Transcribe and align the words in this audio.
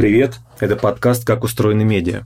Привет, 0.00 0.36
это 0.60 0.76
подкаст 0.76 1.26
«Как 1.26 1.44
устроены 1.44 1.84
медиа». 1.84 2.22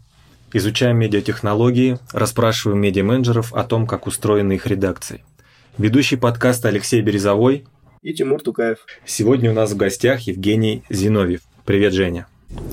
Изучаем 0.53 0.97
медиатехнологии, 0.97 1.99
расспрашиваем 2.13 2.81
медиа-менеджеров 2.81 3.53
о 3.53 3.65
том, 3.65 3.89
как 3.89 4.07
устроены 4.07 4.53
их 4.53 4.69
редакции. 4.69 5.25
Ведущий 5.77 6.15
подкаста 6.15 6.69
Алексей 6.69 7.01
Березовой 7.03 7.65
и 8.01 8.15
Тимур 8.15 8.41
Тукаев. 8.43 8.79
Сегодня 9.05 9.51
у 9.51 9.55
нас 9.55 9.73
в 9.73 9.77
гостях 9.77 10.21
Евгений 10.21 10.85
Зиновьев. 10.89 11.41
Привет, 11.65 11.95
Женя. 11.95 12.29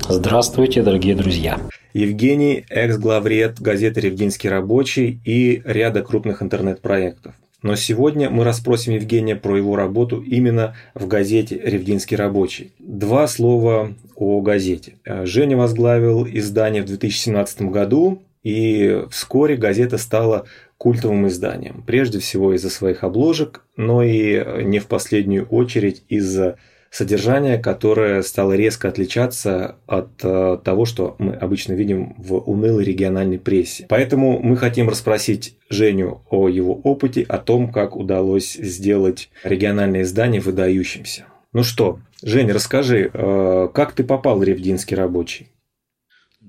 Здравствуйте, 0.07 0.84
дорогие 0.84 1.15
друзья. 1.15 1.59
Евгений– 1.94 2.63
экс-главред 2.70 3.59
газеты 3.59 4.02
«Ревдинский 4.02 4.52
рабочий» 4.52 5.20
и 5.25 5.63
ряда 5.66 6.03
крупных 6.03 6.44
интернет-проектов. 6.44 7.33
Но 7.61 7.75
сегодня 7.75 8.29
мы 8.29 8.43
расспросим 8.43 8.93
Евгения 8.93 9.35
про 9.35 9.55
его 9.55 9.75
работу 9.75 10.19
именно 10.19 10.75
в 10.95 11.07
газете 11.07 11.61
«Ревдинский 11.63 12.17
рабочий». 12.17 12.71
Два 12.79 13.27
слова 13.27 13.93
о 14.15 14.41
газете. 14.41 14.95
Женя 15.05 15.57
возглавил 15.57 16.25
издание 16.25 16.81
в 16.81 16.88
2017 16.88 17.63
году, 17.63 18.23
и 18.41 19.03
вскоре 19.11 19.55
газета 19.55 19.99
стала 19.99 20.45
культовым 20.77 21.27
изданием. 21.27 21.83
Прежде 21.85 22.17
всего 22.17 22.55
из-за 22.55 22.71
своих 22.71 23.03
обложек, 23.03 23.63
но 23.77 24.02
и 24.02 24.63
не 24.63 24.80
в 24.80 24.88
последнюю 24.88 25.45
очередь 25.45 26.03
из-за 26.09 26.57
содержание, 26.91 27.58
которое 27.58 28.22
стало 28.22 28.54
резко 28.54 28.90
отличаться 28.90 29.77
от 29.88 30.09
э, 30.23 30.59
того, 30.63 30.86
что 30.86 31.16
мы 31.20 31.34
обычно 31.34 31.73
видим 31.73 32.14
в 32.17 32.36
унылой 32.36 32.84
региональной 32.84 33.40
прессе. 33.40 33.86
Поэтому 33.88 34.39
мы 34.39 34.58
хотим 34.58 34.89
расспросить 34.89 35.56
Женю 35.70 36.22
о 36.30 36.50
его 36.50 36.75
опыте, 36.75 37.25
о 37.28 37.38
том, 37.38 37.72
как 37.72 37.95
удалось 37.95 38.53
сделать 38.53 39.30
региональное 39.44 40.02
издание 40.02 40.42
выдающимся. 40.42 41.25
Ну 41.53 41.64
что, 41.64 42.00
Женя, 42.22 42.53
расскажи, 42.53 43.09
э, 43.11 43.70
как 43.73 43.94
ты 43.94 44.03
попал 44.03 44.38
в 44.38 44.44
Ревдинский 44.44 44.95
рабочий? 44.95 45.50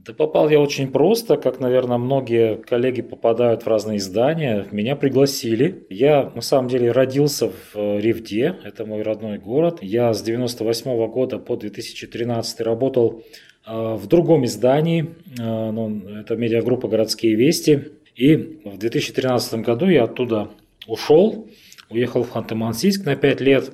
Да 0.05 0.12
попал 0.12 0.48
я 0.48 0.58
очень 0.58 0.91
просто, 0.91 1.36
как, 1.36 1.61
наверное, 1.61 1.97
многие 1.97 2.56
коллеги 2.56 3.03
попадают 3.03 3.62
в 3.62 3.69
разные 3.69 3.98
издания. 3.98 4.67
Меня 4.72 4.97
пригласили. 4.97 5.86
Я, 5.91 6.33
на 6.34 6.41
самом 6.41 6.69
деле, 6.69 6.91
родился 6.91 7.50
в 7.50 7.77
э, 7.77 8.00
Ревде, 8.00 8.56
это 8.64 8.84
мой 8.84 9.03
родной 9.03 9.39
город. 9.39 9.78
Я 9.81 10.12
с 10.12 10.20
98 10.22 11.06
года 11.06 11.39
по 11.39 11.56
2013 11.56 12.61
работал 12.62 13.22
э, 13.64 13.94
в 13.94 14.09
другом 14.09 14.44
издании, 14.44 15.14
э, 15.39 15.70
ну, 15.70 16.00
это 16.19 16.34
медиагруппа 16.34 16.89
«Городские 16.89 17.37
вести». 17.37 17.92
И 18.16 18.61
в 18.64 18.78
2013 18.78 19.61
году 19.61 19.87
я 19.87 20.05
оттуда 20.05 20.50
ушел, 20.89 21.48
уехал 21.91 22.25
в 22.25 22.34
Ханты-Мансийск 22.34 23.05
на 23.05 23.14
5 23.14 23.41
лет. 23.41 23.70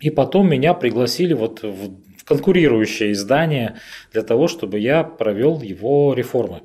И 0.00 0.10
потом 0.10 0.50
меня 0.50 0.74
пригласили 0.74 1.34
вот 1.34 1.62
в 1.62 1.92
конкурирующее 2.32 3.12
издание 3.12 3.76
для 4.12 4.22
того, 4.22 4.48
чтобы 4.48 4.78
я 4.78 5.04
провел 5.04 5.60
его 5.60 6.14
реформы. 6.14 6.62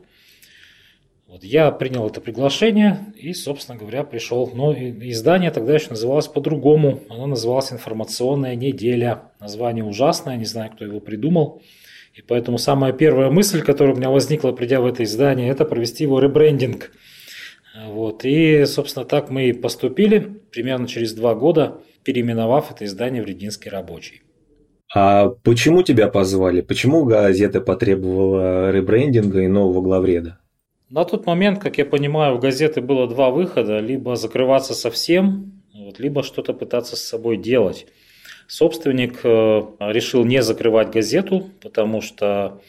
Вот 1.28 1.44
я 1.44 1.72
принял 1.72 2.08
это 2.08 2.22
приглашение 2.22 3.14
и, 3.18 3.34
собственно 3.34 3.78
говоря, 3.78 4.04
пришел. 4.04 4.50
Но 4.54 4.73
издание 4.73 5.52
тогда 5.52 5.73
еще 5.73 5.90
называлось 5.90 6.28
по-другому. 6.28 7.02
Оно 7.10 7.28
называлось 7.28 7.73
«Информационная 7.73 8.56
неделя». 8.56 9.23
Название 9.42 9.84
ужасное, 9.84 10.38
не 10.38 10.45
знаю, 10.45 10.72
кто 10.72 10.86
его 10.86 11.02
придумал. 11.02 11.62
И 12.14 12.22
поэтому 12.22 12.58
самая 12.58 12.94
первая 12.94 13.30
мысль, 13.30 13.62
которая 13.62 13.94
у 13.94 13.98
меня 13.98 14.10
возникла, 14.10 14.54
придя 14.54 14.80
в 14.80 14.86
это 14.86 15.04
издание, 15.04 15.50
это 15.50 15.66
провести 15.66 16.06
его 16.06 16.20
ребрендинг. 16.20 16.92
Вот. 17.88 18.23
И, 18.23 18.66
собственно, 18.66 19.06
так 19.06 19.30
мы 19.30 19.50
и 19.50 19.54
поступили, 19.54 20.20
примерно 20.49 20.88
через 20.88 21.14
два 21.14 21.36
года, 21.36 21.82
переименовав 22.04 22.72
это 22.72 22.86
издание 22.86 23.22
в 23.22 23.26
«Рединский 23.26 23.70
рабочий». 23.70 24.22
А 24.93 25.30
почему 25.30 25.83
тебя 25.83 26.08
позвали? 26.08 26.61
Почему 26.61 27.03
газета 27.03 27.59
потребовала 27.59 28.71
ребрендинга 28.71 29.42
и 29.42 29.48
нового 29.48 29.81
главреда? 29.81 30.39
На 30.89 31.03
тот 31.03 31.25
момент, 31.25 31.59
как 31.59 31.77
я 31.77 31.86
понимаю, 31.86 32.36
у 32.36 32.39
газеты 32.39 32.80
было 32.80 33.08
два 33.08 33.30
выхода. 33.30 33.80
Либо 33.80 34.15
закрываться 34.15 34.73
совсем, 34.73 35.61
либо 35.98 36.23
что-то 36.23 36.53
пытаться 36.53 36.95
с 36.95 37.03
собой 37.03 37.37
делать. 37.37 37.87
Собственник 38.48 39.20
э, 39.23 39.61
решил 39.80 40.23
не 40.23 40.42
закрывать 40.42 40.92
газету, 40.92 41.49
потому 41.61 41.99
что 41.99 42.61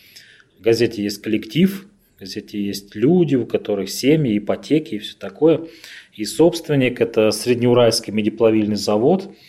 в 0.59 0.63
газете 0.63 1.05
есть 1.05 1.23
коллектив, 1.23 1.87
в 2.17 2.21
газете 2.21 2.61
есть 2.61 2.97
люди, 2.97 3.37
у 3.37 3.47
которых 3.47 3.89
семьи, 3.89 4.39
ипотеки 4.39 4.97
и 4.97 4.99
все 4.99 5.17
такое. 5.17 5.67
И 6.15 6.25
собственник– 6.25 7.01
это 7.01 7.31
Среднеуральский 7.31 8.13
медиплавильный 8.13 8.75
завод– 8.75 9.31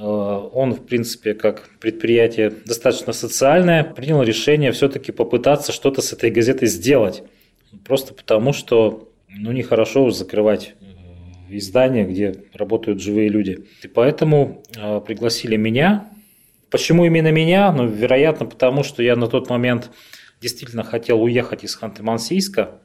он, 0.00 0.74
в 0.74 0.86
принципе, 0.86 1.34
как 1.34 1.70
предприятие 1.80 2.50
достаточно 2.50 3.12
социальное, 3.12 3.84
принял 3.84 4.22
решение 4.22 4.72
все-таки 4.72 5.12
попытаться 5.12 5.72
что-то 5.72 6.02
с 6.02 6.12
этой 6.12 6.30
газетой 6.30 6.68
сделать. 6.68 7.22
Просто 7.84 8.14
потому, 8.14 8.52
что 8.52 9.08
ну, 9.28 9.52
нехорошо 9.52 10.10
закрывать 10.10 10.74
э, 10.80 11.56
издание, 11.56 12.04
где 12.04 12.34
работают 12.52 13.00
живые 13.00 13.28
люди. 13.28 13.66
И 13.82 13.88
поэтому 13.88 14.62
э, 14.76 15.00
пригласили 15.00 15.56
меня. 15.56 16.10
Почему 16.70 17.04
именно 17.04 17.30
меня? 17.30 17.72
Ну, 17.72 17.86
вероятно, 17.86 18.46
потому 18.46 18.82
что 18.82 19.02
я 19.02 19.16
на 19.16 19.26
тот 19.26 19.50
момент 19.50 19.90
действительно 20.40 20.82
хотел 20.82 21.22
уехать 21.22 21.64
из 21.64 21.78
Ханты-Мансийска 21.80 22.80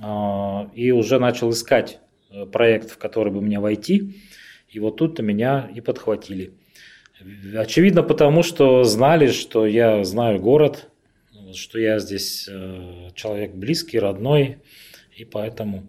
э, 0.00 0.68
и 0.74 0.90
уже 0.90 1.18
начал 1.18 1.50
искать 1.50 2.00
э, 2.30 2.46
проект, 2.46 2.90
в 2.90 2.98
который 2.98 3.32
бы 3.32 3.40
мне 3.40 3.60
войти. 3.60 4.16
И 4.76 4.78
вот 4.78 4.96
тут-то 4.96 5.22
меня 5.22 5.70
и 5.74 5.80
подхватили. 5.80 6.52
Очевидно, 7.56 8.02
потому 8.02 8.42
что 8.42 8.84
знали, 8.84 9.28
что 9.28 9.64
я 9.64 10.04
знаю 10.04 10.38
город, 10.38 10.90
что 11.54 11.78
я 11.78 11.98
здесь 11.98 12.46
э, 12.46 13.08
человек 13.14 13.54
близкий, 13.54 13.98
родной, 13.98 14.58
и 15.16 15.24
поэтому, 15.24 15.88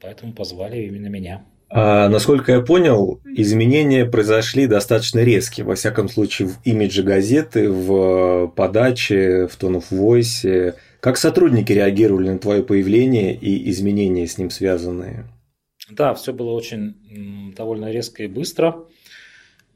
поэтому 0.00 0.32
позвали 0.32 0.86
именно 0.86 1.06
меня. 1.06 1.44
А, 1.68 2.08
насколько 2.08 2.50
я 2.50 2.62
понял, 2.62 3.20
изменения 3.24 4.04
произошли 4.04 4.66
достаточно 4.66 5.20
резкие, 5.20 5.64
во 5.64 5.76
всяком 5.76 6.08
случае, 6.08 6.48
в 6.48 6.58
имидже 6.64 7.04
газеты, 7.04 7.70
в 7.70 8.48
подаче, 8.56 9.46
в 9.46 9.56
tone 9.56 9.80
of 9.80 9.84
voice. 9.92 10.74
Как 10.98 11.16
сотрудники 11.16 11.70
реагировали 11.70 12.30
на 12.30 12.40
твое 12.40 12.64
появление 12.64 13.36
и 13.36 13.70
изменения 13.70 14.26
с 14.26 14.36
ним 14.36 14.50
связанные? 14.50 15.26
Да, 15.88 16.14
все 16.14 16.32
было 16.32 16.50
очень 16.52 17.52
довольно 17.54 17.90
резко 17.90 18.24
и 18.24 18.26
быстро. 18.26 18.86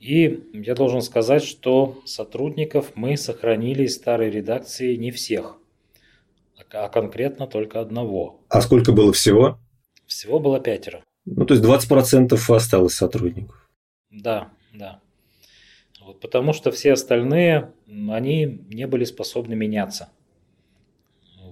И 0.01 0.45
я 0.55 0.75
должен 0.75 1.03
сказать, 1.03 1.45
что 1.45 2.01
сотрудников 2.07 2.93
мы 2.95 3.17
сохранили 3.17 3.85
из 3.85 3.97
старой 3.97 4.31
редакции 4.31 4.97
не 4.97 5.11
всех, 5.11 5.59
а 6.73 6.89
конкретно 6.89 7.47
только 7.47 7.81
одного. 7.81 8.41
А 8.49 8.63
сколько 8.63 8.93
было 8.93 9.13
всего? 9.13 9.59
Всего 10.07 10.41
было 10.41 10.59
пятеро. 10.59 11.05
Ну, 11.27 11.45
то 11.45 11.55
есть 11.55 11.65
20% 11.65 12.35
осталось 12.49 12.95
сотрудников. 12.95 13.69
Да, 14.11 14.51
да. 14.73 15.01
Вот, 16.01 16.21
потому 16.21 16.55
что 16.55 16.71
все 16.71 16.95
остальные, 16.95 17.73
они 17.87 18.65
не 18.71 18.87
были 18.87 19.05
способны 19.05 19.55
меняться. 19.55 20.09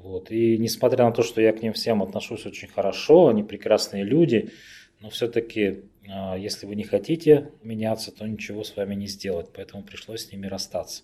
Вот. 0.09 0.31
И 0.31 0.57
несмотря 0.57 1.05
на 1.05 1.13
то, 1.13 1.23
что 1.23 1.43
я 1.43 1.53
к 1.53 1.63
ним 1.63 1.75
всем 1.75 2.03
отношусь 2.03 2.47
очень 2.47 2.69
хорошо, 2.69 3.29
они 3.29 3.43
прекрасные 3.43 4.05
люди, 4.05 4.53
но 5.01 5.11
все-таки, 5.11 5.83
а, 6.11 6.35
если 6.35 6.65
вы 6.65 6.77
не 6.77 6.85
хотите 6.85 7.51
меняться, 7.63 8.11
то 8.11 8.27
ничего 8.27 8.65
с 8.65 8.75
вами 8.75 8.95
не 8.95 9.07
сделать. 9.07 9.49
Поэтому 9.55 9.83
пришлось 9.83 10.25
с 10.25 10.33
ними 10.33 10.47
расстаться. 10.47 11.03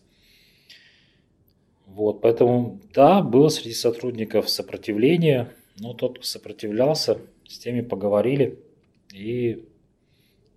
Вот, 1.87 2.23
поэтому, 2.23 2.81
да, 2.95 3.21
было 3.21 3.51
среди 3.51 3.75
сотрудников 3.75 4.49
сопротивление, 4.49 5.51
но 5.79 5.93
тот, 5.93 6.15
кто 6.17 6.27
сопротивлялся, 6.27 7.19
с 7.47 7.59
теми 7.59 7.83
поговорили 7.83 8.59
и, 9.13 9.67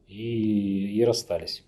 и, 0.07 0.97
и 0.97 1.03
расстались. 1.03 1.65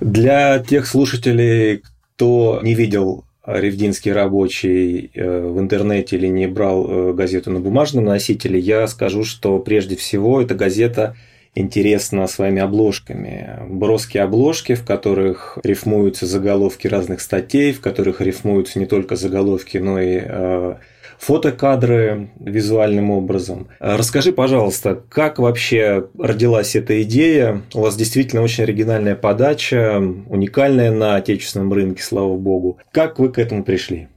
Для 0.00 0.58
тех 0.58 0.84
слушателей, 0.88 1.84
кто 2.16 2.58
не 2.60 2.74
видел 2.74 3.27
Ревдинский 3.48 4.12
рабочий 4.12 5.10
э, 5.14 5.40
в 5.40 5.58
интернете 5.58 6.16
или 6.16 6.26
не 6.26 6.46
брал 6.46 6.86
э, 6.86 7.12
газету 7.14 7.50
на 7.50 7.60
бумажном 7.60 8.04
носителе, 8.04 8.58
я 8.58 8.86
скажу, 8.88 9.24
что 9.24 9.58
прежде 9.58 9.96
всего 9.96 10.42
эта 10.42 10.54
газета 10.54 11.16
интересна 11.54 12.26
своими 12.26 12.60
обложками. 12.60 13.60
Броские 13.68 14.24
обложки, 14.24 14.74
в 14.74 14.84
которых 14.84 15.58
рифмуются 15.64 16.26
заголовки 16.26 16.86
разных 16.88 17.22
статей, 17.22 17.72
в 17.72 17.80
которых 17.80 18.20
рифмуются 18.20 18.78
не 18.78 18.86
только 18.86 19.16
заголовки, 19.16 19.78
но 19.78 19.98
и 19.98 20.20
э, 20.22 20.74
фотокадры 21.18 22.30
визуальным 22.38 23.10
образом. 23.10 23.68
Расскажи, 23.80 24.32
пожалуйста, 24.32 25.02
как 25.08 25.38
вообще 25.38 26.08
родилась 26.18 26.76
эта 26.76 27.02
идея? 27.02 27.62
У 27.74 27.80
вас 27.80 27.96
действительно 27.96 28.42
очень 28.42 28.64
оригинальная 28.64 29.16
подача, 29.16 29.98
уникальная 30.28 30.90
на 30.90 31.16
отечественном 31.16 31.72
рынке, 31.72 32.02
слава 32.02 32.36
богу. 32.36 32.78
Как 32.92 33.18
вы 33.18 33.30
к 33.30 33.38
этому 33.38 33.64
пришли? 33.64 34.08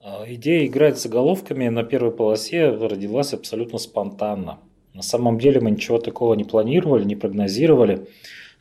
А, 0.00 0.24
идея 0.26 0.66
играть 0.66 0.98
с 0.98 1.02
заголовками 1.02 1.68
на 1.68 1.82
первой 1.82 2.12
полосе 2.12 2.70
родилась 2.70 3.32
абсолютно 3.32 3.78
спонтанно. 3.78 4.60
На 4.94 5.02
самом 5.02 5.38
деле 5.38 5.60
мы 5.60 5.72
ничего 5.72 5.98
такого 5.98 6.34
не 6.34 6.44
планировали, 6.44 7.04
не 7.04 7.16
прогнозировали. 7.16 8.06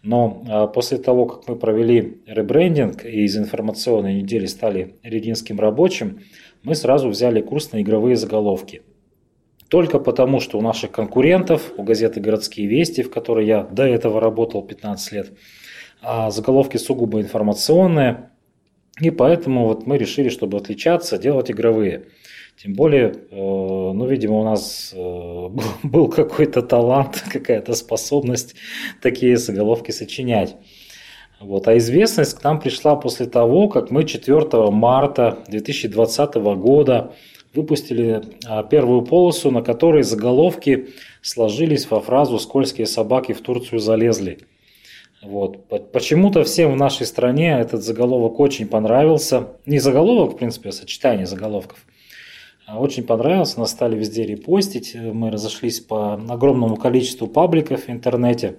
Но 0.01 0.43
а, 0.47 0.67
после 0.67 0.97
того, 0.97 1.25
как 1.25 1.47
мы 1.47 1.55
провели 1.55 2.17
ребрендинг 2.27 3.05
и 3.05 3.23
из 3.23 3.37
информационной 3.37 4.21
недели 4.21 4.45
стали 4.45 4.95
рединским 5.01 5.59
рабочим, 5.59 6.19
мы 6.65 6.75
сразу 6.75 7.09
взяли 7.09 7.41
курс 7.41 7.71
на 7.71 7.81
игровые 7.81 8.15
заголовки. 8.15 8.81
Только 9.69 9.99
потому, 9.99 10.39
что 10.39 10.57
у 10.57 10.61
наших 10.61 10.91
конкурентов, 10.91 11.71
у 11.77 11.83
газеты 11.83 12.19
«Городские 12.19 12.67
вести», 12.67 13.03
в 13.03 13.11
которой 13.11 13.45
я 13.45 13.63
до 13.63 13.83
этого 13.83 14.19
работал 14.19 14.61
15 14.61 15.11
лет, 15.13 15.31
а 16.01 16.29
заголовки 16.29 16.77
сугубо 16.77 17.21
информационные, 17.21 18.29
и 18.99 19.09
поэтому 19.09 19.65
вот 19.65 19.87
мы 19.87 19.97
решили, 19.97 20.29
чтобы 20.29 20.57
отличаться, 20.57 21.17
делать 21.17 21.51
игровые. 21.51 22.05
Тем 22.57 22.73
более, 22.73 23.07
э, 23.09 23.35
ну, 23.35 24.07
видимо, 24.07 24.39
у 24.39 24.43
нас 24.43 24.93
э, 24.95 25.49
был 25.83 26.07
какой-то 26.09 26.61
талант, 26.61 27.23
какая-то 27.31 27.73
способность 27.73 28.55
такие 29.01 29.37
заголовки 29.37 29.91
сочинять. 29.91 30.55
Вот. 31.39 31.67
А 31.67 31.77
известность 31.77 32.37
к 32.37 32.43
нам 32.43 32.59
пришла 32.59 32.95
после 32.95 33.25
того, 33.25 33.67
как 33.67 33.91
мы 33.91 34.03
4 34.03 34.71
марта 34.71 35.39
2020 35.47 36.35
года 36.35 37.13
выпустили 37.53 38.21
а, 38.45 38.63
первую 38.63 39.01
полосу, 39.01 39.51
на 39.51 39.61
которой 39.61 40.03
заголовки 40.03 40.89
сложились 41.21 41.89
во 41.89 42.01
фразу 42.01 42.37
«Скользкие 42.39 42.87
собаки 42.87 43.33
в 43.33 43.41
Турцию 43.41 43.79
залезли». 43.79 44.39
Вот. 45.21 45.67
Почему-то 45.91 46.43
всем 46.43 46.73
в 46.73 46.75
нашей 46.75 47.05
стране 47.07 47.57
этот 47.59 47.83
заголовок 47.83 48.39
очень 48.39 48.67
понравился. 48.67 49.47
Не 49.65 49.79
заголовок, 49.79 50.33
в 50.33 50.37
принципе, 50.37 50.69
а 50.69 50.71
сочетание 50.71 51.25
заголовков. 51.25 51.85
А 52.67 52.79
очень 52.79 53.03
понравился, 53.03 53.59
нас 53.59 53.71
стали 53.71 53.95
везде 53.95 54.25
репостить. 54.25 54.95
Мы 54.95 55.31
разошлись 55.31 55.79
по 55.79 56.13
огромному 56.13 56.75
количеству 56.77 57.27
пабликов 57.27 57.87
в 57.87 57.89
интернете. 57.89 58.55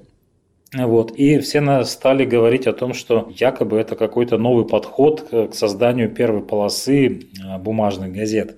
Вот. 0.75 1.13
И 1.13 1.39
все 1.39 1.85
стали 1.85 2.25
говорить 2.25 2.67
о 2.67 2.73
том, 2.73 2.93
что 2.93 3.33
якобы 3.37 3.79
это 3.79 3.95
какой-то 3.95 4.37
новый 4.37 4.67
подход 4.67 5.29
к 5.31 5.55
созданию 5.55 6.11
первой 6.11 6.43
полосы 6.43 7.29
а, 7.45 7.59
бумажных 7.59 8.13
газет. 8.13 8.57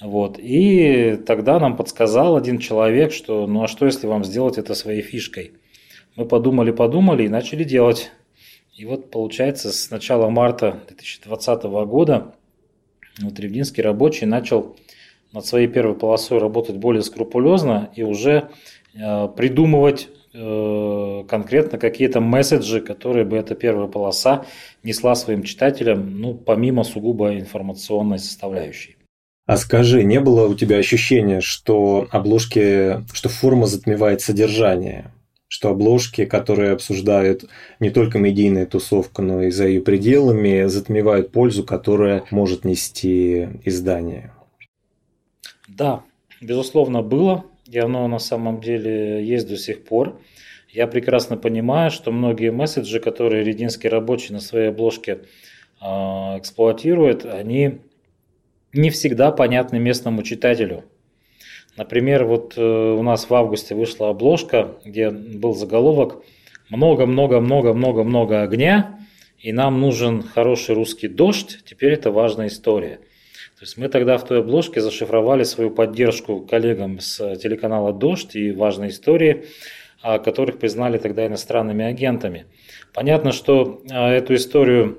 Вот. 0.00 0.38
И 0.38 1.18
тогда 1.26 1.58
нам 1.58 1.76
подсказал 1.76 2.36
один 2.36 2.58
человек, 2.58 3.12
что 3.12 3.46
ну 3.46 3.62
а 3.64 3.68
что 3.68 3.86
если 3.86 4.06
вам 4.06 4.24
сделать 4.24 4.58
это 4.58 4.74
своей 4.74 5.00
фишкой? 5.00 5.52
Мы 6.16 6.26
подумали, 6.26 6.70
подумали 6.70 7.24
и 7.24 7.28
начали 7.28 7.64
делать. 7.64 8.10
И 8.76 8.84
вот 8.84 9.10
получается 9.10 9.72
с 9.72 9.90
начала 9.90 10.28
марта 10.28 10.80
2020 10.88 11.62
года 11.86 12.34
вот 13.20 13.38
Ревдинский 13.38 13.82
рабочий 13.82 14.26
начал 14.26 14.76
над 15.32 15.46
своей 15.46 15.68
первой 15.68 15.94
полосой 15.94 16.38
работать 16.38 16.76
более 16.76 17.02
скрупулезно 17.02 17.90
и 17.94 18.02
уже 18.02 18.48
э, 18.94 19.28
придумывать 19.36 20.08
э, 20.34 21.24
конкретно 21.28 21.78
какие-то 21.78 22.20
месседжи, 22.20 22.80
которые 22.80 23.24
бы 23.24 23.36
эта 23.36 23.54
первая 23.54 23.88
полоса 23.88 24.44
несла 24.82 25.14
своим 25.14 25.42
читателям, 25.42 26.20
ну, 26.20 26.34
помимо 26.34 26.84
сугубо 26.84 27.38
информационной 27.38 28.18
составляющей. 28.18 28.96
А 29.46 29.56
скажи, 29.56 30.04
не 30.04 30.20
было 30.20 30.46
у 30.46 30.54
тебя 30.54 30.76
ощущения, 30.76 31.40
что 31.40 32.06
обложки, 32.10 33.04
что 33.12 33.28
форма 33.28 33.66
затмевает 33.66 34.20
содержание? 34.20 35.12
что 35.52 35.68
обложки, 35.68 36.24
которые 36.24 36.72
обсуждают 36.72 37.44
не 37.78 37.90
только 37.90 38.18
медийная 38.18 38.64
тусовка, 38.64 39.20
но 39.20 39.42
и 39.42 39.50
за 39.50 39.66
ее 39.66 39.82
пределами, 39.82 40.64
затмевают 40.66 41.30
пользу, 41.30 41.62
которая 41.62 42.24
может 42.30 42.64
нести 42.64 43.50
издание. 43.62 44.32
Да, 45.68 46.04
безусловно, 46.40 47.02
было, 47.02 47.44
и 47.72 47.78
оно 47.78 48.06
на 48.06 48.18
самом 48.18 48.60
деле 48.60 49.24
есть 49.24 49.48
до 49.48 49.56
сих 49.56 49.84
пор. 49.84 50.20
Я 50.68 50.86
прекрасно 50.86 51.38
понимаю, 51.38 51.90
что 51.90 52.12
многие 52.12 52.52
месседжи, 52.52 53.00
которые 53.00 53.44
рединский 53.44 53.88
рабочий 53.88 54.34
на 54.34 54.40
своей 54.40 54.68
обложке 54.68 55.20
а, 55.80 56.36
эксплуатирует, 56.38 57.24
они 57.24 57.80
не 58.74 58.90
всегда 58.90 59.32
понятны 59.32 59.78
местному 59.78 60.22
читателю. 60.22 60.84
Например, 61.78 62.26
вот 62.26 62.54
э, 62.58 62.62
у 62.62 63.02
нас 63.02 63.30
в 63.30 63.34
августе 63.34 63.74
вышла 63.74 64.10
обложка, 64.10 64.76
где 64.84 65.10
был 65.10 65.54
заголовок 65.54 66.22
«Много-много-много-много-много 66.68 68.42
огня, 68.42 68.98
и 69.38 69.52
нам 69.52 69.80
нужен 69.80 70.22
хороший 70.22 70.74
русский 70.74 71.08
дождь, 71.08 71.60
теперь 71.64 71.94
это 71.94 72.10
важная 72.10 72.48
история». 72.48 73.00
То 73.62 73.64
есть 73.64 73.76
мы 73.76 73.88
тогда 73.88 74.18
в 74.18 74.24
той 74.24 74.40
обложке 74.40 74.80
зашифровали 74.80 75.44
свою 75.44 75.70
поддержку 75.70 76.40
коллегам 76.40 76.98
с 76.98 77.36
телеканала 77.36 77.92
«Дождь» 77.92 78.34
и 78.34 78.50
важной 78.50 78.88
истории, 78.88 79.44
которых 80.02 80.58
признали 80.58 80.98
тогда 80.98 81.24
иностранными 81.28 81.84
агентами. 81.84 82.46
Понятно, 82.92 83.30
что 83.30 83.80
а, 83.88 84.10
эту 84.10 84.34
историю, 84.34 84.98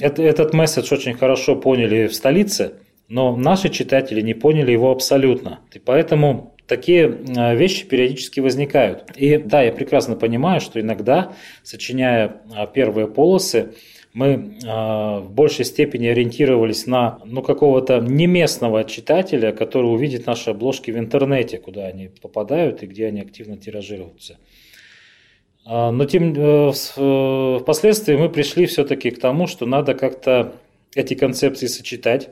этот 0.00 0.52
месседж 0.52 0.92
очень 0.92 1.14
хорошо 1.14 1.54
поняли 1.54 2.08
в 2.08 2.14
столице– 2.16 2.72
но 3.08 3.36
наши 3.36 3.68
читатели 3.68 4.20
не 4.20 4.34
поняли 4.34 4.72
его 4.72 4.90
абсолютно. 4.90 5.60
И 5.72 5.78
поэтому 5.78 6.54
такие 6.66 7.06
э, 7.06 7.56
вещи 7.56 7.86
периодически 7.86 8.40
возникают. 8.40 9.04
И 9.14 9.38
да, 9.38 9.62
я 9.62 9.72
прекрасно 9.72 10.16
понимаю, 10.16 10.60
что 10.60 10.80
иногда, 10.80 11.32
сочиняя 11.62 12.40
э, 12.54 12.66
первые 12.74 13.06
полосы, 13.06 13.74
мы 14.16 14.26
э, 14.26 15.20
в 15.20 15.30
большей 15.30 15.64
степени 15.64 16.06
ориентировались 16.08 16.86
на 16.86 17.20
ну, 17.24 17.42
какого-то 17.42 18.00
неместного 18.00 18.82
читателя, 18.84 19.52
который 19.52 19.86
увидит 19.86 20.26
наши 20.26 20.50
обложки 20.50 20.90
в 20.90 20.98
интернете, 20.98 21.58
куда 21.58 21.86
они 21.86 22.08
попадают 22.08 22.82
и 22.82 22.86
где 22.86 23.06
они 23.06 23.20
активно 23.20 23.56
тиражируются. 23.56 24.38
Но 25.64 26.04
тем, 26.04 26.32
впоследствии 26.32 28.14
мы 28.14 28.28
пришли 28.28 28.66
все-таки 28.66 29.10
к 29.10 29.18
тому, 29.18 29.48
что 29.48 29.66
надо 29.66 29.94
как-то 29.94 30.54
эти 30.94 31.14
концепции 31.14 31.66
сочетать 31.66 32.30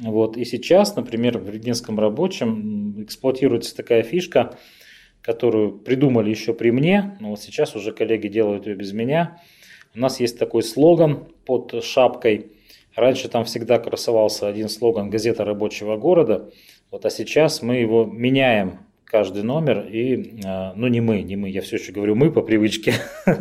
вот. 0.00 0.36
И 0.36 0.44
сейчас, 0.44 0.96
например, 0.96 1.38
в 1.38 1.50
Регинском 1.50 2.00
рабочем 2.00 3.02
эксплуатируется 3.02 3.76
такая 3.76 4.02
фишка, 4.02 4.56
которую 5.20 5.78
придумали 5.78 6.30
еще 6.30 6.54
при 6.54 6.70
мне, 6.70 7.18
но 7.20 7.30
вот 7.30 7.40
сейчас 7.40 7.76
уже 7.76 7.92
коллеги 7.92 8.28
делают 8.28 8.66
ее 8.66 8.74
без 8.74 8.92
меня. 8.92 9.40
У 9.94 9.98
нас 9.98 10.20
есть 10.20 10.38
такой 10.38 10.62
слоган 10.62 11.28
под 11.44 11.82
шапкой. 11.82 12.52
Раньше 12.94 13.28
там 13.28 13.44
всегда 13.44 13.78
красовался 13.78 14.48
один 14.48 14.68
слоган 14.68 15.10
«Газета 15.10 15.44
рабочего 15.44 15.96
города», 15.96 16.50
вот, 16.90 17.06
а 17.06 17.10
сейчас 17.10 17.62
мы 17.62 17.76
его 17.76 18.04
меняем 18.04 18.80
каждый 19.04 19.44
номер, 19.44 19.86
и, 19.86 20.40
а, 20.44 20.72
ну 20.74 20.88
не 20.88 21.00
мы, 21.00 21.22
не 21.22 21.36
мы, 21.36 21.48
я 21.48 21.62
все 21.62 21.76
еще 21.76 21.92
говорю 21.92 22.16
мы 22.16 22.32
по 22.32 22.42
привычке, 22.42 22.94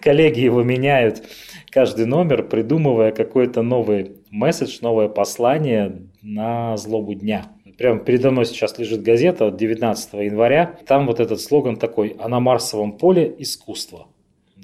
коллеги 0.00 0.40
его 0.40 0.62
меняют 0.62 1.24
каждый 1.70 2.06
номер, 2.06 2.44
придумывая 2.44 3.10
какой-то 3.10 3.62
новый 3.62 4.12
месседж, 4.30 4.78
новое 4.82 5.08
послание 5.08 6.02
на 6.22 6.76
злобу 6.76 7.14
дня. 7.14 7.46
Прямо 7.76 7.98
передо 8.00 8.30
мной 8.30 8.44
сейчас 8.44 8.78
лежит 8.78 9.02
газета 9.02 9.48
от 9.48 9.56
19 9.56 10.12
января. 10.14 10.78
Там 10.86 11.06
вот 11.06 11.18
этот 11.18 11.40
слоган 11.40 11.76
такой 11.76 12.14
«А 12.20 12.28
на 12.28 12.38
Марсовом 12.38 12.92
поле 12.92 13.34
искусство». 13.38 14.06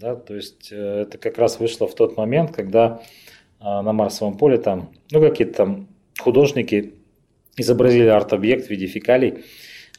Да, 0.00 0.14
то 0.14 0.36
есть 0.36 0.68
э, 0.70 1.02
это 1.02 1.18
как 1.18 1.38
раз 1.38 1.58
вышло 1.58 1.88
в 1.88 1.94
тот 1.94 2.16
момент, 2.16 2.54
когда 2.54 3.02
а, 3.58 3.82
на 3.82 3.92
Марсовом 3.92 4.36
поле 4.38 4.56
там, 4.56 4.92
ну 5.10 5.20
какие-то 5.20 5.54
там 5.54 5.88
художники 6.20 6.94
изобразили 7.56 8.06
арт-объект 8.06 8.66
в 8.66 8.70
виде 8.70 8.86
фекалий, 8.86 9.42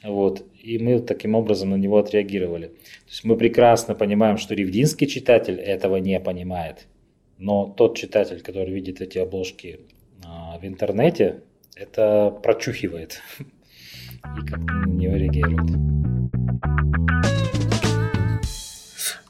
вот, 0.01 0.45
и 0.63 0.77
мы 0.77 0.99
таким 0.99 1.35
образом 1.35 1.71
на 1.71 1.75
него 1.75 1.97
отреагировали. 1.97 2.67
То 2.67 3.09
есть 3.09 3.25
мы 3.25 3.35
прекрасно 3.35 3.93
понимаем, 3.93 4.37
что 4.37 4.55
ревдинский 4.55 5.07
читатель 5.07 5.59
этого 5.59 5.97
не 5.97 6.17
понимает. 6.21 6.87
Но 7.37 7.67
тот 7.67 7.97
читатель, 7.97 8.39
который 8.39 8.73
видит 8.73 9.01
эти 9.01 9.17
обложки 9.17 9.81
а, 10.25 10.57
в 10.59 10.65
интернете, 10.65 11.41
это 11.75 12.31
прочухивает 12.41 13.21
и 13.39 14.47
как 14.47 14.59
на 14.59 14.91
него 14.91 15.17
реагирует. 15.17 15.89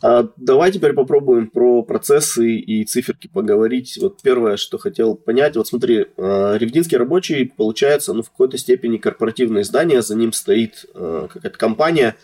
А 0.01 0.29
давай 0.37 0.71
теперь 0.71 0.93
попробуем 0.93 1.49
про 1.49 1.83
процессы 1.83 2.55
и 2.55 2.85
циферки 2.85 3.27
поговорить. 3.27 3.97
Вот 4.01 4.21
первое, 4.21 4.55
что 4.55 4.77
хотел 4.77 5.15
понять, 5.15 5.57
вот 5.57 5.67
смотри, 5.67 6.05
а, 6.17 6.55
Ревдинский 6.55 6.97
рабочий 6.97 7.45
получается, 7.45 8.13
ну, 8.13 8.23
в 8.23 8.29
какой-то 8.29 8.57
степени 8.57 8.97
корпоративное 8.97 9.63
издание, 9.63 10.01
за 10.01 10.15
ним 10.15 10.31
стоит 10.31 10.85
а, 10.93 11.27
какая-то 11.27 11.57
компания. 11.57 12.15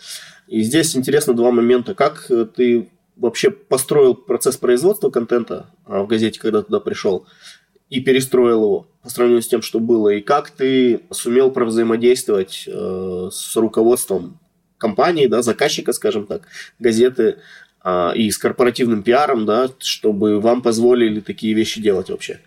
И 0.48 0.62
здесь 0.62 0.96
интересно 0.96 1.34
два 1.34 1.52
момента. 1.52 1.96
Как 1.96 2.30
ты 2.56 2.90
вообще 3.18 3.50
построил 3.50 4.16
процесс 4.16 4.56
производства 4.58 5.10
контента 5.10 5.68
а, 5.86 6.04
в 6.04 6.08
газете, 6.08 6.40
когда 6.40 6.62
туда 6.62 6.80
пришел, 6.80 7.26
и 7.90 8.00
перестроил 8.00 8.64
его 8.64 8.88
по 9.04 9.10
сравнению 9.10 9.44
с 9.44 9.48
тем, 9.48 9.62
что 9.62 9.80
было, 9.80 10.10
и 10.10 10.22
как 10.22 10.50
ты 10.50 11.02
сумел 11.12 11.52
провзаимодействовать 11.52 12.68
с 12.68 13.56
руководством 13.56 14.40
компании, 14.78 15.28
да, 15.28 15.42
заказчика, 15.42 15.94
скажем 15.94 16.26
так, 16.26 16.48
газеты 16.80 17.38
и 18.16 18.32
с 18.32 18.38
корпоративным 18.38 19.04
пиаром, 19.04 19.46
да, 19.46 19.70
чтобы 19.80 20.40
вам 20.40 20.62
позволили 20.62 21.20
такие 21.20 21.54
вещи 21.54 21.82
делать 21.82 22.10
вообще? 22.10 22.40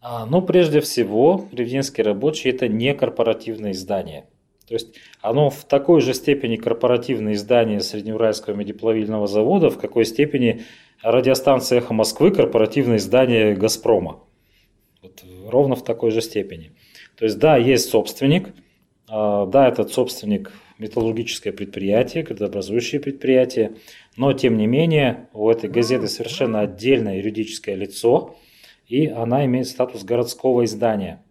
А, 0.00 0.24
ну, 0.24 0.40
прежде 0.40 0.80
всего, 0.80 1.48
Ревдинский 1.52 2.02
рабочий– 2.02 2.50
это 2.50 2.68
не 2.68 2.94
корпоративное 2.94 3.72
издание. 3.72 4.26
То 4.68 4.74
есть 4.74 4.94
оно 5.20 5.50
в 5.50 5.64
такой 5.64 6.00
же 6.00 6.12
степени 6.14 6.56
корпоративное 6.56 7.34
издание 7.34 7.80
Среднеуральского 7.80 8.54
медиплавильного 8.54 9.26
завода, 9.26 9.70
в 9.70 9.78
какой 9.78 10.04
степени 10.04 10.62
радиостанция 11.02 11.78
«Эхо 11.78 11.94
Москвы» 11.94 12.30
корпоративное 12.30 12.96
издание 12.96 13.54
«Газпрома». 13.54 14.20
Вот 15.02 15.22
ровно 15.46 15.76
в 15.76 15.84
такой 15.84 16.10
же 16.10 16.20
степени. 16.20 16.72
То 17.16 17.24
есть 17.24 17.38
да, 17.38 17.56
есть 17.56 17.90
собственник, 17.90 18.54
а, 19.08 19.46
да, 19.46 19.68
этот 19.68 19.92
собственник 19.92 20.52
металлургическое 20.78 21.52
предприятие, 21.52 22.22
градообразующее 22.22 23.00
предприятие, 23.00 23.76
но 24.16 24.32
тем 24.32 24.56
не 24.56 24.66
менее 24.66 25.28
у 25.32 25.48
этой 25.48 25.70
газеты 25.70 26.08
совершенно 26.08 26.60
отдельное 26.60 27.18
юридическое 27.18 27.74
лицо, 27.74 28.36
и 28.86 29.06
она 29.06 29.44
имеет 29.46 29.68
статус 29.68 30.04
городского 30.04 30.64
издания. 30.64 31.22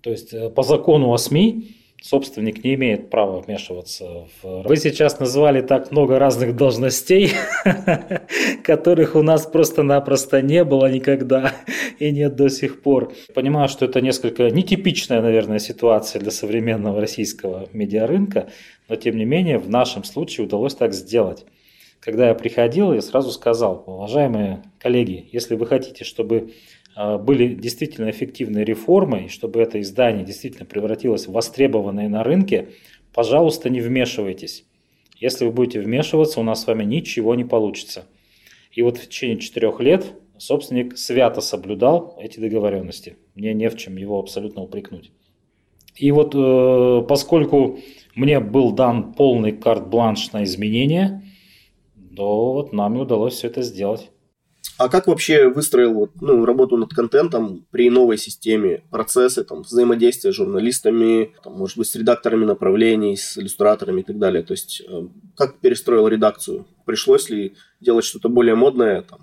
То 0.00 0.10
есть 0.10 0.32
э, 0.34 0.50
по 0.50 0.62
закону 0.62 1.12
о 1.12 1.18
СМИ 1.18 1.76
собственник 2.04 2.62
не 2.62 2.74
имеет 2.74 3.08
права 3.08 3.40
вмешиваться 3.40 4.28
в... 4.42 4.62
Вы 4.68 4.76
сейчас 4.76 5.18
назвали 5.20 5.62
так 5.62 5.90
много 5.90 6.18
разных 6.18 6.54
должностей, 6.54 7.30
которых 8.62 9.14
у 9.14 9.22
нас 9.22 9.46
просто-напросто 9.46 10.42
не 10.42 10.64
было 10.64 10.90
никогда 10.92 11.54
и 11.98 12.10
нет 12.10 12.36
до 12.36 12.50
сих 12.50 12.82
пор. 12.82 13.14
Понимаю, 13.34 13.70
что 13.70 13.86
это 13.86 14.02
несколько 14.02 14.50
нетипичная, 14.50 15.22
наверное, 15.22 15.58
ситуация 15.58 16.20
для 16.20 16.30
современного 16.30 17.00
российского 17.00 17.70
медиарынка, 17.72 18.50
но 18.88 18.96
тем 18.96 19.16
не 19.16 19.24
менее 19.24 19.58
в 19.58 19.70
нашем 19.70 20.04
случае 20.04 20.46
удалось 20.46 20.74
так 20.74 20.92
сделать. 20.92 21.46
Когда 22.00 22.28
я 22.28 22.34
приходил, 22.34 22.92
я 22.92 23.00
сразу 23.00 23.30
сказал, 23.30 23.82
уважаемые 23.86 24.62
коллеги, 24.78 25.30
если 25.32 25.54
вы 25.54 25.66
хотите, 25.66 26.04
чтобы 26.04 26.52
были 26.96 27.54
действительно 27.54 28.10
эффективные 28.10 28.64
реформы, 28.64 29.24
и 29.24 29.28
чтобы 29.28 29.60
это 29.60 29.80
издание 29.80 30.24
действительно 30.24 30.64
превратилось 30.64 31.26
в 31.26 31.32
востребованное 31.32 32.08
на 32.08 32.22
рынке, 32.22 32.68
пожалуйста, 33.12 33.70
не 33.70 33.80
вмешивайтесь. 33.80 34.64
Если 35.18 35.44
вы 35.44 35.52
будете 35.52 35.80
вмешиваться, 35.80 36.40
у 36.40 36.42
нас 36.42 36.62
с 36.62 36.66
вами 36.66 36.84
ничего 36.84 37.34
не 37.34 37.44
получится. 37.44 38.04
И 38.72 38.82
вот 38.82 38.98
в 38.98 39.08
течение 39.08 39.38
четырех 39.38 39.80
лет 39.80 40.12
собственник 40.38 40.98
свято 40.98 41.40
соблюдал 41.40 42.16
эти 42.20 42.40
договоренности. 42.40 43.16
Мне 43.34 43.54
не 43.54 43.70
в 43.70 43.76
чем 43.76 43.96
его 43.96 44.18
абсолютно 44.18 44.62
упрекнуть. 44.62 45.12
И 45.96 46.10
вот 46.10 46.34
э, 46.34 47.06
поскольку 47.08 47.78
мне 48.14 48.40
был 48.40 48.72
дан 48.72 49.14
полный 49.14 49.52
карт-бланш 49.52 50.32
на 50.32 50.42
изменения, 50.44 51.22
то 52.16 52.52
вот 52.52 52.72
нам 52.72 52.96
и 52.96 53.00
удалось 53.00 53.34
все 53.34 53.46
это 53.46 53.62
сделать. 53.62 54.10
А 54.76 54.88
как 54.88 55.06
вообще 55.06 55.48
выстроил 55.48 56.10
ну, 56.20 56.44
работу 56.44 56.76
над 56.76 56.92
контентом 56.92 57.64
при 57.70 57.90
новой 57.90 58.18
системе, 58.18 58.82
процессы, 58.90 59.44
там, 59.44 59.62
взаимодействия 59.62 60.32
с 60.32 60.34
журналистами, 60.34 61.32
там, 61.44 61.52
может 61.52 61.78
быть, 61.78 61.86
с 61.86 61.94
редакторами 61.94 62.44
направлений, 62.44 63.16
с 63.16 63.38
иллюстраторами 63.38 64.00
и 64.00 64.04
так 64.04 64.18
далее? 64.18 64.42
То 64.42 64.52
есть, 64.52 64.82
э, 64.86 65.06
как 65.36 65.60
перестроил 65.60 66.08
редакцию? 66.08 66.66
Пришлось 66.86 67.30
ли 67.30 67.54
делать 67.80 68.04
что-то 68.04 68.28
более 68.28 68.56
модное? 68.56 69.02
Там? 69.02 69.20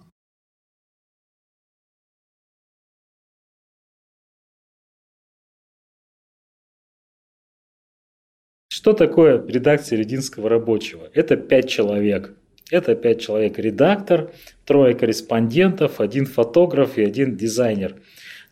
Что 8.70 8.94
такое 8.94 9.46
редакция 9.46 9.98
Рединского 10.00 10.48
рабочего? 10.48 11.10
Это 11.14 11.36
пять 11.36 11.70
человек– 11.70 12.38
это 12.72 12.96
пять 12.96 13.22
человек 13.22 13.60
редактор, 13.60 14.32
трое 14.66 14.96
корреспондентов, 14.96 16.00
один 16.00 16.26
фотограф 16.26 16.98
и 16.98 17.04
один 17.04 17.36
дизайнер. 17.36 17.98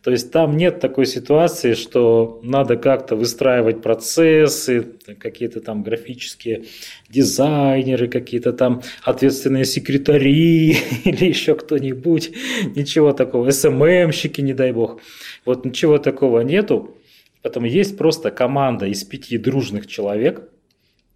То 0.02 0.10
есть 0.10 0.30
там 0.30 0.56
нет 0.56 0.80
такой 0.80 1.04
ситуации, 1.04 1.74
что 1.74 2.40
надо 2.42 2.76
как-то 2.76 3.16
выстраивать 3.16 3.82
процессы, 3.82 4.86
какие-то 5.18 5.60
там 5.60 5.82
графические 5.82 6.64
дизайнеры, 7.10 8.08
какие-то 8.08 8.54
там 8.54 8.82
ответственные 9.02 9.66
секретари 9.66 10.78
или 11.04 11.24
еще 11.26 11.54
кто-нибудь. 11.54 12.30
Ничего 12.74 13.12
такого. 13.12 13.50
СММщики, 13.50 14.40
не 14.40 14.54
дай 14.54 14.72
бог. 14.72 15.00
Вот 15.44 15.66
ничего 15.66 15.98
такого 15.98 16.40
нету. 16.40 16.96
Поэтому 17.42 17.66
есть 17.66 17.98
просто 17.98 18.30
команда 18.30 18.86
из 18.86 19.02
пяти 19.04 19.38
дружных 19.38 19.86
человек– 19.86 20.42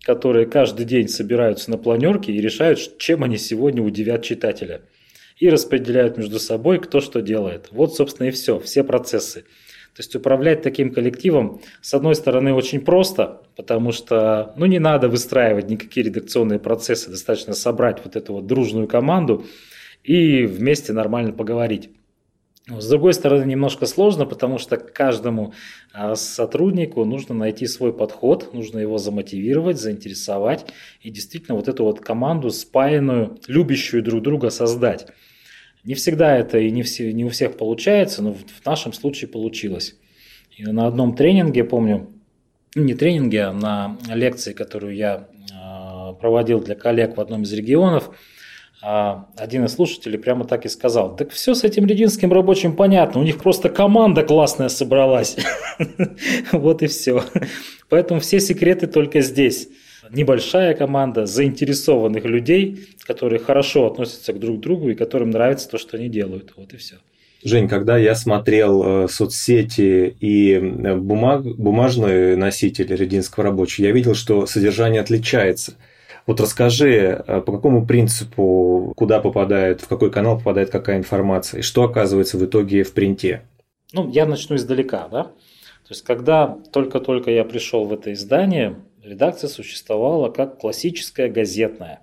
которые 0.05 0.47
каждый 0.47 0.85
день 0.85 1.09
собираются 1.09 1.71
на 1.71 1.79
планерке 1.79 2.33
и 2.33 2.41
решают, 2.41 2.99
чем 2.99 3.25
они 3.25 3.39
сегодня 3.39 3.83
удивят 3.83 4.23
читателя. 4.23 4.83
И 5.39 5.49
распределяют 5.49 6.17
между 6.17 6.39
собой, 6.39 6.79
кто 6.79 7.01
что 7.01 7.21
делает. 7.21 7.69
Вот, 7.73 7.95
собственно, 7.95 8.29
и 8.29 8.31
все, 8.31 8.61
все 8.61 8.85
процессы. 8.85 9.45
То 9.95 10.01
есть 10.01 10.15
управлять 10.15 10.63
таким 10.63 10.93
коллективом, 10.93 11.61
с 11.81 11.95
одной 11.95 12.15
стороны, 12.17 12.53
очень 12.53 12.81
просто, 12.81 13.43
потому 13.57 13.93
что 13.93 14.53
ну, 14.57 14.67
не 14.67 14.79
надо 14.79 15.09
выстраивать 15.09 15.69
никакие 15.69 16.07
редакционные 16.07 16.59
процессы, 16.59 17.11
достаточно 17.11 17.55
собрать 17.55 18.05
вот 18.05 18.17
эту 18.17 18.35
вот 18.35 18.47
дружную 18.47 18.89
команду 18.89 19.47
и 20.03 20.47
вместе 20.47 20.93
нормально 20.93 21.33
поговорить. 21.33 21.91
С 22.67 22.89
другой 22.89 23.13
стороны, 23.13 23.45
немножко 23.45 23.85
сложно, 23.85 24.25
потому 24.25 24.57
что 24.57 24.79
каждому 24.79 25.53
а, 25.93 26.15
сотруднику 26.15 27.05
нужно 27.05 27.35
найти 27.35 27.67
свой 27.67 27.93
подход, 27.93 28.55
нужно 28.55 28.79
его 28.79 28.97
замотивировать, 28.97 29.79
заинтересовать 29.79 30.65
и 31.03 31.11
действительно 31.11 31.57
вот 31.57 31.69
эту 31.69 31.85
вот 31.85 32.01
команду 32.01 32.49
спаянную, 32.49 33.39
любящую 33.49 34.03
друг 34.03 34.23
друга 34.23 34.49
создать. 34.49 35.09
Не 35.85 35.93
всегда 35.93 36.39
это 36.39 36.59
и 36.59 36.71
не, 36.71 36.83
все, 36.83 37.13
не 37.13 37.27
у 37.27 37.29
всех 37.29 37.59
получается, 37.59 38.23
но 38.23 38.33
в 38.33 38.65
нашем 38.65 38.95
случае 38.95 39.29
получилось. 39.29 39.97
И 40.57 40.65
на 40.65 40.87
одном 40.87 41.15
тренинге, 41.17 41.65
помню, 41.65 42.15
не 42.75 42.95
тренинге, 42.95 43.43
а 43.43 43.53
на 43.53 43.99
лекции, 44.09 44.55
которую 44.55 44.97
я 44.97 45.29
а, 45.55 46.15
проводил 46.15 46.61
для 46.61 46.77
коллег 46.77 47.19
в 47.19 47.21
одном 47.21 47.43
из 47.43 47.53
регионов– 47.53 48.17
один 48.85 49.65
из 49.65 49.73
слушателей 49.73 50.19
прямо 50.19 50.45
так 50.45 50.67
и 50.67 50.69
сказал, 50.69 51.17
так 51.17 51.31
все 51.31 51.55
с 51.55 51.65
этим 51.65 51.87
рединским 51.87 52.31
рабочим 52.31 52.77
понятно, 52.77 53.21
у 53.21 53.25
них 53.25 53.39
просто 53.39 53.71
команда 53.71 54.23
классная 54.23 54.69
собралась. 54.69 55.37
Вот 56.53 56.83
и 56.83 56.87
все. 56.87 57.25
Поэтому 57.89 58.21
все 58.21 58.41
секреты 58.41 58.87
только 58.87 59.23
здесь. 59.23 59.69
Небольшая 60.11 60.75
команда 60.75 61.25
заинтересованных 61.25 62.25
людей, 62.25 62.87
которые 63.07 63.39
хорошо 63.39 63.87
относятся 63.87 64.33
к 64.33 64.39
друг 64.39 64.61
другу 64.61 64.91
и 64.91 64.95
которым 64.95 65.31
нравится 65.31 65.69
то, 65.69 65.79
что 65.79 65.97
они 65.97 66.09
делают. 66.09 66.53
Вот 66.57 66.75
и 66.75 66.77
все. 66.77 66.97
Жень, 67.43 67.69
когда 67.69 67.97
я 67.97 68.15
смотрел 68.15 69.05
э, 69.05 69.09
соцсети 69.09 70.15
и 70.21 70.53
э, 70.53 70.97
бумаг, 70.97 71.43
бумажный 71.57 72.37
носитель 72.37 72.95
рединского 72.95 73.45
рабочего, 73.45 73.87
я 73.87 73.93
видел, 73.93 74.15
что 74.15 74.47
содержание 74.47 75.01
отличается– 75.01 75.75
вот 76.27 76.41
расскажи, 76.41 77.23
э, 77.27 77.41
по 77.43 77.53
какому 77.53 77.87
принципу, 77.87 78.93
куда 78.97 79.21
попадает, 79.21 79.83
в 79.83 79.89
какой 79.89 80.11
канал 80.11 80.39
попадает 80.39 80.71
какая 80.71 80.97
информация, 80.97 81.61
и 81.61 81.63
что 81.63 81.85
оказывается 81.85 82.39
в 82.39 82.45
итоге 82.45 82.83
в 82.83 82.95
принте? 82.95 83.43
Ну, 83.93 84.09
я 84.11 84.27
начну 84.27 84.57
издалека, 84.57 85.09
да. 85.09 85.25
То 85.25 85.91
есть, 85.91 86.03
когда 86.03 86.59
только-только 86.73 87.31
я 87.31 87.45
пришел 87.45 87.85
в 87.85 87.93
это 87.93 88.13
издание, 88.13 88.77
редакция 89.03 89.49
существовала 89.49 90.31
как 90.31 90.59
классическая 90.59 91.29
газетная. 91.29 92.01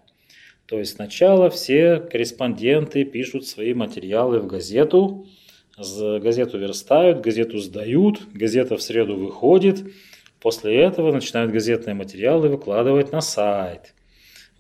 То 0.68 0.78
есть 0.78 0.96
сначала 0.96 1.50
все 1.50 1.98
корреспонденты 1.98 3.04
пишут 3.04 3.48
свои 3.48 3.74
материалы 3.74 4.40
в 4.40 4.48
газету, 4.48 5.26
газету 5.78 6.60
верстают, 6.60 7.22
газету 7.22 7.58
сдают, 7.58 8.22
газета 8.32 8.78
в 8.78 8.82
среду 8.82 9.18
выходит, 9.18 9.84
после 10.40 10.76
этого 10.76 11.12
начинают 11.12 11.52
газетные 11.52 11.96
материалы 11.96 12.50
выкладывать 12.50 13.12
на 13.12 13.20
сайт 13.20 13.96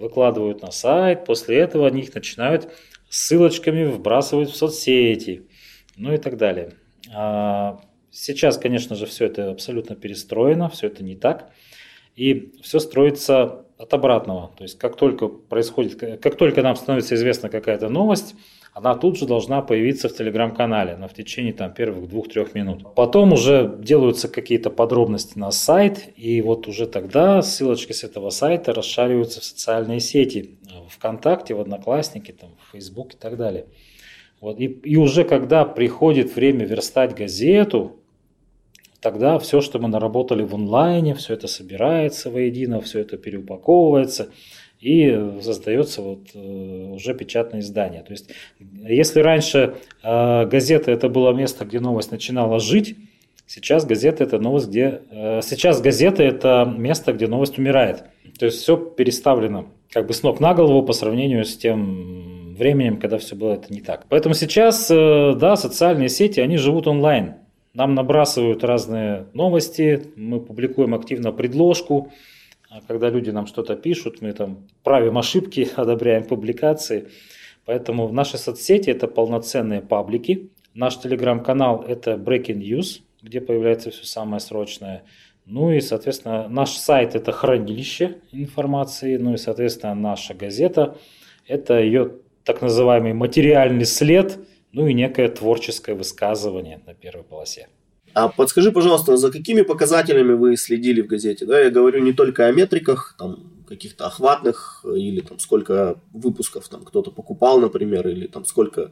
выкладывают 0.01 0.61
на 0.61 0.71
сайт, 0.71 1.25
после 1.25 1.57
этого 1.57 1.87
они 1.87 2.01
их 2.01 2.13
начинают 2.13 2.71
ссылочками 3.09 3.85
вбрасывать 3.85 4.49
в 4.49 4.55
соцсети, 4.55 5.47
ну 5.95 6.13
и 6.13 6.17
так 6.17 6.37
далее. 6.37 6.73
А, 7.13 7.79
сейчас, 8.09 8.57
конечно 8.57 8.95
же, 8.95 9.05
все 9.05 9.25
это 9.25 9.51
абсолютно 9.51 9.95
перестроено, 9.95 10.69
все 10.69 10.87
это 10.87 11.03
не 11.03 11.15
так. 11.15 11.51
И 12.15 12.53
все 12.61 12.79
строится 12.79 13.65
от 13.77 13.93
обратного. 13.93 14.51
То 14.57 14.63
есть 14.63 14.77
как 14.77 14.95
только 14.95 15.27
происходит, 15.27 16.21
как 16.21 16.35
только 16.35 16.61
нам 16.61 16.75
становится 16.75 17.15
известна 17.15 17.49
какая-то 17.49 17.89
новость, 17.89 18.35
она 18.73 18.95
тут 18.95 19.17
же 19.17 19.25
должна 19.25 19.61
появиться 19.61 20.07
в 20.07 20.15
телеграм-канале, 20.15 20.95
но 20.95 21.09
в 21.09 21.13
течение 21.13 21.51
там, 21.51 21.73
первых 21.73 22.07
двух-трех 22.07 22.55
минут. 22.55 22.95
Потом 22.95 23.33
уже 23.33 23.77
делаются 23.79 24.29
какие-то 24.29 24.69
подробности 24.69 25.37
на 25.37 25.51
сайт, 25.51 26.09
и 26.15 26.41
вот 26.41 26.67
уже 26.67 26.87
тогда 26.87 27.41
ссылочки 27.41 27.91
с 27.91 28.05
этого 28.05 28.29
сайта 28.29 28.73
расшариваются 28.73 29.41
в 29.41 29.43
социальные 29.43 29.99
сети, 29.99 30.57
э, 30.63 30.87
ВКонтакте, 30.89 31.53
в 31.53 31.59
Одноклассники, 31.59 32.31
там, 32.31 32.51
в 32.61 32.71
Facebook 32.71 33.15
и 33.15 33.17
так 33.17 33.35
далее. 33.35 33.65
Вот. 34.39 34.57
И, 34.57 34.65
и 34.65 34.95
уже 34.95 35.25
когда 35.25 35.65
приходит 35.65 36.33
время 36.33 36.65
верстать 36.65 37.13
газету, 37.13 37.97
тогда 39.01 39.37
все, 39.37 39.59
что 39.59 39.79
мы 39.79 39.89
наработали 39.89 40.43
в 40.43 40.55
онлайне, 40.55 41.13
все 41.13 41.33
это 41.33 41.47
собирается 41.47 42.29
воедино, 42.29 42.79
все 42.79 42.99
это 42.99 43.17
переупаковывается– 43.17 44.29
и 44.81 45.37
создается 45.41 46.01
вот 46.01 46.31
э, 46.33 46.91
уже 46.91 47.13
печатное 47.13 47.61
издание. 47.61 48.01
То 48.01 48.11
есть, 48.11 48.31
если 48.59 49.21
раньше 49.21 49.75
э, 50.03 50.45
газета 50.47 50.91
это 50.91 51.07
было 51.07 51.31
место, 51.31 51.65
где 51.65 51.79
новость 51.79 52.11
начинала 52.11 52.59
жить, 52.59 52.97
Сейчас 53.47 53.85
газета 53.85 54.23
это 54.23 54.39
новость, 54.39 54.69
где 54.69 55.01
э, 55.11 55.41
сейчас 55.43 55.81
газета 55.81 56.23
это 56.23 56.73
место, 56.77 57.11
где 57.11 57.27
новость 57.27 57.57
умирает. 57.57 58.05
То 58.39 58.45
есть 58.45 58.61
все 58.61 58.77
переставлено 58.77 59.65
как 59.91 60.07
бы 60.07 60.13
с 60.13 60.23
ног 60.23 60.39
на 60.39 60.53
голову 60.53 60.83
по 60.83 60.93
сравнению 60.93 61.43
с 61.43 61.57
тем 61.57 62.55
временем, 62.55 62.97
когда 62.97 63.17
все 63.17 63.35
было 63.35 63.55
это 63.55 63.73
не 63.73 63.81
так. 63.81 64.05
Поэтому 64.07 64.35
сейчас, 64.35 64.87
да, 64.87 65.57
социальные 65.57 66.07
сети, 66.07 66.39
они 66.39 66.55
живут 66.55 66.87
онлайн. 66.87 67.33
Нам 67.73 67.93
набрасывают 67.93 68.63
разные 68.63 69.25
новости, 69.33 70.01
мы 70.15 70.39
публикуем 70.39 70.95
активно 70.95 71.33
предложку, 71.33 72.13
когда 72.87 73.09
люди 73.09 73.29
нам 73.31 73.47
что-то 73.47 73.75
пишут, 73.75 74.21
мы 74.21 74.31
там 74.33 74.67
правим 74.83 75.17
ошибки, 75.17 75.69
одобряем 75.75 76.23
публикации. 76.23 77.09
Поэтому 77.65 78.07
в 78.07 78.13
нашей 78.13 78.39
соцсети 78.39 78.89
это 78.89 79.07
полноценные 79.07 79.81
паблики. 79.81 80.49
Наш 80.73 80.97
телеграм-канал 80.97 81.83
это 81.87 82.13
Breaking 82.13 82.61
News, 82.61 83.01
где 83.21 83.41
появляется 83.41 83.91
все 83.91 84.05
самое 84.05 84.39
срочное. 84.39 85.03
Ну 85.45 85.71
и, 85.71 85.81
соответственно, 85.81 86.47
наш 86.47 86.71
сайт– 86.71 87.15
это 87.15 87.31
хранилище 87.31 88.19
информации, 88.31 89.17
ну 89.17 89.33
и, 89.33 89.37
соответственно, 89.37 89.95
наша 89.95 90.33
газета– 90.33 90.97
это 91.47 91.79
ее 91.79 92.13
так 92.43 92.61
называемый 92.61 93.13
материальный 93.13 93.85
след, 93.85 94.39
ну 94.71 94.87
и 94.87 94.93
некое 94.93 95.27
творческое 95.27 95.93
высказывание 95.93 96.79
на 96.85 96.93
первой 96.93 97.23
полосе. 97.23 97.67
А 98.13 98.27
подскажи, 98.27 98.71
пожалуйста, 98.71 99.17
за 99.17 99.31
какими 99.31 99.61
показателями 99.61 100.33
вы 100.33 100.57
следили 100.57 101.01
в 101.01 101.07
газете? 101.07 101.45
Да, 101.45 101.59
я 101.59 101.69
говорю 101.69 102.01
не 102.01 102.13
только 102.13 102.45
о 102.45 102.51
метриках, 102.51 103.15
там, 103.17 103.51
каких-то 103.71 104.05
охватных, 104.05 104.83
или 104.85 105.21
там 105.21 105.39
сколько 105.39 105.95
выпусков 106.11 106.67
там 106.67 106.83
кто-то 106.83 107.09
покупал, 107.09 107.57
например, 107.59 108.05
или 108.09 108.27
там 108.27 108.43
сколько, 108.43 108.91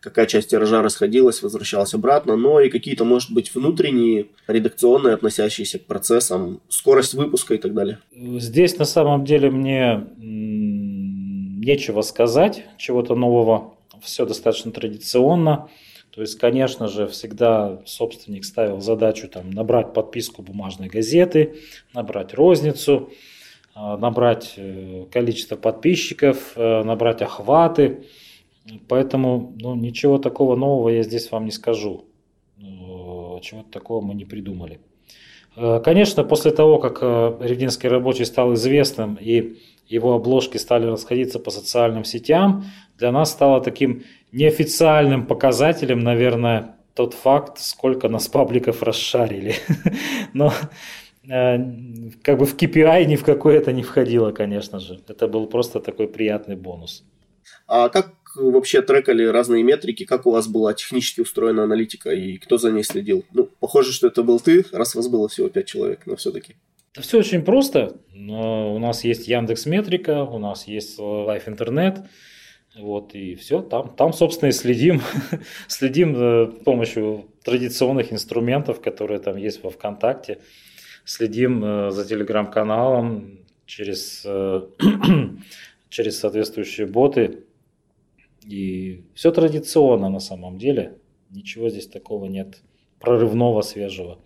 какая 0.00 0.26
часть 0.26 0.50
тиража 0.50 0.82
расходилась, 0.82 1.42
возвращалась 1.42 1.94
обратно, 1.94 2.36
но 2.36 2.60
и 2.60 2.68
какие-то, 2.68 3.04
может 3.04 3.32
быть, 3.32 3.52
внутренние, 3.52 4.28
редакционные, 4.46 5.14
относящиеся 5.14 5.80
к 5.80 5.86
процессам, 5.86 6.60
скорость 6.68 7.14
выпуска 7.14 7.54
и 7.54 7.58
так 7.58 7.74
далее. 7.74 7.98
Здесь 8.12 8.78
на 8.78 8.84
самом 8.84 9.24
деле 9.24 9.50
мне 9.50 10.06
нечего 10.16 12.02
сказать, 12.02 12.64
чего-то 12.78 13.16
нового, 13.16 13.74
все 14.00 14.26
достаточно 14.26 14.70
традиционно. 14.70 15.68
То 16.10 16.22
есть, 16.22 16.38
конечно 16.38 16.88
же, 16.88 17.06
всегда 17.06 17.82
собственник 17.86 18.44
ставил 18.44 18.80
задачу 18.80 19.28
там, 19.28 19.50
набрать 19.50 19.92
подписку 19.92 20.42
бумажной 20.42 20.88
газеты, 20.88 21.60
набрать 21.94 22.34
розницу, 22.34 23.10
а, 23.74 23.96
набрать 23.96 24.54
э, 24.56 25.06
количество 25.12 25.56
подписчиков, 25.56 26.52
э, 26.56 26.82
набрать 26.82 27.22
охваты. 27.22 28.06
Поэтому 28.88 29.54
ну, 29.60 29.76
ничего 29.76 30.18
такого 30.18 30.56
нового 30.56 30.88
я 30.88 31.02
здесь 31.02 31.30
вам 31.30 31.44
не 31.44 31.52
скажу. 31.52 32.04
Чего-то 32.58 33.70
такого 33.70 34.04
мы 34.04 34.14
не 34.14 34.24
придумали. 34.24 34.80
Э, 35.56 35.80
конечно, 35.82 36.24
после 36.24 36.50
того, 36.50 36.78
как 36.80 37.02
Ревдинский 37.02 37.88
рабочий 37.88 38.24
стал 38.24 38.54
известным 38.54 39.14
и 39.14 39.58
его 39.86 40.14
обложки 40.14 40.56
стали 40.56 40.86
расходиться 40.86 41.38
по 41.38 41.50
социальным 41.50 42.04
сетям, 42.04 42.64
для 42.98 43.12
нас 43.12 43.30
стало 43.30 43.60
таким 43.60 44.02
неофициальным 44.32 45.26
показателем, 45.26 46.00
наверное, 46.00 46.76
тот 46.94 47.14
факт, 47.14 47.58
сколько 47.58 48.08
нас 48.08 48.28
пабликов 48.28 48.82
расшарили. 48.82 49.54
Но 50.32 50.52
э, 51.28 51.58
как 52.22 52.38
бы 52.38 52.46
в 52.46 52.56
KPI 52.56 53.04
ни 53.06 53.16
в 53.16 53.24
какой 53.24 53.56
это 53.56 53.72
не 53.72 53.82
входило, 53.82 54.32
конечно 54.32 54.80
же. 54.80 55.00
Это 55.08 55.28
был 55.28 55.46
просто 55.46 55.80
такой 55.80 56.08
приятный 56.08 56.56
бонус. 56.56 57.04
А 57.66 57.88
как 57.88 58.12
вообще 58.36 58.82
трекали 58.82 59.24
разные 59.24 59.62
метрики? 59.62 60.04
Как 60.04 60.26
у 60.26 60.30
вас 60.30 60.48
была 60.48 60.74
технически 60.74 61.20
устроена 61.20 61.64
аналитика 61.64 62.10
и 62.10 62.38
кто 62.38 62.58
за 62.58 62.70
ней 62.70 62.84
следил? 62.84 63.24
Ну, 63.32 63.48
похоже, 63.60 63.92
что 63.92 64.08
это 64.08 64.22
был 64.22 64.40
ты, 64.40 64.64
раз 64.72 64.94
вас 64.94 65.08
было 65.08 65.28
всего 65.28 65.48
5 65.48 65.66
человек, 65.66 66.00
но 66.06 66.16
все-таки. 66.16 66.56
Это 66.92 67.02
все 67.02 67.18
очень 67.18 67.42
просто. 67.42 67.96
У 68.12 68.78
нас 68.78 69.04
есть 69.04 69.28
Яндекс 69.28 69.66
Метрика, 69.66 70.24
у 70.24 70.38
нас 70.38 70.66
есть 70.66 70.98
Life 70.98 71.48
Интернет. 71.48 72.00
Вот, 72.76 73.14
и 73.14 73.34
все, 73.34 73.62
там, 73.62 73.94
там, 73.96 74.12
собственно, 74.12 74.50
и 74.50 74.52
следим. 74.52 75.00
следим 75.66 76.14
с 76.14 76.64
помощью 76.64 77.26
традиционных 77.42 78.12
инструментов, 78.12 78.80
которые 78.80 79.18
там 79.18 79.36
есть 79.36 79.62
во 79.62 79.70
ВКонтакте. 79.70 80.38
Следим 81.04 81.64
э, 81.64 81.90
за 81.90 82.04
телеграм-каналом 82.04 83.40
через, 83.66 84.22
э, 84.24 84.62
через 85.88 86.20
соответствующие 86.20 86.86
боты. 86.86 87.44
И 88.46 89.04
все 89.14 89.32
традиционно 89.32 90.08
на 90.08 90.20
самом 90.20 90.58
деле. 90.58 90.98
Ничего 91.30 91.70
здесь 91.70 91.88
такого 91.88 92.26
нет 92.26 92.62
прорывного, 93.00 93.62
свежего. 93.62 94.18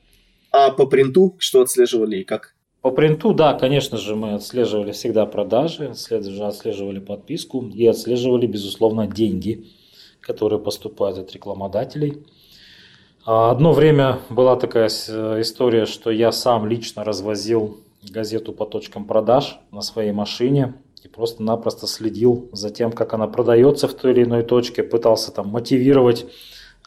А 0.50 0.70
по 0.70 0.86
принту 0.86 1.34
что 1.38 1.62
отслеживали 1.62 2.18
и 2.18 2.24
как? 2.24 2.53
По 2.84 2.90
принту, 2.90 3.32
да, 3.32 3.54
конечно 3.54 3.96
же, 3.96 4.14
мы 4.14 4.34
отслеживали 4.34 4.92
всегда 4.92 5.24
продажи, 5.24 5.92
отслеживали 5.92 6.98
подписку 6.98 7.64
и 7.64 7.86
отслеживали, 7.86 8.46
безусловно, 8.46 9.06
деньги, 9.06 9.64
которые 10.20 10.60
поступают 10.60 11.16
от 11.16 11.32
рекламодателей. 11.32 12.26
А 13.24 13.50
одно 13.50 13.72
время 13.72 14.18
была 14.28 14.56
такая 14.56 14.88
история, 14.88 15.86
что 15.86 16.10
я 16.10 16.30
сам 16.30 16.66
лично 16.66 17.04
развозил 17.04 17.78
газету 18.02 18.52
по 18.52 18.66
точкам 18.66 19.06
продаж 19.06 19.58
на 19.70 19.80
своей 19.80 20.12
машине 20.12 20.74
и 21.02 21.08
просто-напросто 21.08 21.86
следил 21.86 22.50
за 22.52 22.68
тем, 22.68 22.92
как 22.92 23.14
она 23.14 23.26
продается 23.28 23.88
в 23.88 23.94
той 23.94 24.12
или 24.12 24.24
иной 24.24 24.42
точке, 24.42 24.82
пытался 24.82 25.32
там 25.32 25.48
мотивировать 25.48 26.26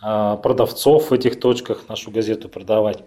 а, 0.04 0.36
продавцов 0.38 1.10
в 1.10 1.14
этих 1.14 1.40
точках 1.40 1.90
нашу 1.90 2.12
газету 2.12 2.50
продавать. 2.50 3.00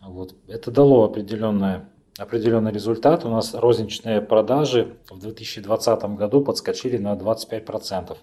Вот. 0.00 0.34
Это 0.46 0.70
дало 0.70 1.04
определенное 1.04 1.86
определенный 2.18 2.72
результат. 2.72 3.24
У 3.24 3.28
нас 3.28 3.54
розничные 3.54 4.20
продажи 4.20 4.96
в 5.08 5.18
2020 5.18 6.04
году 6.16 6.42
подскочили 6.42 6.98
на 6.98 7.14
25%. 7.14 8.16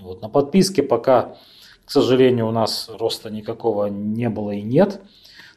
Вот. 0.00 0.22
На 0.22 0.28
подписке 0.28 0.82
пока, 0.82 1.36
к 1.84 1.90
сожалению, 1.90 2.48
у 2.48 2.52
нас 2.52 2.88
роста 2.98 3.30
никакого 3.30 3.86
не 3.86 4.28
было 4.28 4.52
и 4.52 4.62
нет. 4.62 5.00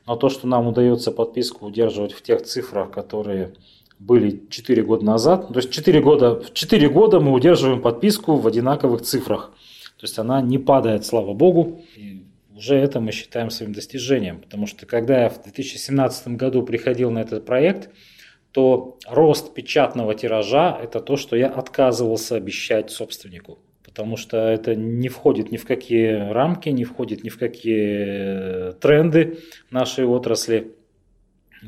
Но 0.06 0.16
то, 0.16 0.30
что 0.30 0.48
нам 0.48 0.68
удается 0.68 1.12
подписку 1.12 1.66
удерживать 1.66 2.14
в 2.14 2.22
тех 2.22 2.42
цифрах, 2.44 2.92
которые 2.92 3.54
были 4.00 4.44
4 4.50 4.84
года 4.84 5.06
назад, 5.06 5.48
то 5.48 5.56
есть 5.60 5.72
4 5.72 6.02
года, 6.02 6.44
4 6.54 6.90
года 6.90 7.20
мы 7.20 7.34
удерживаем 7.34 7.82
подписку 7.82 8.36
в 8.36 8.48
одинаковых 8.48 9.02
цифрах. 9.02 9.52
То 9.98 10.04
есть 10.04 10.20
она 10.20 10.42
не 10.42 10.60
падает, 10.60 11.06
слава 11.06 11.34
богу. 11.34 11.82
И 11.96 12.17
уже 12.58 12.76
это 12.76 13.00
мы 13.00 13.12
считаем 13.12 13.50
своим 13.50 13.72
достижением, 13.72 14.42
потому 14.42 14.66
что 14.66 14.86
когда 14.86 15.24
я 15.24 15.30
в 15.30 15.44
2017 15.44 16.30
году 16.30 16.64
приходил 16.64 17.12
на 17.12 17.20
этот 17.20 17.46
проект, 17.46 17.90
то 18.52 18.98
рост 19.08 19.54
печатного 19.54 20.16
тиража– 20.16 20.78
это 20.84 21.00
то, 21.00 21.18
что 21.18 21.36
я 21.36 21.48
отказывался 21.48 22.36
обещать 22.36 22.90
собственнику, 22.90 23.60
потому 23.84 24.18
что 24.18 24.38
это 24.38 24.76
не 24.76 25.10
входит 25.10 25.52
ни 25.52 25.58
в 25.58 25.66
какие 25.66 26.32
рамки, 26.32 26.70
не 26.70 26.84
входит 26.84 27.24
ни 27.24 27.30
в 27.30 27.38
какие 27.38 28.72
тренды 28.80 29.38
нашей 29.70 30.06
отрасли. 30.06 30.74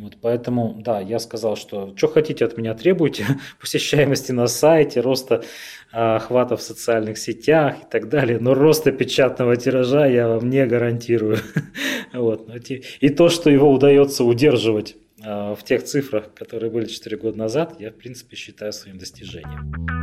Вот 0.02 0.18
поэтому, 0.22 0.76
да, 0.80 1.00
я 1.00 1.20
сказал, 1.20 1.56
что 1.56 1.94
что 1.96 2.08
хотите 2.08 2.46
от 2.46 2.58
меня 2.58 2.74
требуйте, 2.74 3.26
посещаемости 3.60 4.32
на 4.32 4.48
сайте, 4.48 5.02
роста 5.02 5.44
а, 5.92 6.16
охвата 6.18 6.56
в 6.56 6.62
социальных 6.62 7.18
сетях 7.18 7.76
и 7.82 7.86
так 7.90 8.10
далее, 8.10 8.40
но 8.40 8.54
роста 8.54 8.92
печатного 8.92 9.58
тиража 9.58 10.06
я 10.06 10.28
вам 10.28 10.50
не 10.50 10.66
гарантирую. 10.66 11.38
Вот. 12.12 12.50
И 13.02 13.10
то, 13.10 13.30
что 13.30 13.52
его 13.52 13.72
удается 13.72 14.24
удерживать 14.24 14.96
а, 15.24 15.54
в 15.54 15.64
тех 15.64 15.84
цифрах, 15.84 16.34
которые 16.34 16.72
были 16.72 16.86
4 16.86 17.18
года 17.18 17.38
назад, 17.38 17.76
я, 17.80 17.92
в 17.92 17.96
принципе, 17.96 18.36
считаю 18.36 18.74
своим 18.74 18.98
достижением. 18.98 19.99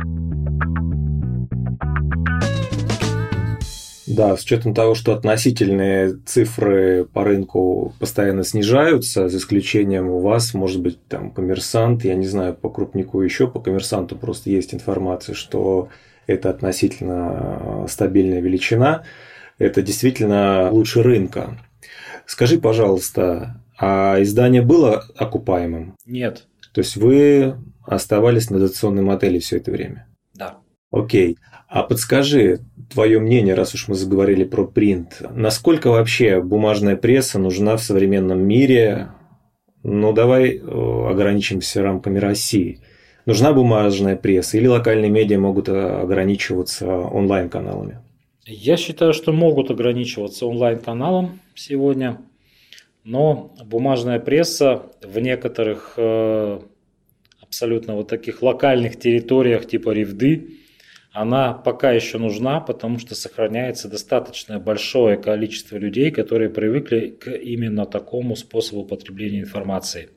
Да, 4.17 4.35
с 4.35 4.43
учетом 4.43 4.73
того, 4.73 4.95
что 4.95 5.13
относительные 5.13 6.15
цифры 6.25 7.05
по 7.05 7.23
рынку 7.23 7.93
постоянно 7.99 8.43
снижаются, 8.43 9.29
за 9.29 9.37
исключением 9.37 10.09
у 10.09 10.21
вас, 10.21 10.55
может 10.55 10.81
быть, 10.81 10.99
там 11.07 11.29
коммерсант, 11.29 12.03
я 12.03 12.15
не 12.15 12.25
знаю, 12.25 12.55
по 12.55 12.71
крупнику 12.71 13.21
еще, 13.21 13.47
по 13.47 13.59
коммерсанту 13.59 14.15
просто 14.15 14.49
есть 14.49 14.73
информация, 14.73 15.35
что 15.35 15.89
это 16.25 16.49
относительно 16.49 17.85
стабильная 17.87 18.41
величина, 18.41 19.03
это 19.59 19.83
действительно 19.83 20.71
лучше 20.71 21.03
рынка. 21.03 21.59
Скажи, 22.25 22.59
пожалуйста, 22.59 23.61
а 23.77 24.19
издание 24.19 24.63
было 24.63 25.05
окупаемым? 25.15 25.95
Нет. 26.07 26.47
То 26.73 26.81
есть 26.81 26.97
вы 26.97 27.55
оставались 27.85 28.49
на 28.49 28.57
дотационной 28.57 29.03
модели 29.03 29.37
все 29.37 29.57
это 29.57 29.69
время? 29.69 30.07
Да. 30.33 30.57
Окей. 30.89 31.37
А 31.67 31.83
подскажи 31.83 32.61
твое 32.89 33.19
мнение, 33.19 33.53
раз 33.53 33.73
уж 33.73 33.89
мы 33.89 33.95
заговорили 33.95 34.45
про 34.45 34.65
принт. 34.65 35.21
Насколько 35.31 35.89
вообще 35.89 36.41
бумажная 36.41 36.95
пресса 36.95 37.39
нужна 37.39 37.75
в 37.75 37.83
современном 37.83 38.39
мире? 38.39 39.09
Ну, 39.83 40.13
давай 40.13 40.57
э, 40.57 40.61
ограничимся 40.61 41.83
рамками 41.83 42.19
России. 42.19 42.79
Нужна 43.25 43.51
бумажная 43.51 44.15
пресса 44.15 44.57
или 44.57 44.67
локальные 44.67 45.11
медиа 45.11 45.39
могут 45.39 45.67
э, 45.67 45.73
ограничиваться 45.73 46.87
онлайн-каналами? 46.87 47.99
Я 48.45 48.77
считаю, 48.77 49.13
что 49.13 49.33
могут 49.33 49.69
ограничиваться 49.69 50.45
онлайн-каналом 50.45 51.41
сегодня. 51.53 52.21
но 53.03 53.53
бумажная 53.65 54.19
пресса 54.19 54.83
в 55.03 55.19
некоторых 55.19 55.95
э, 55.97 56.59
абсолютно 57.41 57.95
вот 57.95 58.07
таких 58.07 58.41
локальных 58.41 58.97
территориях 58.97 59.67
типа 59.67 59.89
Ревды, 59.89 60.57
она 61.21 61.53
пока 61.53 61.91
еще 61.91 62.19
нужна, 62.19 62.59
потому 62.59 62.99
что 62.99 63.15
сохраняется 63.15 63.89
достаточно 63.89 64.59
большое 64.59 65.17
количество 65.17 65.75
людей, 65.77 66.11
которые 66.11 66.51
привыкли 66.51 67.07
к 67.09 67.31
именно 67.31 67.87
такому 67.87 68.35
способу 68.35 68.85
потребления 68.85 69.39
информации. 69.39 70.09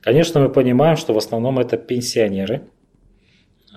Конечно, 0.00 0.40
мы 0.40 0.48
понимаем, 0.48 0.96
что 0.96 1.14
в 1.14 1.18
основном 1.18 1.60
это 1.60 1.76
пенсионеры, 1.76 2.62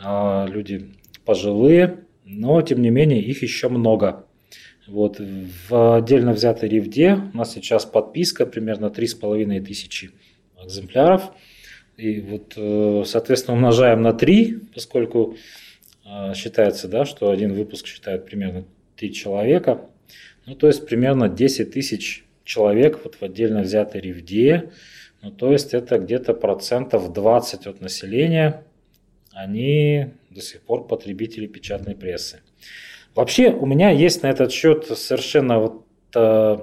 а, 0.02 0.48
люди 0.48 0.90
пожилые, 1.24 2.00
но 2.26 2.60
тем 2.64 2.82
не 2.82 2.90
менее 2.90 3.22
их 3.22 3.44
еще 3.44 3.70
много. 3.70 4.26
Вот, 4.88 5.20
в 5.20 5.98
отдельно 5.98 6.34
взятой 6.34 6.68
ревде 6.68 7.30
у 7.32 7.38
нас 7.38 7.54
сейчас 7.54 7.86
подписка 7.86 8.48
примерно 8.48 8.90
3,5 8.90 9.62
тысячи 9.62 10.10
экземпляров. 10.64 11.32
И 11.96 12.22
вот, 12.22 12.54
э, 12.56 13.04
соответственно, 13.06 13.56
умножаем 13.56 14.02
на 14.02 14.14
3, 14.14 14.58
поскольку 14.74 15.36
считается, 16.34 16.88
да, 16.88 17.06
что 17.06 17.30
один 17.30 17.54
выпуск 17.54 17.88
считает 17.88 18.26
примерно 18.26 18.66
3 18.96 19.14
человека. 19.14 19.90
Ну, 20.46 20.56
то 20.56 20.68
есть 20.68 20.86
примерно 20.88 21.30
10 21.30 21.72
тысяч 21.72 22.26
человек 22.44 23.02
вот 23.04 23.16
в 23.16 23.24
отдельно 23.24 23.62
взятой 23.62 24.02
ревде. 24.02 24.72
Ну, 25.22 25.32
то 25.32 25.52
есть 25.52 25.74
это 25.74 26.00
где-то 26.00 26.34
процентов 26.34 27.14
20 27.14 27.68
от 27.68 27.82
населения, 27.82 28.64
они 29.32 30.08
до 30.30 30.42
сих 30.42 30.62
пор 30.62 30.88
потребители 30.88 31.48
печатной 31.48 31.96
прессы. 31.96 32.42
Вообще 33.16 33.52
у 33.52 33.66
меня 33.66 33.90
есть 33.90 34.24
на 34.24 34.28
этот 34.28 34.52
счет 34.52 34.86
совершенно 34.98 35.60
вот 35.60 35.86
э, 36.16 36.58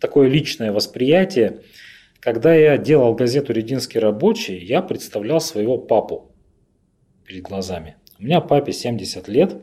такое 0.00 0.28
личное 0.28 0.72
восприятие. 0.72 1.62
Когда 2.20 2.54
я 2.54 2.76
делал 2.78 3.14
газету 3.14 3.52
«Рединский 3.52 4.00
рабочий», 4.00 4.58
я 4.58 4.82
представлял 4.82 5.40
своего 5.40 5.78
папу 5.78 6.32
перед 7.24 7.42
глазами. 7.42 7.96
У 8.18 8.24
меня 8.24 8.40
папе 8.40 8.72
70 8.72 9.28
лет, 9.28 9.56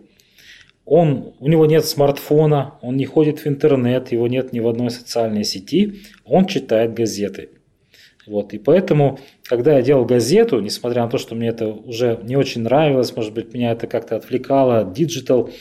он, 0.85 1.33
у 1.39 1.47
него 1.47 1.65
нет 1.65 1.85
смартфона, 1.85 2.75
он 2.81 2.95
не 2.95 3.05
ходит 3.05 3.39
в 3.39 3.47
интернет, 3.47 4.11
его 4.11 4.27
нет 4.27 4.53
ни 4.53 4.59
в 4.59 4.67
одной 4.67 4.91
социальной 4.91 5.43
сети, 5.43 6.01
он 6.23 6.45
читает 6.45 6.93
газеты. 6.93 7.49
Вот, 8.27 8.53
и 8.53 8.57
поэтому, 8.57 9.19
когда 9.43 9.75
я 9.75 9.81
делал 9.83 10.05
газету, 10.05 10.59
несмотря 10.59 11.03
на 11.03 11.09
то, 11.09 11.17
что 11.17 11.35
мне 11.35 11.49
это 11.49 11.67
уже 11.67 12.19
не 12.23 12.35
очень 12.35 12.61
нравилось, 12.61 13.15
может 13.15 13.33
быть, 13.33 13.53
меня 13.53 13.71
это 13.71 13.85
как-то 13.87 14.15
отвлекало 14.15 14.79
от 14.79 14.93
digital, 14.93 15.51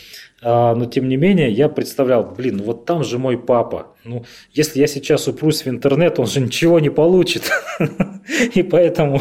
а, 0.42 0.74
но 0.74 0.86
тем 0.86 1.08
не 1.08 1.16
менее 1.16 1.50
я 1.50 1.68
представлял, 1.68 2.24
блин, 2.24 2.62
вот 2.62 2.86
там 2.86 3.04
же 3.04 3.18
мой 3.18 3.38
папа. 3.38 3.94
Ну, 4.04 4.24
если 4.52 4.80
я 4.80 4.86
сейчас 4.86 5.28
упрусь 5.28 5.64
в 5.64 5.68
интернет, 5.68 6.18
он 6.18 6.26
же 6.26 6.40
ничего 6.40 6.80
не 6.80 6.90
получит. 6.90 7.50
И 8.54 8.62
поэтому, 8.62 9.20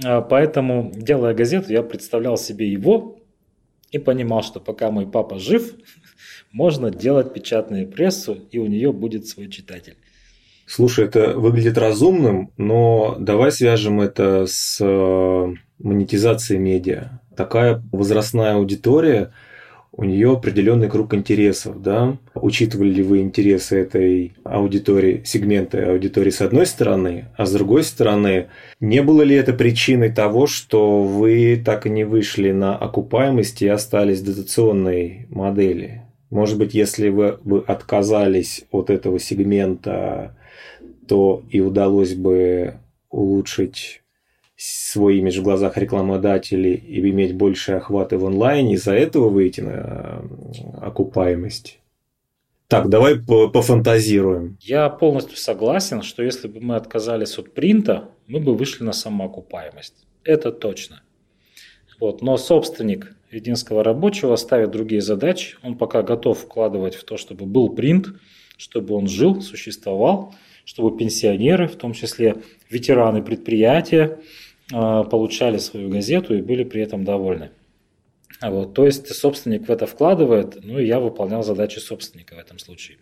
поэтому, 0.00 0.92
делая 0.94 1.34
газету, 1.34 1.72
я 1.72 1.82
представлял 1.82 2.36
себе 2.36 2.70
его 2.70 3.18
и 3.90 3.98
понимал, 3.98 4.42
что 4.42 4.60
пока 4.60 4.90
мой 4.90 5.06
папа 5.06 5.38
жив, 5.38 5.74
можно 6.52 6.90
делать 6.90 7.32
печатную 7.32 7.88
прессу, 7.88 8.38
и 8.50 8.58
у 8.58 8.66
нее 8.66 8.92
будет 8.92 9.26
свой 9.26 9.48
читатель. 9.48 9.96
Слушай, 10.66 11.06
это 11.06 11.34
выглядит 11.36 11.76
разумным, 11.76 12.52
но 12.56 13.16
давай 13.18 13.52
свяжем 13.52 14.00
это 14.00 14.46
с 14.46 14.78
э, 14.80 15.54
монетизацией 15.78 16.60
медиа. 16.60 17.20
Такая 17.36 17.82
возрастная 17.92 18.54
аудитория– 18.54 19.32
у 19.94 20.04
нее 20.04 20.32
определенный 20.32 20.88
круг 20.88 21.14
интересов, 21.14 21.82
да? 21.82 22.16
Учитывали 22.34 22.88
ли 22.88 23.02
вы 23.02 23.20
интересы 23.20 23.76
этой 23.80 24.32
аудитории, 24.42 25.22
сегмента 25.24 25.90
аудитории 25.90 26.30
с 26.30 26.40
одной 26.40 26.66
стороны, 26.66 27.26
а 27.36 27.44
с 27.44 27.52
другой 27.52 27.84
стороны, 27.84 28.48
не 28.80 29.02
было 29.02 29.22
ли 29.22 29.36
это 29.36 29.52
причиной 29.52 30.10
того, 30.10 30.46
что 30.46 31.02
вы 31.02 31.62
так 31.62 31.86
и 31.86 31.90
не 31.90 32.04
вышли 32.04 32.52
на 32.52 32.74
окупаемость 32.74 33.60
и 33.62 33.68
остались 33.68 34.20
в 34.20 34.24
дотационной 34.24 35.26
модели? 35.28 36.02
Может 36.30 36.58
быть, 36.58 36.72
если 36.72 37.10
вы 37.10 37.38
бы 37.44 37.62
отказались 37.66 38.64
от 38.70 38.88
этого 38.88 39.20
сегмента, 39.20 40.34
то 41.06 41.42
и 41.50 41.60
удалось 41.60 42.14
бы 42.14 42.74
улучшить 43.10 44.01
свой 44.62 45.18
имидж 45.18 45.40
в 45.40 45.42
глазах 45.42 45.76
рекламодателей 45.76 46.74
и 46.74 47.00
иметь 47.00 47.34
больше 47.34 47.72
охваты 47.72 48.16
в 48.16 48.24
онлайне, 48.24 48.74
из-за 48.74 48.94
этого 48.94 49.28
выйти 49.28 49.60
на 49.60 50.22
окупаемость. 50.80 51.80
Так, 52.68 52.88
давай 52.88 53.18
пофантазируем. 53.18 54.56
Я 54.60 54.88
полностью 54.88 55.36
согласен, 55.36 56.02
что 56.02 56.22
если 56.22 56.46
бы 56.46 56.60
мы 56.60 56.76
отказались 56.76 57.38
от 57.38 57.52
принта, 57.52 58.08
мы 58.28 58.40
бы 58.40 58.54
вышли 58.54 58.84
на 58.84 58.92
самоокупаемость. 58.92 60.06
Это 60.24 60.52
точно. 60.52 61.02
Вот. 62.00 62.22
Но 62.22 62.36
собственник 62.36 63.14
единского 63.30 63.82
рабочего 63.82 64.36
ставит 64.36 64.70
другие 64.70 65.02
задачи. 65.02 65.56
Он 65.62 65.76
пока 65.76 66.02
готов 66.02 66.38
вкладывать 66.38 66.94
в 66.94 67.04
то, 67.04 67.16
чтобы 67.16 67.46
был 67.46 67.68
принт, 67.70 68.08
чтобы 68.56 68.94
он 68.94 69.08
жил, 69.08 69.42
существовал, 69.42 70.34
чтобы 70.64 70.96
пенсионеры, 70.96 71.66
в 71.66 71.76
том 71.76 71.92
числе 71.92 72.36
ветераны 72.70 73.22
предприятия, 73.22 74.18
получали 74.72 75.58
свою 75.58 75.90
газету 75.90 76.34
и 76.34 76.42
были 76.42 76.64
при 76.64 76.82
этом 76.82 77.04
довольны. 77.04 77.50
Вот, 78.40 78.74
то 78.74 78.86
есть 78.86 79.14
собственник 79.14 79.68
в 79.68 79.70
это 79.70 79.86
вкладывает, 79.86 80.58
ну 80.64 80.78
и 80.78 80.86
я 80.86 80.98
выполнял 80.98 81.42
задачи 81.42 81.78
собственника 81.78 82.34
в 82.34 82.38
этом 82.38 82.58
случае. 82.58 82.98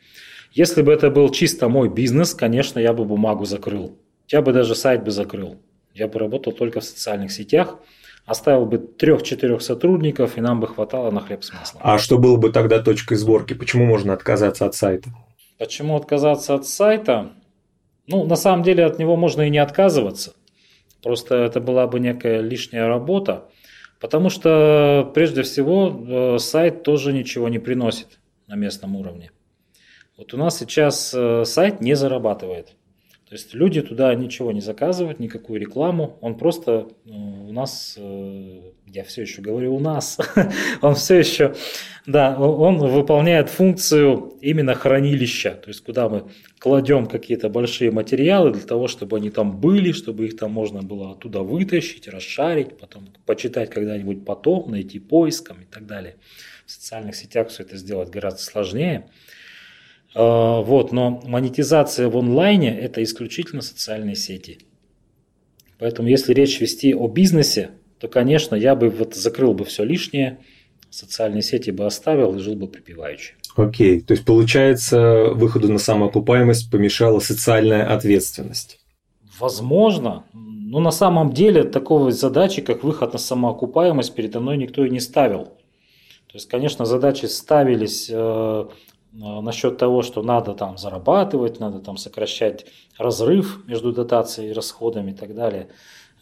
Если 0.52 0.82
бы 0.82 0.92
это 0.92 1.10
был 1.10 1.30
чисто 1.30 1.68
мой 1.68 1.88
бизнес, 1.88 2.34
конечно, 2.34 2.78
я 2.78 2.92
бы 2.92 3.04
бумагу 3.04 3.44
закрыл. 3.44 3.96
Я 4.28 4.42
бы 4.42 4.52
даже 4.52 4.74
сайт 4.74 5.04
бы 5.04 5.12
закрыл. 5.12 5.56
Я 5.94 6.08
бы 6.08 6.18
работал 6.18 6.52
только 6.52 6.80
в 6.80 6.84
социальных 6.84 7.32
сетях, 7.32 7.78
оставил 8.26 8.66
бы 8.66 8.78
трех-четырех 8.78 9.62
сотрудников, 9.62 10.36
и 10.36 10.40
нам 10.40 10.60
бы 10.60 10.66
хватало 10.66 11.10
на 11.10 11.20
хлеб 11.20 11.42
с 11.42 11.52
маслом. 11.52 11.82
А 11.84 11.98
что 11.98 12.18
было 12.18 12.36
бы 12.36 12.50
тогда 12.50 12.80
точкой 12.80 13.16
сборки? 13.16 13.54
Почему 13.54 13.86
можно 13.86 14.12
отказаться 14.12 14.66
от 14.66 14.74
сайта? 14.74 15.10
Почему 15.58 15.96
отказаться 15.96 16.54
от 16.54 16.66
сайта? 16.66 17.32
Ну, 18.06 18.24
на 18.24 18.36
самом 18.36 18.62
деле 18.62 18.84
от 18.84 18.98
него 18.98 19.16
можно 19.16 19.42
и 19.42 19.50
не 19.50 19.58
отказываться. 19.58 20.34
Просто 21.02 21.36
это 21.36 21.60
была 21.60 21.86
бы 21.86 22.00
некая 22.00 22.40
лишняя 22.40 22.86
работа, 22.86 23.48
потому 24.00 24.30
что 24.30 25.10
прежде 25.14 25.42
всего 25.42 26.34
э, 26.34 26.38
сайт 26.38 26.82
тоже 26.82 27.12
ничего 27.12 27.48
не 27.48 27.58
приносит 27.58 28.20
на 28.46 28.56
местном 28.56 28.96
уровне. 28.96 29.30
Вот 30.16 30.34
у 30.34 30.36
нас 30.36 30.58
сейчас 30.58 31.14
э, 31.14 31.44
сайт 31.44 31.80
не 31.80 31.94
зарабатывает. 31.94 32.76
То 33.30 33.36
есть 33.36 33.54
люди 33.54 33.80
туда 33.80 34.12
ничего 34.16 34.50
не 34.50 34.60
заказывают, 34.60 35.20
никакую 35.20 35.60
рекламу. 35.60 36.18
Он 36.20 36.36
просто 36.36 36.88
ну, 37.04 37.46
у 37.48 37.52
нас, 37.52 37.94
э, 37.96 38.72
я 38.88 39.04
все 39.04 39.22
еще 39.22 39.40
говорю 39.40 39.76
у 39.76 39.78
нас, 39.78 40.18
он 40.82 40.96
все 40.96 41.20
еще, 41.20 41.54
да, 42.06 42.36
он 42.36 42.78
выполняет 42.78 43.48
функцию 43.48 44.34
именно 44.40 44.74
хранилища, 44.74 45.52
то 45.52 45.68
есть 45.68 45.84
куда 45.84 46.08
мы 46.08 46.24
кладем 46.58 47.06
какие-то 47.06 47.48
большие 47.48 47.92
материалы 47.92 48.50
для 48.50 48.62
того, 48.62 48.88
чтобы 48.88 49.18
они 49.18 49.30
там 49.30 49.60
были, 49.60 49.92
чтобы 49.92 50.26
их 50.26 50.36
там 50.36 50.50
можно 50.50 50.82
было 50.82 51.12
оттуда 51.12 51.42
вытащить, 51.42 52.08
расшарить, 52.08 52.78
потом 52.78 53.10
почитать 53.26 53.70
когда-нибудь 53.70 54.24
потом, 54.24 54.72
найти 54.72 54.98
поиском 54.98 55.62
и 55.62 55.66
так 55.66 55.86
далее. 55.86 56.16
В 56.66 56.72
социальных 56.72 57.14
сетях 57.14 57.50
все 57.50 57.62
это 57.62 57.76
сделать 57.76 58.10
гораздо 58.10 58.42
сложнее. 58.42 59.08
А, 60.14 60.60
вот, 60.60 60.92
но 60.92 61.22
монетизация 61.24 62.08
в 62.08 62.16
онлайне– 62.16 62.76
это 62.80 63.02
исключительно 63.02 63.62
социальные 63.62 64.16
сети. 64.16 64.58
Поэтому 65.78 66.08
если 66.08 66.34
речь 66.34 66.60
вести 66.60 66.94
о 66.94 67.08
бизнесе, 67.08 67.70
то, 67.98 68.08
конечно, 68.08 68.54
я 68.54 68.74
бы 68.74 68.88
вот 68.90 69.14
закрыл 69.14 69.54
бы 69.54 69.64
все 69.64 69.84
лишнее, 69.84 70.38
социальные 70.90 71.42
сети 71.42 71.70
бы 71.70 71.86
оставил 71.86 72.36
и 72.36 72.40
жил 72.40 72.56
бы 72.56 72.66
припеваючи. 72.66 73.34
Окей, 73.56 73.98
okay. 73.98 74.00
то 74.02 74.12
есть 74.12 74.24
получается 74.24 75.30
выходу 75.34 75.72
на 75.72 75.78
самоокупаемость 75.78 76.70
помешала 76.70 77.20
социальная 77.20 77.92
ответственность? 77.92 78.80
Возможно, 79.38 80.24
но 80.32 80.80
на 80.80 80.90
самом 80.90 81.32
деле 81.32 81.64
такой 81.64 82.12
задачи, 82.12 82.62
как 82.62 82.84
выход 82.84 83.12
на 83.12 83.18
самоокупаемость, 83.18 84.14
передо 84.14 84.40
мной 84.40 84.56
никто 84.56 84.84
и 84.84 84.90
не 84.90 85.00
ставил. 85.00 85.44
То 86.26 86.34
есть, 86.34 86.48
конечно, 86.48 86.84
задачи 86.84 87.26
ставились 87.26 88.08
Э, 88.12 88.66
насчет 89.12 89.78
того, 89.78 90.02
что 90.02 90.22
надо 90.22 90.54
там 90.54 90.78
зарабатывать, 90.78 91.60
надо 91.60 91.80
там 91.80 91.96
сокращать 91.96 92.66
разрыв 92.98 93.66
между 93.66 93.92
дотацией 93.92 94.50
и 94.50 94.52
расходами 94.52 95.10
и 95.10 95.14
так 95.14 95.34
далее. 95.34 95.68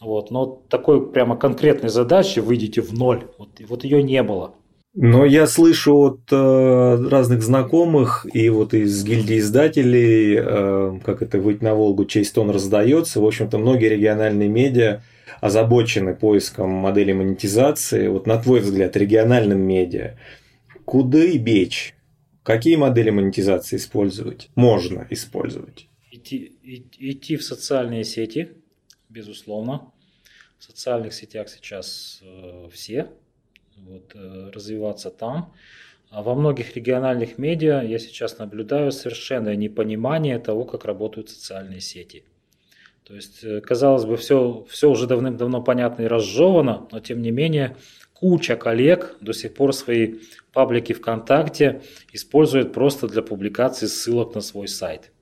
Вот. 0.00 0.30
Но 0.30 0.62
такой 0.68 1.10
прямо 1.10 1.36
конкретной 1.36 1.90
задачи 1.90 2.40
выйдите 2.40 2.80
в 2.80 2.92
ноль, 2.92 3.26
вот, 3.38 3.50
вот 3.68 3.84
ее 3.84 4.02
не 4.02 4.22
было. 4.22 4.54
Но 4.94 5.24
я 5.24 5.46
слышу 5.46 5.94
от 5.96 6.20
э, 6.32 7.08
разных 7.08 7.42
знакомых 7.42 8.26
и 8.32 8.48
вот 8.48 8.74
из 8.74 9.04
гильдии 9.04 9.38
издателей, 9.38 10.38
э, 10.40 10.98
как 11.04 11.22
это 11.22 11.38
«Выйти 11.38 11.62
на 11.62 11.74
Волгу, 11.74 12.04
честь 12.04 12.34
тон 12.34 12.50
раздается». 12.50 13.20
В 13.20 13.26
общем-то, 13.26 13.58
многие 13.58 13.90
региональные 13.90 14.48
медиа 14.48 15.02
озабочены 15.40 16.14
поиском 16.14 16.70
модели 16.70 17.12
монетизации. 17.12 18.08
Вот 18.08 18.26
на 18.26 18.38
твой 18.38 18.60
взгляд, 18.60 18.96
региональным 18.96 19.60
медиа, 19.60 20.16
куда 20.84 21.22
и 21.22 21.38
бечь? 21.38 21.94
Какие 22.48 22.76
модели 22.76 23.10
монетизации 23.10 23.76
использовать? 23.76 24.48
Можно 24.54 25.06
использовать. 25.10 25.86
идти, 26.10 26.56
идти 26.98 27.36
в 27.36 27.44
социальные 27.44 28.04
сети, 28.04 28.56
безусловно. 29.10 29.92
В 30.58 30.64
социальных 30.64 31.12
сетях 31.12 31.50
сейчас 31.50 32.20
э, 32.22 32.70
все, 32.72 33.10
вот, 33.76 34.12
э, 34.14 34.50
развиваться 34.50 35.10
там. 35.10 35.52
А 36.08 36.22
во 36.22 36.34
многих 36.34 36.74
региональных 36.74 37.36
медиа 37.36 37.82
я 37.82 37.98
сейчас 37.98 38.38
наблюдаю 38.38 38.92
совершенное 38.92 39.54
непонимание 39.54 40.38
того, 40.38 40.64
как 40.64 40.86
работают 40.86 41.28
социальные 41.28 41.82
сети. 41.82 42.24
То 43.04 43.14
есть, 43.14 43.44
э, 43.44 43.60
казалось 43.60 44.06
бы, 44.06 44.16
все, 44.16 44.66
все 44.70 44.88
уже 44.88 45.06
давным-давно 45.06 45.62
понятно 45.62 46.04
и 46.04 46.06
разжевано, 46.06 46.88
но 46.92 47.00
тем 47.00 47.20
не 47.20 47.30
менее 47.30 47.76
куча 48.18 48.56
коллег 48.56 49.16
до 49.20 49.32
сих 49.32 49.54
пор 49.54 49.72
свои 49.72 50.16
паблики 50.52 50.92
ВКонтакте 50.92 51.82
используют 52.12 52.72
просто 52.72 53.06
для 53.06 53.22
публикации 53.22 53.86
ссылок 53.86 54.34
на 54.34 54.40
свой 54.40 54.66
сайт. 54.66 55.12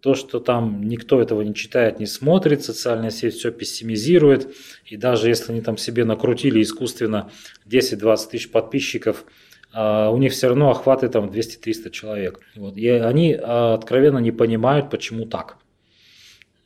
То, 0.00 0.14
что 0.14 0.38
там 0.38 0.82
никто 0.84 1.20
этого 1.20 1.42
не 1.42 1.54
читает, 1.54 1.98
не 1.98 2.06
смотрит, 2.06 2.62
социальная 2.62 3.10
сеть 3.10 3.34
все 3.34 3.50
пессимизирует, 3.50 4.54
и 4.86 4.96
даже 4.96 5.28
если 5.28 5.52
они 5.52 5.60
там 5.60 5.76
себе 5.76 6.04
накрутили 6.04 6.62
искусственно 6.62 7.30
10-20 7.66 8.30
тысяч 8.30 8.50
подписчиков, 8.50 9.24
а, 9.72 10.10
у 10.10 10.18
них 10.18 10.32
все 10.32 10.48
равно 10.48 10.70
охваты 10.70 11.08
там 11.08 11.28
200-300 11.28 11.90
человек. 11.90 12.40
Вот. 12.54 12.76
И 12.76 12.88
они 12.88 13.36
а, 13.38 13.74
откровенно 13.74 14.18
не 14.18 14.32
понимают, 14.32 14.88
почему 14.88 15.26
так. 15.26 15.58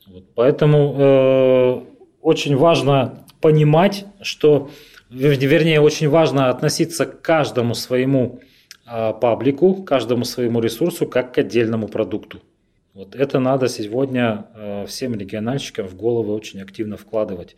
Вот. 0.07 0.25
Поэтому 0.35 0.95
э, 0.97 1.81
очень 2.21 2.55
важно 2.55 3.25
понимать, 3.41 4.05
что 4.21 4.69
вернее, 5.09 5.81
очень 5.81 6.09
важно 6.09 6.49
относиться 6.49 7.05
к 7.05 7.21
каждому 7.21 7.73
своему 7.73 8.41
а, 8.85 9.13
паблику, 9.13 9.83
каждому 9.83 10.25
своему 10.25 10.61
ресурсу 10.61 11.07
как 11.07 11.33
к 11.33 11.37
отдельному 11.37 11.87
продукту. 11.87 12.41
Вот 12.93 13.15
это 13.15 13.39
надо 13.39 13.67
сегодня 13.67 14.47
а, 14.53 14.85
всем 14.85 15.15
региональщикам 15.15 15.87
в 15.87 15.95
головы 15.95 16.33
очень 16.33 16.61
активно 16.61 16.97
вкладывать, 16.97 17.55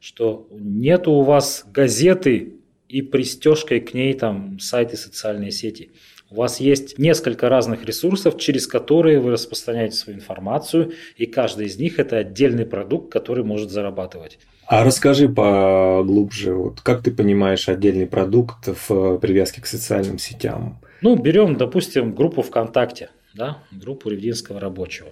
что 0.00 0.48
нет 0.52 1.08
у 1.08 1.22
вас 1.22 1.64
газеты 1.66 2.54
и 2.88 3.02
пристежкой 3.02 3.80
к 3.80 3.92
ней 3.92 4.14
там 4.14 4.58
сайты, 4.60 4.96
социальные 4.96 5.50
сети. 5.50 5.90
У 6.30 6.36
вас 6.36 6.60
есть 6.60 6.98
несколько 6.98 7.48
разных 7.48 7.84
ресурсов, 7.84 8.38
через 8.38 8.66
которые 8.66 9.18
вы 9.18 9.30
распространяете 9.32 9.96
свою 9.96 10.18
информацию, 10.18 10.92
и 11.16 11.26
каждый 11.26 11.66
из 11.66 11.78
них 11.78 11.98
это 11.98 12.18
отдельный 12.18 12.66
продукт, 12.66 13.10
который 13.10 13.44
может 13.44 13.70
зарабатывать. 13.70 14.38
А 14.68 14.84
расскажи 14.84 15.30
поглубже, 15.30 16.52
вот 16.52 16.82
как 16.82 17.02
ты 17.02 17.10
понимаешь 17.10 17.70
отдельный 17.70 18.06
продукт 18.06 18.68
в 18.88 19.18
привязке 19.18 19.62
к 19.62 19.66
социальным 19.66 20.18
сетям? 20.18 20.78
Ну, 21.00 21.16
берем, 21.16 21.56
допустим, 21.56 22.14
группу 22.14 22.42
ВКонтакте, 22.42 23.08
да, 23.32 23.62
группу 23.72 24.10
Ревдинского 24.10 24.60
рабочего. 24.60 25.08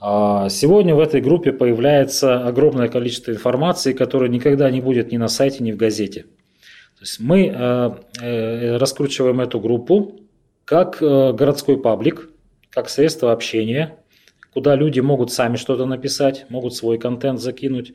А 0.00 0.50
сегодня 0.50 0.94
в 0.94 1.00
этой 1.00 1.22
группе 1.22 1.52
появляется 1.52 2.46
огромное 2.46 2.88
количество 2.88 3.30
информации, 3.30 3.94
которая 3.94 4.28
никогда 4.28 4.70
не 4.70 4.82
будет 4.82 5.12
ни 5.12 5.16
на 5.16 5.28
сайте, 5.28 5.64
ни 5.64 5.72
в 5.72 5.78
газете. 5.78 6.24
То 6.98 7.04
есть 7.04 7.20
мы 7.20 7.46
э, 7.46 7.90
э, 8.20 8.76
раскручиваем 8.76 9.40
эту 9.40 9.60
группу 9.60 10.20
как 10.66 11.02
э, 11.02 11.32
городской 11.32 11.80
паблик, 11.80 12.28
как 12.68 12.90
средство 12.90 13.32
общения, 13.32 13.96
куда 14.52 14.74
люди 14.74 15.00
могут 15.00 15.32
сами 15.32 15.56
что-то 15.56 15.86
написать, 15.86 16.44
могут 16.50 16.74
свой 16.74 16.98
контент 16.98 17.40
закинуть. 17.40 17.94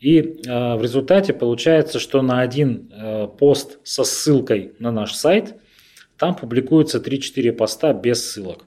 И 0.00 0.18
э, 0.18 0.74
в 0.76 0.82
результате 0.82 1.32
получается, 1.32 1.98
что 1.98 2.22
на 2.22 2.40
один 2.40 2.90
э, 2.92 3.28
пост 3.38 3.78
со 3.84 4.04
ссылкой 4.04 4.72
на 4.78 4.90
наш 4.90 5.14
сайт 5.14 5.54
там 6.18 6.34
публикуется 6.34 6.98
3-4 6.98 7.52
поста 7.52 7.92
без 7.92 8.30
ссылок. 8.30 8.66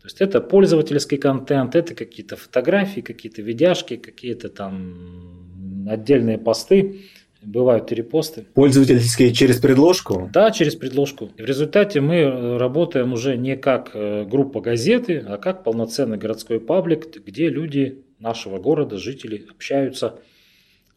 То 0.00 0.06
есть 0.06 0.20
это 0.20 0.40
пользовательский 0.40 1.18
контент, 1.18 1.74
это 1.74 1.94
какие-то 1.94 2.36
фотографии, 2.36 3.00
какие-то 3.00 3.42
видяшки, 3.42 3.96
какие-то 3.96 4.48
там 4.48 5.86
отдельные 5.88 6.38
посты, 6.38 7.02
бывают 7.42 7.90
и 7.92 7.94
репосты. 7.94 8.46
Пользовательские 8.54 9.32
через 9.32 9.58
предложку? 9.58 10.30
Да, 10.32 10.50
через 10.50 10.76
предложку. 10.76 11.30
в 11.36 11.44
результате 11.44 12.00
мы 12.00 12.16
э, 12.16 12.56
работаем 12.56 13.12
уже 13.12 13.36
не 13.36 13.56
как 13.56 13.90
группа 13.92 14.60
газеты, 14.60 15.22
а 15.26 15.36
как 15.36 15.62
полноценный 15.62 16.16
городской 16.16 16.60
паблик, 16.60 17.06
где 17.26 17.48
люди 17.48 18.02
нашего 18.18 18.58
города, 18.58 18.96
жители 18.96 19.46
общаются– 19.50 20.20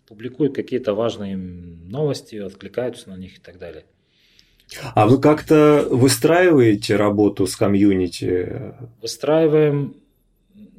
публикуют 0.07 0.55
какие-то 0.55 0.93
важные 0.93 1.35
новости, 1.35 2.35
откликаются 2.35 3.09
на 3.09 3.17
них 3.17 3.37
и 3.37 3.39
так 3.39 3.59
далее. 3.59 3.85
А 4.95 5.07
вы 5.07 5.19
как-то 5.19 5.87
выстраиваете 5.89 6.95
работу 6.95 7.47
с 7.47 7.55
комьюнити? 7.55 8.73
Выстраиваем, 9.01 9.95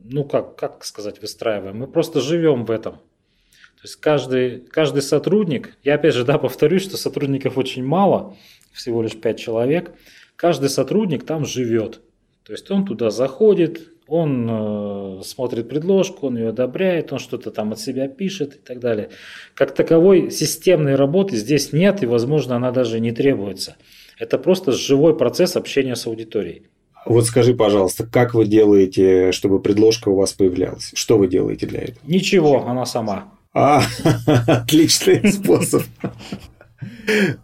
ну 0.05 0.25
как, 0.25 0.57
как 0.57 0.85
сказать 0.85 1.21
выстраиваем, 1.21 1.79
мы 1.79 1.87
просто 1.87 2.21
живем 2.21 2.65
в 2.65 2.71
этом. 2.71 2.97
То 2.97 3.85
есть 3.85 3.97
каждый, 3.97 4.61
каждый 4.61 5.03
сотрудник, 5.03 5.77
я 5.85 5.95
опять 5.95 6.15
же 6.15 6.25
да, 6.25 6.37
повторюсь, 6.37 6.83
что 6.83 6.97
сотрудников 6.97 7.57
очень 7.57 7.85
мало, 7.85 8.37
всего 8.73 9.03
лишь 9.03 9.17
5 9.17 9.39
человек, 9.39 9.93
каждый 10.37 10.69
сотрудник 10.69 11.25
там 11.25 11.45
живет. 11.45 12.01
То 12.43 12.53
есть 12.53 12.71
он 12.71 12.85
туда 12.85 13.11
заходит, 13.11 13.89
он 14.09 14.49
э, 14.51 15.23
смотрит 15.23 15.69
предложку, 15.69 16.29
он 16.29 16.39
ее 16.39 16.49
одобряет, 16.49 17.13
он 17.13 17.19
что-то 17.19 17.51
там 17.51 17.73
от 17.73 17.81
себя 17.81 18.09
пишет 18.09 18.55
и 18.57 18.59
так 18.59 18.81
далее. 18.81 19.11
Как 19.55 19.75
таковой 19.75 20.31
системной 20.31 20.95
работы 20.95 21.37
здесь 21.37 21.73
нет, 21.73 22.03
и, 22.03 22.07
возможно, 22.07 22.57
она 22.57 22.73
даже 22.73 23.01
не 23.01 23.13
требуется. 23.13 23.77
Это 24.19 24.39
просто 24.39 24.73
живой 24.73 25.17
процесс 25.17 25.57
общения 25.57 25.95
с 25.95 26.07
аудиторией. 26.07 26.63
Вот 27.05 27.27
скажи, 27.27 27.55
пожалуйста, 27.55 28.07
как 28.07 28.35
вы 28.35 28.47
делаете, 28.47 29.33
чтобы 29.33 29.61
предложка 29.61 30.09
у 30.09 30.17
вас 30.17 30.33
появлялась? 30.33 30.91
Что 30.95 31.19
вы 31.19 31.29
делаете 31.29 31.67
для 31.67 31.81
этого? 31.81 31.99
Ничего, 32.07 32.67
она 32.67 32.87
сама. 32.87 33.33
А, 33.53 33.83
отличный 34.47 35.31
способ. 35.31 35.83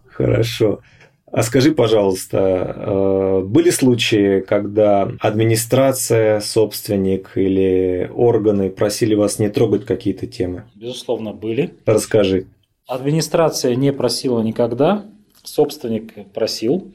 Хорошо. 0.08 0.80
А 1.36 1.42
скажи, 1.42 1.72
пожалуйста, 1.72 2.38
э, 2.38 3.40
были 3.44 3.70
случаи, 3.70 4.40
когда 4.40 5.10
администрация, 5.18 6.38
собственник 6.38 7.32
или 7.34 8.08
органы 8.14 8.70
просили 8.70 9.16
вас 9.16 9.40
не 9.40 9.48
трогать 9.48 9.84
какие-то 9.84 10.28
темы? 10.28 10.62
Безусловно, 10.76 11.32
были. 11.32 11.74
Расскажи. 11.86 12.46
Администрация 12.86 13.74
не 13.74 13.92
просила 13.92 14.42
никогда, 14.42 15.06
собственник 15.42 16.30
просил, 16.32 16.94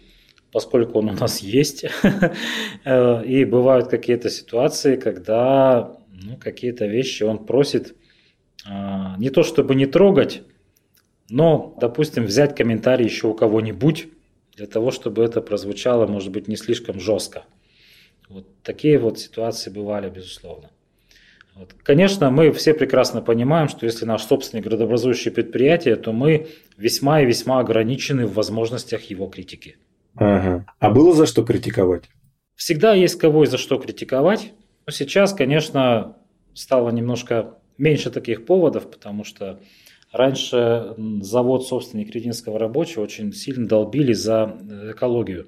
поскольку 0.54 0.99
он 0.99 1.10
у 1.10 1.13
нас 1.13 1.39
есть. 1.39 1.86
Э, 2.86 3.25
и 3.25 3.43
бывают 3.43 3.89
какие-то 3.89 4.30
ситуации, 4.30 4.95
когда 4.95 5.97
ну, 6.13 6.38
какие-то 6.38 6.86
вещи 6.86 7.23
он 7.23 7.39
просит 7.39 7.93
а, 8.65 9.17
не 9.17 9.30
то 9.30 9.43
чтобы 9.43 9.75
не 9.75 9.86
трогать, 9.86 10.43
но, 11.30 11.75
допустим, 11.82 12.23
взять 12.25 12.56
комментарий 12.56 13.06
еще 13.06 13.28
у 13.28 13.34
кого-нибудь, 13.34 14.08
для 14.60 14.67
того, 14.67 14.91
чтобы 14.91 15.24
это 15.24 15.39
прозвучало, 15.39 16.06
может 16.06 16.32
быть, 16.32 16.50
не 16.50 16.58
слишком 16.58 17.00
жестко. 17.00 17.45
Вот 18.28 18.45
такие 18.62 19.00
вот 19.00 19.17
ситуации 19.17 19.69
бывали, 19.69 20.10
безусловно. 20.10 20.69
Вот. 21.56 21.74
Конечно, 21.82 22.30
мы 22.30 22.52
все 22.52 22.74
прекрасно 22.74 23.22
понимаем, 23.22 23.69
что 23.69 23.86
если 23.86 24.06
наш 24.06 24.24
собственник 24.24 24.65
градообразующее 24.65 25.34
предприятие, 25.34 25.95
то 25.95 26.12
мы 26.12 26.48
весьма 26.76 27.22
и 27.22 27.26
весьма 27.26 27.60
ограничены 27.60 28.26
в 28.26 28.34
возможностях 28.34 29.04
его 29.04 29.28
критики. 29.28 29.78
Ага. 30.15 30.65
А 30.80 30.89
было 30.89 31.13
за 31.13 31.26
что 31.26 31.45
критиковать? 31.45 32.10
Всегда 32.56 32.93
есть 32.93 33.17
кого 33.17 33.45
и 33.45 33.48
за 33.48 33.58
что 33.58 33.78
критиковать. 33.78 34.52
Но 34.86 34.91
сейчас, 34.91 35.34
конечно, 35.34 36.17
стало 36.54 36.89
немножко 36.89 37.58
меньше 37.78 38.12
таких 38.12 38.45
поводов, 38.45 38.91
потому 38.91 39.24
что 39.24 39.62
Раньше 40.12 40.95
завод 41.22 41.67
собственник 41.67 42.10
Рединского 42.10 42.58
рабочего 42.58 43.04
очень 43.04 43.32
сильно 43.32 43.67
долбили 43.67 44.13
за 44.13 44.58
э, 44.60 44.91
экологию. 44.91 45.48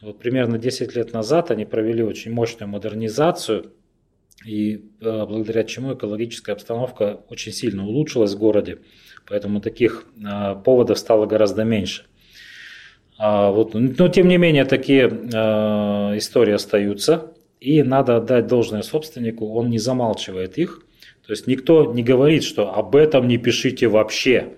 Вот 0.00 0.18
примерно 0.18 0.58
10 0.58 0.96
лет 0.96 1.12
назад 1.12 1.50
они 1.50 1.66
провели 1.66 2.02
очень 2.02 2.32
мощную 2.32 2.70
модернизацию, 2.70 3.72
и 4.46 4.76
э, 4.76 5.26
благодаря 5.26 5.62
чему 5.64 5.92
экологическая 5.92 6.52
обстановка 6.52 7.20
очень 7.28 7.52
сильно 7.52 7.86
улучшилась 7.86 8.32
в 8.32 8.38
городе, 8.38 8.78
поэтому 9.28 9.60
таких 9.60 10.06
э, 10.16 10.54
поводов 10.64 10.98
стало 10.98 11.26
гораздо 11.26 11.64
меньше. 11.64 12.06
А 13.18 13.50
вот, 13.50 13.74
но 13.74 14.08
тем 14.08 14.28
не 14.28 14.36
менее 14.36 14.66
такие 14.66 15.06
истории 16.18 16.52
остаются, 16.52 17.32
и 17.60 17.82
надо 17.82 18.16
отдать 18.16 18.46
должное 18.46 18.82
собственнику, 18.82 19.54
он 19.54 19.70
не 19.70 19.78
замалчивает 19.78 20.58
их, 20.58 20.86
то 21.26 21.32
есть 21.32 21.48
никто 21.48 21.92
не 21.92 22.04
говорит, 22.04 22.44
что 22.44 22.72
об 22.72 22.94
этом 22.94 23.26
не 23.26 23.36
пишите 23.36 23.88
вообще. 23.88 24.52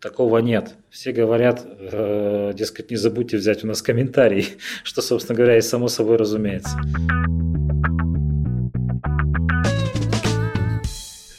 Такого 0.00 0.38
нет. 0.38 0.76
Все 0.88 1.12
говорят, 1.12 1.62
э, 1.62 2.52
дескать, 2.54 2.90
не 2.90 2.96
забудьте 2.96 3.36
взять 3.36 3.64
у 3.64 3.66
нас 3.66 3.82
комментарий, 3.82 4.46
что, 4.82 5.02
собственно 5.02 5.36
говоря, 5.36 5.58
и 5.58 5.60
само 5.60 5.88
собой 5.88 6.16
разумеется. 6.16 6.70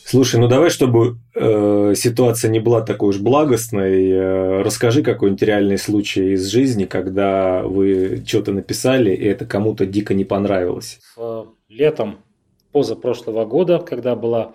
Слушай, 0.05 0.39
ну 0.41 0.47
давай, 0.47 0.69
чтобы 0.69 1.17
э, 1.33 1.93
ситуация 1.95 2.51
не 2.51 2.59
была 2.59 2.81
такой 2.81 3.09
уж 3.09 3.17
благостной, 3.17 4.11
э, 4.11 4.61
расскажи 4.61 5.01
какой-нибудь 5.01 5.41
реальный 5.41 5.79
случай 5.79 6.33
из 6.33 6.45
жизни, 6.47 6.85
когда 6.85 7.63
вы 7.63 8.21
что-то 8.27 8.51
написали, 8.51 9.11
и 9.11 9.25
это 9.25 9.45
кому-то 9.45 9.87
дико 9.87 10.13
не 10.13 10.25
понравилось. 10.25 10.99
Летом 11.67 12.17
позапрошлого 12.71 13.45
года, 13.45 13.79
когда 13.79 14.15
была 14.15 14.53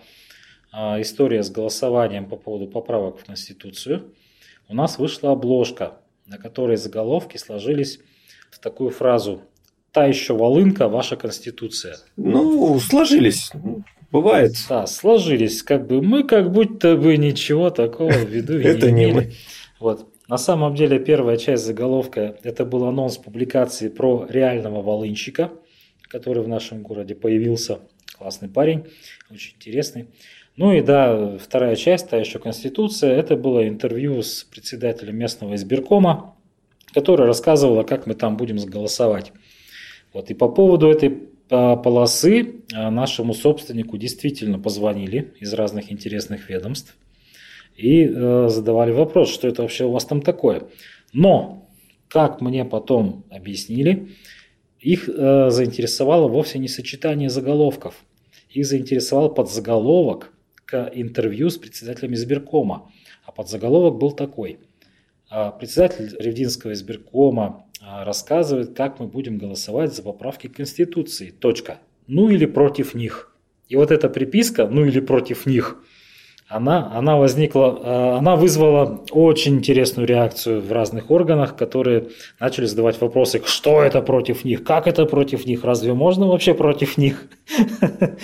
а, 0.73 1.01
история 1.01 1.43
с 1.43 1.51
голосованием 1.51 2.27
по 2.27 2.37
поводу 2.37 2.67
поправок 2.67 3.19
в 3.19 3.25
Конституцию, 3.25 4.15
у 4.69 4.75
нас 4.75 4.99
вышла 4.99 5.33
обложка, 5.33 5.99
на 6.27 6.39
которой 6.39 6.77
заголовки 6.77 7.37
сложились 7.37 8.01
в 8.51 8.59
такую 8.59 8.91
фразу 8.91 9.43
«Та 9.93 10.07
еще 10.07 10.35
волынка, 10.35 10.89
ваша 10.89 11.17
Конституция». 11.17 11.97
Ну, 12.17 12.79
сложились. 12.81 13.51
Бывает. 14.11 14.53
Да, 14.69 14.87
сложились. 14.87 15.63
Как 15.63 15.87
бы 15.87 16.03
мы 16.03 16.25
как 16.25 16.53
будто 16.53 16.97
бы 16.97 17.17
ничего 17.17 17.71
такого 17.71 18.13
в 18.13 18.29
виду 18.29 18.59
и 18.59 18.63
Это 18.65 18.91
не 18.91 19.07
не 19.07 19.13
мы. 19.13 19.33
Вот. 19.81 20.07
На 20.29 20.39
самом 20.39 20.75
деле 20.75 20.99
первая 20.99 21.37
часть 21.37 21.65
заголовка 21.65 22.37
это 22.43 22.65
был 22.65 22.85
анонс 22.85 23.17
публикации 23.17 23.89
про 23.89 24.27
реального 24.29 24.83
волынщика, 24.83 25.53
который 26.09 26.43
в 26.43 26.49
нашем 26.49 26.83
городе 26.83 27.15
появился. 27.15 27.79
Классный 28.19 28.49
парень, 28.49 28.85
очень 29.31 29.55
интересный. 29.57 30.07
Ну 30.57 30.73
и 30.73 30.81
да, 30.81 31.37
вторая 31.39 31.77
часть, 31.77 32.09
та 32.09 32.17
еще 32.17 32.39
Конституция, 32.39 33.15
это 33.15 33.37
было 33.37 33.69
интервью 33.69 34.23
с 34.23 34.43
председателем 34.45 35.17
местного 35.17 35.55
избиркома, 35.55 36.35
который 36.95 37.27
рассказывал, 37.27 37.85
как 37.85 38.07
мы 38.07 38.15
там 38.15 38.37
будем 38.37 38.57
голосовать. 38.57 39.33
Вот, 40.15 40.31
и 40.31 40.35
по 40.35 40.49
поводу 40.49 40.89
этой 40.89 41.29
а, 41.51 41.77
полосы 41.77 42.63
а, 42.73 42.91
нашему 42.91 43.35
собственнику 43.35 43.99
действительно 43.99 44.59
позвонили 44.59 45.35
из 45.41 45.53
разных 45.53 45.93
интересных 45.93 46.49
ведомств 46.49 46.97
и 47.77 48.05
э, 48.05 48.49
задавали 48.49 48.91
вопрос, 48.91 49.29
что 49.31 49.49
это 49.49 49.61
вообще 49.61 49.85
у 49.85 49.91
вас 49.91 50.07
там 50.07 50.23
такое. 50.23 50.63
Но, 51.13 51.69
как 52.09 52.41
мне 52.41 52.65
потом 52.65 53.25
объяснили, 53.31 54.09
их 54.81 55.09
э, 55.09 55.51
заинтересовало 55.51 56.29
вовсе 56.29 56.59
не 56.59 56.69
сочетание 56.69 57.29
заголовков. 57.31 57.95
Их 58.51 58.67
заинтересовал 58.67 59.33
подзаголовок 59.33 60.33
к 60.65 60.91
интервью 60.95 61.51
с 61.51 61.57
председателем 61.57 62.15
избиркома. 62.15 62.91
А 63.25 63.33
подзаголовок 63.33 63.99
был 63.99 64.13
такой. 64.13 64.59
А, 65.29 65.51
Председатель 65.51 66.15
Ревдинского 66.19 66.73
избиркома 66.73 67.67
а, 67.81 68.05
рассказывает, 68.05 68.77
как 68.77 69.01
мы 69.01 69.07
будем 69.09 69.39
голосовать 69.39 69.95
за 69.95 70.03
поправки 70.03 70.47
Конституции. 70.47 71.31
Точка. 71.31 71.79
Ну 72.07 72.29
или 72.29 72.47
против 72.47 72.95
них. 72.95 73.37
И 73.69 73.77
вот 73.77 73.91
эта 73.91 74.09
приписка 74.09 74.69
«ну 74.69 74.85
или 74.85 75.01
против 75.01 75.45
них» 75.47 75.83
она, 76.49 76.93
она 76.95 77.17
возникла, 77.17 77.81
э, 77.83 78.19
она 78.19 78.37
вызвала 78.37 79.05
очень 79.11 79.57
интересную 79.57 80.07
реакцию 80.07 80.61
в 80.61 80.71
разных 80.71 81.11
органах, 81.11 81.57
которые 81.57 82.09
начали 82.39 82.67
задавать 82.67 83.01
вопросы, 83.01 83.43
что 83.45 83.83
это 83.83 84.01
против 84.01 84.45
них, 84.45 84.63
как 84.63 84.87
это 84.87 85.07
против 85.07 85.45
них, 85.47 85.65
разве 85.65 85.93
можно 85.93 86.27
вообще 86.27 86.55
против 86.55 86.97
них? 86.99 87.29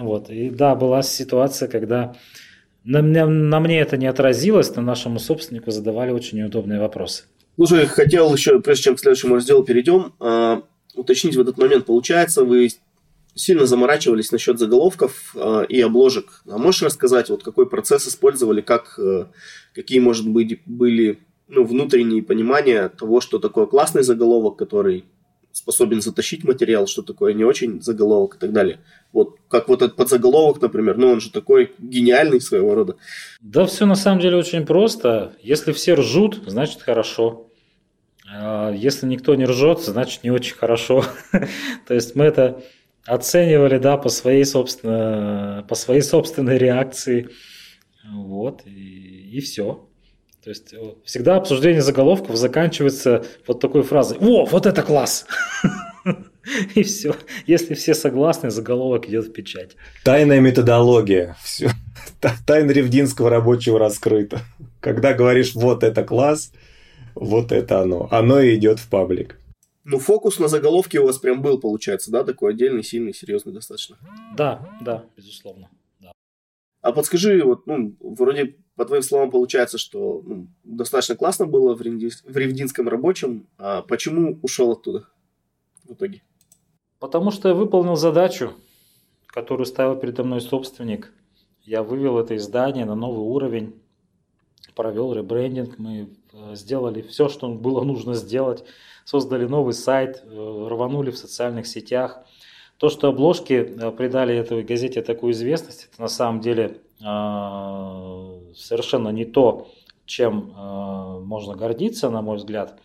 Вот. 0.00 0.30
И 0.30 0.48
да, 0.48 0.76
была 0.76 1.02
ситуация, 1.02 1.68
когда 1.68 2.14
на 2.84 3.02
мне, 3.02 3.26
на 3.26 3.58
мне 3.58 3.80
это 3.80 3.96
не 3.96 4.06
отразилось, 4.06 4.72
но 4.76 4.80
нашему 4.80 5.18
собственнику 5.18 5.72
задавали 5.72 6.12
очень 6.12 6.38
неудобные 6.38 6.78
вопросы. 6.78 7.24
Слушай, 7.56 7.86
хотел 7.86 8.32
еще, 8.32 8.60
прежде 8.60 8.84
чем 8.84 8.94
к 8.94 9.00
следующему 9.00 9.34
разделу 9.34 9.64
перейдем, 9.64 10.12
э, 10.20 10.60
уточнить 10.94 11.34
в 11.34 11.40
этот 11.40 11.58
момент. 11.58 11.86
Получается, 11.86 12.44
вы 12.44 12.68
сильно 13.38 13.66
заморачивались 13.66 14.32
насчет 14.32 14.58
заголовков 14.58 15.32
э, 15.34 15.66
и 15.68 15.80
обложек. 15.80 16.42
А 16.46 16.58
можешь 16.58 16.82
рассказать, 16.82 17.30
вот 17.30 17.42
какой 17.42 17.68
процесс 17.68 18.06
использовали, 18.06 18.60
как, 18.60 18.98
э, 18.98 19.26
какие, 19.74 20.00
может 20.00 20.28
быть, 20.28 20.60
были 20.66 21.20
ну, 21.46 21.64
внутренние 21.64 22.22
понимания 22.22 22.88
того, 22.88 23.20
что 23.20 23.38
такое 23.38 23.66
классный 23.66 24.02
заголовок, 24.02 24.56
который 24.56 25.04
способен 25.52 26.00
затащить 26.00 26.44
материал, 26.44 26.86
что 26.86 27.02
такое 27.02 27.32
не 27.32 27.44
очень 27.44 27.80
заголовок 27.80 28.36
и 28.36 28.38
так 28.38 28.52
далее. 28.52 28.80
Вот 29.12 29.36
как 29.48 29.68
вот 29.68 29.82
этот 29.82 29.96
подзаголовок, 29.96 30.60
например, 30.60 30.98
ну 30.98 31.10
он 31.10 31.20
же 31.20 31.30
такой 31.32 31.72
гениальный 31.78 32.40
своего 32.40 32.74
рода. 32.74 32.96
Да 33.40 33.66
все 33.66 33.86
на 33.86 33.96
самом 33.96 34.20
деле 34.20 34.36
очень 34.36 34.66
просто. 34.66 35.32
Если 35.42 35.72
все 35.72 35.94
ржут, 35.94 36.42
значит 36.46 36.82
хорошо. 36.82 37.50
А 38.30 38.70
Если 38.72 39.06
никто 39.06 39.34
не 39.34 39.46
ржет, 39.46 39.80
значит 39.80 40.22
не 40.22 40.30
очень 40.30 40.54
хорошо. 40.54 41.04
То 41.86 41.94
есть 41.94 42.14
мы 42.14 42.24
это 42.24 42.62
оценивали, 43.08 43.78
да, 43.78 43.96
по 43.96 44.08
своей, 44.08 44.44
собственно, 44.44 45.64
по 45.68 45.74
своей 45.74 46.02
собственной 46.02 46.58
реакции. 46.58 47.28
Вот, 48.12 48.62
и, 48.66 49.30
и 49.32 49.40
все. 49.40 49.88
То 50.42 50.50
есть 50.50 50.72
э, 50.72 50.94
всегда 51.04 51.36
обсуждение 51.36 51.82
заголовков 51.82 52.36
заканчивается 52.36 53.24
вот 53.46 53.60
такой 53.60 53.82
фразой 53.82 54.16
«О, 54.20 54.46
вот 54.46 54.66
это 54.66 54.82
класс!» 54.82 55.26
И 56.74 56.82
все. 56.82 57.14
Если 57.46 57.74
все 57.74 57.94
согласны, 57.94 58.50
заголовок 58.50 59.06
идет 59.08 59.26
в 59.26 59.32
печать. 59.32 59.76
Тайная 60.04 60.40
методология. 60.40 61.36
Все. 61.42 61.70
Тайна 62.46 62.70
Ревдинского 62.70 63.28
рабочего 63.28 63.78
раскрыта. 63.78 64.40
Когда 64.80 65.12
говоришь 65.12 65.54
«вот 65.54 65.82
это 65.82 66.02
класс», 66.02 66.52
вот 67.14 67.52
это 67.52 67.80
оно. 67.80 68.08
Оно 68.10 68.40
и 68.40 68.54
идет 68.54 68.78
в 68.78 68.88
паблик. 68.88 69.38
Ну, 69.84 69.98
фокус 69.98 70.38
на 70.38 70.48
заголовке 70.48 71.00
у 71.00 71.06
вас 71.06 71.18
прям 71.18 71.40
был, 71.40 71.58
получается, 71.60 72.10
да? 72.10 72.24
Такой 72.24 72.52
отдельный, 72.52 72.82
сильный, 72.82 73.14
серьезный 73.14 73.52
достаточно. 73.52 73.96
Да, 74.36 74.76
да, 74.80 75.04
безусловно. 75.16 75.70
Да. 76.00 76.12
А 76.82 76.92
подскажи, 76.92 77.42
вот, 77.42 77.66
ну, 77.66 77.96
вроде 78.00 78.56
по 78.76 78.84
твоим 78.84 79.02
словам 79.02 79.30
получается, 79.30 79.78
что 79.78 80.22
ну, 80.24 80.48
достаточно 80.62 81.16
классно 81.16 81.46
было 81.46 81.74
в, 81.74 81.82
Ревди... 81.82 82.10
в 82.10 82.36
Ревдинском 82.36 82.88
рабочем. 82.88 83.48
А 83.58 83.82
почему 83.82 84.38
ушел 84.42 84.72
оттуда 84.72 85.08
в 85.84 85.94
итоге? 85.94 86.22
Потому 86.98 87.30
что 87.30 87.48
я 87.48 87.54
выполнил 87.54 87.96
задачу, 87.96 88.52
которую 89.26 89.66
ставил 89.66 89.96
передо 89.96 90.24
мной 90.24 90.40
собственник. 90.40 91.12
Я 91.62 91.82
вывел 91.82 92.18
это 92.18 92.36
издание 92.36 92.84
на 92.84 92.94
новый 92.94 93.20
уровень, 93.20 93.74
провел 94.74 95.12
ребрендинг, 95.12 95.76
мы 95.78 96.08
э, 96.32 96.54
сделали 96.54 97.02
все, 97.02 97.28
что 97.28 97.48
было 97.48 97.82
нужно 97.82 98.14
сделать, 98.14 98.64
создали 99.08 99.46
новый 99.46 99.72
сайт, 99.72 100.22
э, 100.22 100.66
рванули 100.68 101.10
в 101.10 101.16
социальных 101.16 101.66
сетях. 101.66 102.26
То, 102.76 102.90
что 102.90 103.08
обложки 103.08 103.54
э, 103.54 103.90
придали 103.90 104.36
этой 104.36 104.62
газете 104.62 105.00
такую 105.00 105.32
известность, 105.32 105.88
это 105.90 106.02
на 106.02 106.08
самом 106.08 106.40
деле 106.40 106.82
совершенно 108.56 109.10
не 109.10 109.24
то, 109.24 109.68
чем 110.04 110.52
можно 111.24 111.54
гордиться, 111.54 112.10
на 112.10 112.22
мой 112.22 112.38
взгляд. 112.38 112.80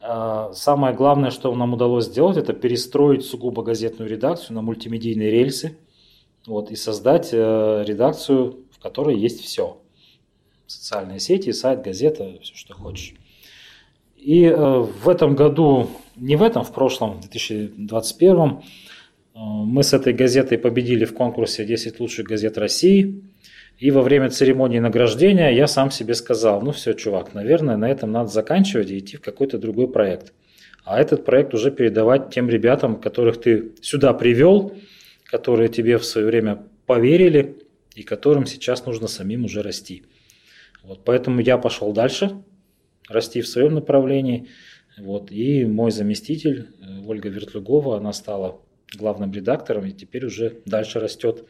Самое 0.00 0.96
главное, 0.96 1.30
что 1.30 1.54
нам 1.54 1.74
удалось 1.74 2.06
сделать, 2.06 2.36
это 2.36 2.54
перестроить 2.54 3.24
сугубо 3.24 3.62
газетную 3.62 4.10
редакцию 4.10 4.56
на 4.56 4.62
мультимедийные 4.62 5.30
рельсы 5.30 5.78
вот, 6.44 6.72
и 6.72 6.74
создать 6.74 7.32
редакцию, 7.32 8.64
в 8.72 8.80
которой 8.80 9.16
есть 9.16 9.44
все. 9.44 9.80
Социальные 10.66 11.20
сети, 11.20 11.52
сайт, 11.52 11.82
газета, 11.82 12.40
все, 12.42 12.56
что 12.56 12.74
хочешь. 12.74 13.14
И 14.26 14.42
э, 14.42 14.56
в 14.56 15.08
этом 15.08 15.36
году, 15.36 15.88
не 16.16 16.34
в 16.34 16.42
этом, 16.42 16.64
в 16.64 16.72
прошлом, 16.72 17.18
в 17.18 17.20
2021, 17.20 18.40
э, 18.40 18.54
мы 19.34 19.84
с 19.84 19.92
этой 19.92 20.12
газетой 20.12 20.58
победили 20.58 21.04
в 21.04 21.14
конкурсе 21.14 21.64
10 21.64 22.00
лучших 22.00 22.26
газет 22.26 22.58
России. 22.58 23.22
И 23.78 23.92
во 23.92 24.02
время 24.02 24.30
церемонии 24.30 24.80
награждения 24.80 25.50
я 25.50 25.68
сам 25.68 25.92
себе 25.92 26.14
сказал, 26.14 26.60
ну 26.60 26.72
все, 26.72 26.94
чувак, 26.94 27.34
наверное, 27.34 27.76
на 27.76 27.88
этом 27.88 28.10
надо 28.10 28.28
заканчивать 28.28 28.90
и 28.90 28.98
идти 28.98 29.16
в 29.16 29.20
какой-то 29.20 29.58
другой 29.58 29.86
проект. 29.86 30.32
А 30.84 31.00
этот 31.00 31.24
проект 31.24 31.54
уже 31.54 31.70
передавать 31.70 32.30
тем 32.30 32.48
ребятам, 32.48 32.96
которых 32.96 33.40
ты 33.40 33.74
сюда 33.80 34.12
привел, 34.12 34.72
которые 35.22 35.68
тебе 35.68 35.98
в 35.98 36.04
свое 36.04 36.26
время 36.26 36.64
поверили 36.86 37.58
и 37.94 38.02
которым 38.02 38.44
сейчас 38.44 38.86
нужно 38.86 39.06
самим 39.06 39.44
уже 39.44 39.62
расти. 39.62 40.02
Вот, 40.82 41.04
поэтому 41.04 41.40
я 41.40 41.58
пошел 41.58 41.92
дальше, 41.92 42.42
расти 43.08 43.40
в 43.40 43.48
своем 43.48 43.74
направлении. 43.74 44.48
Вот, 44.98 45.30
и 45.30 45.64
мой 45.64 45.90
заместитель 45.90 46.68
Ольга 47.06 47.28
Вертлюгова, 47.28 47.98
она 47.98 48.12
стала 48.12 48.62
главным 48.96 49.32
редактором 49.32 49.86
и 49.86 49.92
теперь 49.92 50.24
уже 50.26 50.62
дальше 50.64 51.00
растет. 51.00 51.44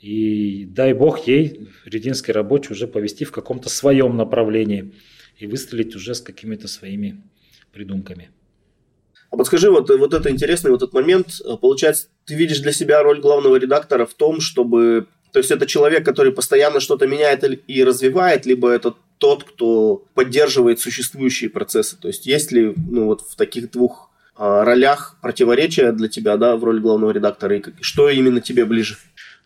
И 0.00 0.66
дай 0.66 0.92
бог 0.92 1.26
ей, 1.26 1.68
рединской 1.84 2.34
рабочей, 2.34 2.72
уже 2.72 2.86
повести 2.86 3.24
в 3.24 3.32
каком-то 3.32 3.68
своем 3.68 4.16
направлении 4.16 4.92
и 5.38 5.46
выстрелить 5.46 5.94
уже 5.94 6.14
с 6.14 6.20
какими-то 6.20 6.68
своими 6.68 7.22
придумками. 7.72 8.30
А 9.30 9.36
подскажи, 9.36 9.70
вот, 9.70 9.88
вот 9.88 10.14
это 10.14 10.30
интересный 10.30 10.70
вот 10.70 10.82
этот 10.82 10.92
момент. 10.92 11.40
Получается, 11.60 12.08
ты 12.24 12.34
видишь 12.34 12.60
для 12.60 12.72
себя 12.72 13.02
роль 13.02 13.20
главного 13.20 13.56
редактора 13.56 14.06
в 14.06 14.14
том, 14.14 14.40
чтобы... 14.40 15.06
То 15.32 15.40
есть 15.40 15.50
это 15.50 15.66
человек, 15.66 16.04
который 16.04 16.32
постоянно 16.32 16.80
что-то 16.80 17.06
меняет 17.06 17.44
и 17.66 17.84
развивает, 17.84 18.46
либо 18.46 18.70
это 18.70 18.94
тот, 19.18 19.44
кто 19.44 20.04
поддерживает 20.14 20.80
существующие 20.80 21.50
процессы. 21.50 21.96
То 21.96 22.08
есть 22.08 22.26
есть 22.26 22.52
ли 22.52 22.74
ну, 22.76 23.06
вот 23.06 23.22
в 23.22 23.36
таких 23.36 23.70
двух 23.70 24.10
а, 24.34 24.64
ролях 24.64 25.18
противоречия 25.22 25.92
для 25.92 26.08
тебя, 26.08 26.36
да, 26.36 26.56
в 26.56 26.64
роли 26.64 26.80
главного 26.80 27.10
редактора, 27.10 27.56
и 27.56 27.62
что 27.80 28.10
именно 28.10 28.40
тебе 28.40 28.64
ближе? 28.64 28.96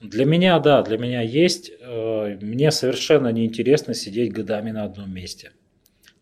Для 0.01 0.25
меня, 0.25 0.59
да, 0.59 0.83
для 0.83 0.97
меня 0.99 1.21
есть. 1.21 1.71
Э, 1.81 2.39
мне 2.41 2.71
совершенно 2.71 3.29
неинтересно 3.29 3.95
сидеть 3.95 4.33
годами 4.33 4.71
на 4.71 4.85
одном 4.85 5.13
месте. 5.13 5.53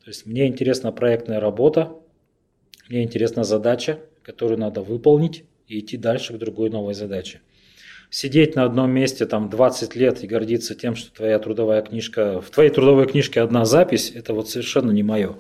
То 0.05 0.09
есть 0.09 0.27
мне 0.27 0.49
интересна 0.49 0.91
проектная 0.91 1.39
работа, 1.39 1.93
мне 2.89 3.05
интересна 3.05 3.45
задача, 3.45 4.01
которую 4.23 4.59
надо 4.59 4.83
выполнить 4.83 5.45
и 5.69 5.79
идти 5.79 5.97
дальше 5.97 6.35
к 6.35 6.39
другой 6.39 6.71
новой 6.71 6.95
задаче. 6.95 7.41
Сидеть 8.11 8.55
на 8.55 8.65
одном 8.65 8.91
месте 8.91 9.27
там 9.27 9.51
20 9.51 9.95
лет 9.95 10.25
и 10.25 10.27
гордиться 10.27 10.75
тем, 10.75 10.97
что 10.97 11.13
твоя 11.13 11.39
трудовая 11.39 11.83
книжка, 11.83 12.41
в 12.41 12.51
твоей 12.51 12.71
трудовой 12.71 13.07
книжке 13.07 13.41
одна 13.41 13.65
запись, 13.65 14.13
это 14.15 14.35
вот 14.35 14.49
совершенно 14.49 14.91
не 14.91 15.03
мое. 15.03 15.37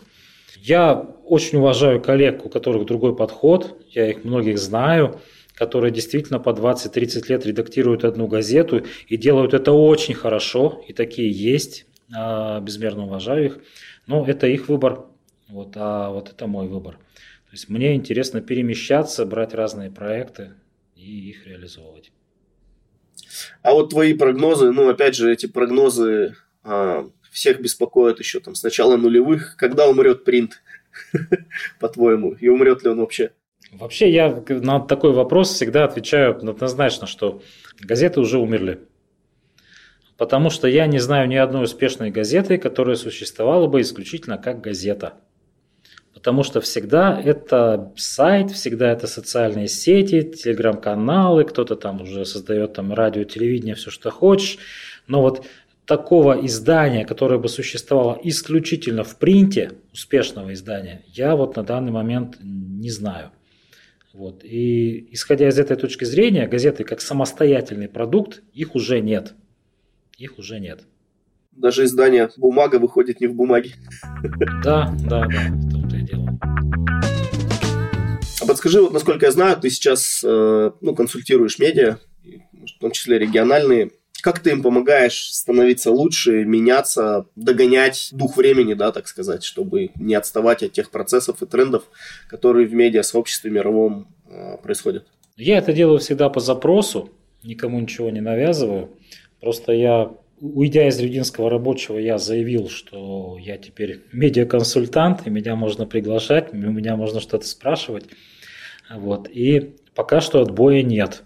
Я 0.56 0.94
очень 1.24 1.58
уважаю 1.58 2.00
коллег, 2.00 2.44
у 2.44 2.48
которых 2.48 2.86
другой 2.86 3.14
подход, 3.14 3.80
я 3.90 4.10
их 4.10 4.24
многих 4.24 4.58
знаю, 4.58 5.20
которые 5.54 5.90
действительно 5.90 6.38
по 6.38 6.50
20-30 6.50 7.28
лет 7.28 7.46
редактируют 7.46 8.04
одну 8.04 8.26
газету 8.26 8.84
и 9.08 9.16
делают 9.16 9.54
это 9.54 9.72
очень 9.72 10.14
хорошо, 10.14 10.82
и 10.86 10.92
такие 10.92 11.30
есть, 11.30 11.86
а, 12.14 12.60
безмерно 12.60 13.04
уважаю 13.04 13.46
их, 13.46 13.58
но 14.06 14.24
это 14.26 14.46
их 14.46 14.68
выбор, 14.68 15.06
вот, 15.48 15.72
а 15.76 16.10
вот 16.10 16.30
это 16.30 16.46
мой 16.46 16.68
выбор. 16.68 16.94
То 16.94 17.52
есть 17.52 17.68
мне 17.68 17.94
интересно 17.94 18.40
перемещаться, 18.40 19.24
брать 19.24 19.54
разные 19.54 19.90
проекты 19.90 20.52
и 20.94 21.30
их 21.30 21.46
реализовывать. 21.46 22.12
А 23.62 23.72
вот 23.72 23.90
твои 23.90 24.14
прогнозы, 24.14 24.70
ну, 24.72 24.88
опять 24.88 25.14
же, 25.14 25.32
эти 25.32 25.46
прогнозы 25.46 26.36
а, 26.62 27.08
всех 27.30 27.60
беспокоят 27.60 28.18
еще 28.18 28.40
там 28.40 28.54
с 28.54 28.62
начала 28.62 28.96
нулевых. 28.96 29.56
Когда 29.56 29.88
умрет 29.88 30.24
принт, 30.24 30.62
по-твоему? 31.80 32.32
И 32.32 32.48
умрет 32.48 32.82
ли 32.82 32.90
он 32.90 33.00
вообще? 33.00 33.32
Вообще 33.72 34.10
я 34.10 34.42
на 34.48 34.80
такой 34.80 35.12
вопрос 35.12 35.52
всегда 35.52 35.84
отвечаю 35.84 36.36
однозначно, 36.36 37.06
что 37.06 37.42
газеты 37.80 38.20
уже 38.20 38.38
умерли. 38.38 38.80
Потому 40.16 40.50
что 40.50 40.66
я 40.66 40.86
не 40.86 40.98
знаю 40.98 41.28
ни 41.28 41.36
одной 41.36 41.64
успешной 41.64 42.10
газеты, 42.10 42.58
которая 42.58 42.96
существовала 42.96 43.68
бы 43.68 43.82
исключительно 43.82 44.36
как 44.38 44.60
газета. 44.60 45.14
Потому 46.18 46.42
что 46.42 46.60
всегда 46.60 47.16
это 47.16 47.92
сайт, 47.96 48.50
всегда 48.50 48.90
это 48.90 49.06
социальные 49.06 49.68
сети, 49.68 50.22
телеграм-каналы, 50.22 51.44
кто-то 51.44 51.76
там 51.76 52.02
уже 52.02 52.24
создает 52.24 52.72
там 52.72 52.92
радио, 52.92 53.22
телевидение, 53.22 53.76
все 53.76 53.92
что 53.92 54.10
хочешь. 54.10 54.58
Но 55.06 55.22
вот 55.22 55.46
такого 55.84 56.44
издания, 56.44 57.04
которое 57.04 57.38
бы 57.38 57.48
существовало 57.48 58.18
исключительно 58.24 59.04
в 59.04 59.16
принте, 59.16 59.74
успешного 59.92 60.52
издания, 60.54 61.04
я 61.06 61.36
вот 61.36 61.54
на 61.54 61.62
данный 61.62 61.92
момент 61.92 62.38
не 62.42 62.90
знаю. 62.90 63.30
Вот. 64.12 64.42
И 64.42 65.14
исходя 65.14 65.48
из 65.48 65.56
этой 65.56 65.76
точки 65.76 66.02
зрения, 66.02 66.48
газеты 66.48 66.82
как 66.82 67.00
самостоятельный 67.00 67.88
продукт, 67.88 68.42
их 68.52 68.74
уже 68.74 68.98
нет. 68.98 69.34
Их 70.16 70.36
уже 70.40 70.58
нет. 70.58 70.80
Даже 71.52 71.84
издание 71.84 72.28
«Бумага» 72.36 72.80
выходит 72.80 73.20
не 73.20 73.28
в 73.28 73.34
бумаге. 73.34 73.74
Да, 74.64 74.92
да, 75.08 75.26
да 75.26 75.67
подскажи, 78.48 78.80
вот 78.80 78.92
насколько 78.92 79.26
я 79.26 79.32
знаю, 79.32 79.56
ты 79.56 79.70
сейчас 79.70 80.22
э, 80.24 80.70
ну, 80.80 80.94
консультируешь 80.94 81.58
медиа, 81.58 81.98
в 82.24 82.80
том 82.80 82.90
числе 82.90 83.18
региональные. 83.18 83.92
Как 84.20 84.40
ты 84.40 84.50
им 84.50 84.62
помогаешь 84.62 85.32
становиться 85.32 85.92
лучше, 85.92 86.44
меняться, 86.44 87.26
догонять 87.36 88.08
дух 88.10 88.36
времени, 88.36 88.74
да, 88.74 88.90
так 88.90 89.06
сказать, 89.06 89.44
чтобы 89.44 89.90
не 89.94 90.14
отставать 90.16 90.64
от 90.64 90.72
тех 90.72 90.90
процессов 90.90 91.40
и 91.40 91.46
трендов, 91.46 91.84
которые 92.28 92.66
в 92.66 92.74
медиа-сообществе 92.74 93.50
мировом 93.50 94.08
э, 94.28 94.56
происходят? 94.60 95.06
Я 95.36 95.58
это 95.58 95.72
делаю 95.72 96.00
всегда 96.00 96.28
по 96.30 96.40
запросу, 96.40 97.10
никому 97.44 97.78
ничего 97.78 98.10
не 98.10 98.20
навязываю. 98.20 98.90
Просто 99.40 99.72
я, 99.72 100.10
уйдя 100.40 100.88
из 100.88 100.98
Рюдинского 101.00 101.50
рабочего, 101.50 101.98
я 101.98 102.18
заявил, 102.18 102.68
что 102.68 103.38
я 103.40 103.56
теперь 103.58 104.02
медиаконсультант, 104.12 105.26
и 105.26 105.30
меня 105.30 105.56
можно 105.56 105.86
приглашать, 105.86 106.52
у 106.52 106.56
меня 106.56 106.96
можно 106.96 107.20
что-то 107.20 107.46
спрашивать. 107.46 108.06
Вот. 108.90 109.28
И 109.28 109.76
пока 109.94 110.20
что 110.20 110.40
отбоя 110.40 110.82
нет. 110.82 111.24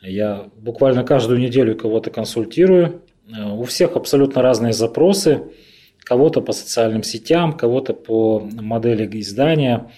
Я 0.00 0.48
буквально 0.56 1.04
каждую 1.04 1.40
неделю 1.40 1.76
кого-то 1.76 2.10
консультирую. 2.10 3.02
У 3.28 3.64
всех 3.64 3.96
абсолютно 3.96 4.42
разные 4.42 4.72
запросы. 4.72 5.52
Кого-то 6.04 6.40
по 6.40 6.52
социальным 6.52 7.02
сетям, 7.02 7.52
кого-то 7.52 7.92
по 7.92 8.40
модели 8.40 9.08
издания. 9.20 9.90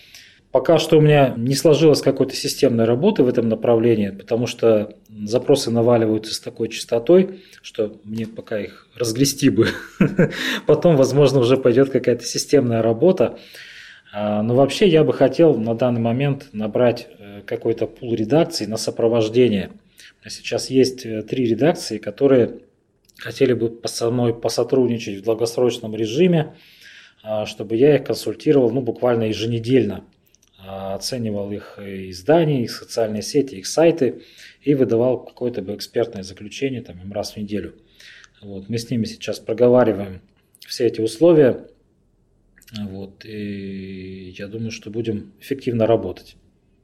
Пока 0.53 0.79
что 0.81 0.99
у 0.99 1.01
меня 1.01 1.33
не 1.37 1.55
сложилось 1.55 2.03
какой-то 2.03 2.35
системной 2.35 2.85
работы 2.85 3.23
в 3.23 3.29
этом 3.29 3.49
направлении, 3.49 4.11
потому 4.11 4.49
что 4.49 4.97
запросы 5.09 5.71
наваливаются 5.71 6.35
с 6.35 6.41
такой 6.41 6.69
частотой, 6.69 7.43
что 7.63 7.97
мне 8.03 8.27
пока 8.27 8.59
их 8.59 8.89
разгрести 8.97 9.49
бы. 9.49 9.69
Потом, 10.67 10.97
возможно, 10.97 11.39
уже 11.39 11.57
пойдет 11.57 11.91
какая-то 11.91 12.25
системная 12.25 12.83
работа. 12.83 13.39
А, 14.13 14.43
но 14.43 14.57
вообще 14.57 14.89
я 14.89 15.05
бы 15.05 15.13
хотел 15.13 15.55
на 15.55 15.77
данный 15.77 16.01
момент 16.01 16.49
набрать 16.53 17.07
э, 17.19 17.43
какой-то 17.47 17.87
пул 17.87 18.13
редакций 18.13 18.67
на 18.67 18.77
сопровождение. 18.77 19.71
Сейчас 20.27 20.69
есть 20.69 21.07
э, 21.07 21.23
три 21.23 21.47
редакции, 21.47 21.99
которые 21.99 22.59
хотели 23.19 23.53
бы 23.53 23.79
со 23.85 24.11
мной 24.11 24.35
посотрудничать 24.35 25.19
в 25.19 25.23
долгосрочном 25.23 25.95
режиме, 25.95 26.55
а, 27.23 27.47
чтобы 27.47 27.77
я 27.77 27.95
их 27.95 28.05
консультировал 28.05 28.71
ну, 28.71 28.81
буквально 28.81 29.25
еженедельно. 29.25 30.05
А, 30.63 30.95
оценивал 30.95 31.51
их 31.53 31.79
издания, 31.79 32.63
их 32.63 32.71
социальные 32.71 33.23
сети, 33.23 33.55
их 33.57 33.67
сайты 33.67 34.23
и 34.63 34.75
выдавал 34.75 35.25
какое-то 35.25 35.63
бы 35.63 35.75
экспертное 35.75 36.23
заключение 36.23 36.83
там, 36.83 37.01
им 37.01 37.13
раз 37.13 37.33
в 37.33 37.37
неделю. 37.37 37.75
Вот, 38.43 38.69
мы 38.69 38.79
с 38.79 38.91
ними 38.91 39.05
сейчас 39.05 39.39
проговариваем 39.39 40.21
все 40.67 40.87
эти 40.87 41.01
условия, 41.01 41.67
вот, 42.79 43.25
и 43.25 44.35
я 44.39 44.49
думаю, 44.49 44.71
что 44.71 44.91
будем 44.91 45.33
эффективно 45.41 45.87
работать. 45.87 46.37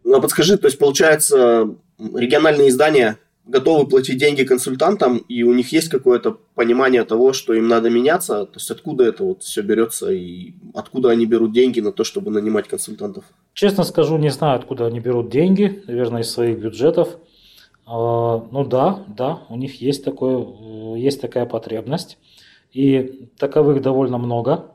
Ну, 0.05 0.17
а 0.17 0.21
подскажи, 0.21 0.57
то 0.57 0.69
есть, 0.69 0.79
получается, 0.79 1.77
региональные 1.99 2.69
издания 2.69 3.19
готовы 3.47 3.89
платить 3.89 4.19
деньги 4.19 4.45
консультантам, 4.45 5.19
и 5.19 5.43
у 5.43 5.53
них 5.55 5.73
есть 5.73 5.89
какое-то 5.89 6.39
понимание 6.55 7.05
того, 7.05 7.33
что 7.33 7.55
им 7.55 7.69
надо 7.69 7.91
меняться? 7.91 8.47
То 8.47 8.57
есть, 8.57 8.71
откуда 8.71 9.05
это 9.05 9.25
вот 9.25 9.43
все 9.43 9.63
берется, 9.63 10.11
и 10.11 10.55
откуда 10.75 11.11
они 11.11 11.27
берут 11.27 11.53
деньги 11.53 11.81
на 11.81 11.93
то, 11.93 12.05
чтобы 12.05 12.31
нанимать 12.31 12.69
консультантов? 12.69 13.25
Честно 13.55 13.85
скажу, 13.85 14.19
не 14.19 14.31
знаю, 14.31 14.59
откуда 14.59 14.87
они 14.87 15.01
берут 15.01 15.31
деньги, 15.31 15.83
наверное, 15.87 16.23
из 16.23 16.31
своих 16.31 16.59
бюджетов. 16.59 17.17
А, 17.87 18.45
ну 18.51 18.65
да, 18.65 19.05
да, 19.07 19.43
у 19.49 19.57
них 19.57 19.81
есть, 19.81 20.05
такое, 20.05 20.97
есть 20.97 21.21
такая 21.21 21.47
потребность. 21.47 22.19
И 22.73 23.29
таковых 23.39 23.81
довольно 23.81 24.19
много. 24.19 24.73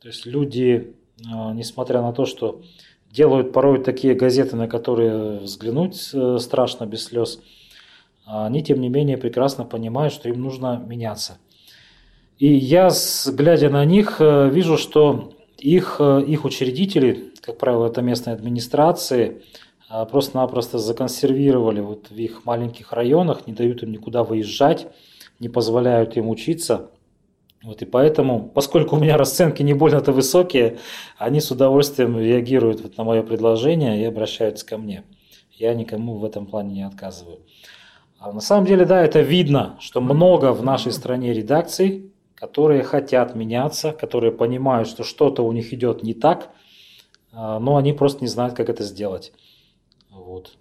То 0.00 0.08
есть 0.08 0.26
люди, 0.26 0.94
а, 1.30 1.52
несмотря 1.52 2.02
на 2.02 2.12
то, 2.12 2.24
что 2.24 2.62
делают 3.10 3.52
порой 3.52 3.82
такие 3.82 4.14
газеты, 4.14 4.56
на 4.56 4.68
которые 4.68 5.40
взглянуть 5.40 6.10
э, 6.14 6.38
страшно 6.38 6.86
без 6.86 7.04
слез, 7.04 7.40
они, 8.26 8.62
тем 8.62 8.80
не 8.80 8.88
менее, 8.88 9.16
прекрасно 9.16 9.64
понимают, 9.64 10.12
что 10.12 10.28
им 10.28 10.40
нужно 10.40 10.82
меняться. 10.86 11.38
И 12.38 12.52
я, 12.52 12.90
глядя 13.26 13.70
на 13.70 13.84
них, 13.84 14.16
э, 14.20 14.48
вижу, 14.50 14.76
что 14.76 15.32
их, 15.58 15.96
э, 16.00 16.22
их 16.26 16.44
учредители, 16.44 17.32
как 17.40 17.58
правило, 17.58 17.86
это 17.86 18.02
местные 18.02 18.34
администрации, 18.34 19.42
просто-напросто 20.10 20.78
законсервировали 20.78 21.80
вот 21.80 22.08
в 22.08 22.16
их 22.16 22.46
маленьких 22.46 22.94
районах, 22.94 23.46
не 23.46 23.52
дают 23.52 23.82
им 23.82 23.92
никуда 23.92 24.24
выезжать, 24.24 24.86
не 25.38 25.50
позволяют 25.50 26.16
им 26.16 26.30
учиться– 26.30 26.90
вот 27.62 27.80
и 27.80 27.84
поэтому, 27.84 28.48
поскольку 28.48 28.96
у 28.96 28.98
меня 28.98 29.16
расценки 29.16 29.62
не 29.62 29.72
больно-то 29.72 30.12
высокие, 30.12 30.78
они 31.16 31.40
с 31.40 31.50
удовольствием 31.50 32.18
реагируют 32.18 32.80
вот 32.80 32.96
на 32.96 33.04
мое 33.04 33.22
предложение 33.22 34.00
и 34.00 34.04
обращаются 34.04 34.66
ко 34.66 34.78
мне. 34.78 35.04
Я 35.52 35.74
никому 35.74 36.16
в 36.16 36.24
этом 36.24 36.46
плане 36.46 36.74
не 36.74 36.82
отказываю. 36.82 37.38
А 38.22 38.30
на 38.30 38.40
самом 38.40 38.66
деле, 38.66 38.84
да, 38.84 39.04
это 39.04 39.20
видно, 39.20 39.76
что 39.80 40.00
много 40.00 40.52
в 40.52 40.62
нашей 40.62 40.92
стране 40.92 41.32
редакций, 41.32 42.12
которые 42.36 42.84
хотят 42.84 43.34
меняться, 43.34 43.90
которые 43.90 44.30
понимают, 44.30 44.86
что 44.86 45.02
что-то 45.02 45.42
у 45.42 45.50
них 45.50 45.72
идет 45.72 46.04
не 46.04 46.14
так, 46.14 46.50
а, 47.32 47.58
но 47.58 47.76
они 47.76 47.92
просто 47.92 48.20
не 48.20 48.28
знают, 48.28 48.54
как 48.54 48.68
это 48.68 48.84
сделать. 48.84 49.32
Вот. 50.08 50.52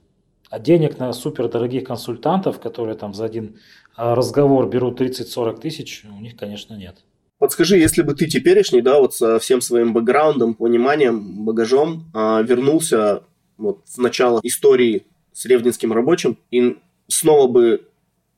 А 0.50 0.58
денег 0.58 0.98
на 0.98 1.14
супердорогих 1.14 1.84
консультантов, 1.84 2.60
которые 2.60 2.96
там 2.96 3.14
за 3.14 3.26
один 3.26 3.60
а 3.96 4.16
разговор 4.16 4.68
берут 4.68 5.00
30-40 5.00 5.60
тысяч, 5.62 6.04
у 6.06 6.20
них, 6.20 6.36
конечно, 6.36 6.74
нет. 6.74 7.04
Подскажи, 7.38 7.78
если 7.78 8.02
бы 8.02 8.16
ты 8.16 8.26
теперешний, 8.26 8.82
да, 8.82 9.00
вот 9.00 9.14
со 9.14 9.38
всем 9.38 9.62
своим 9.62 9.94
бэкграундом, 9.94 10.56
пониманием, 10.56 11.46
багажом 11.46 12.10
вернулся 12.16 13.22
вот 13.60 13.82
в 13.86 14.00
начало 14.00 14.40
истории 14.42 15.06
с 15.32 15.46
ревнинским 15.46 15.94
рабочим 15.94 16.40
и 16.50 16.78
снова 17.12 17.48
бы 17.48 17.88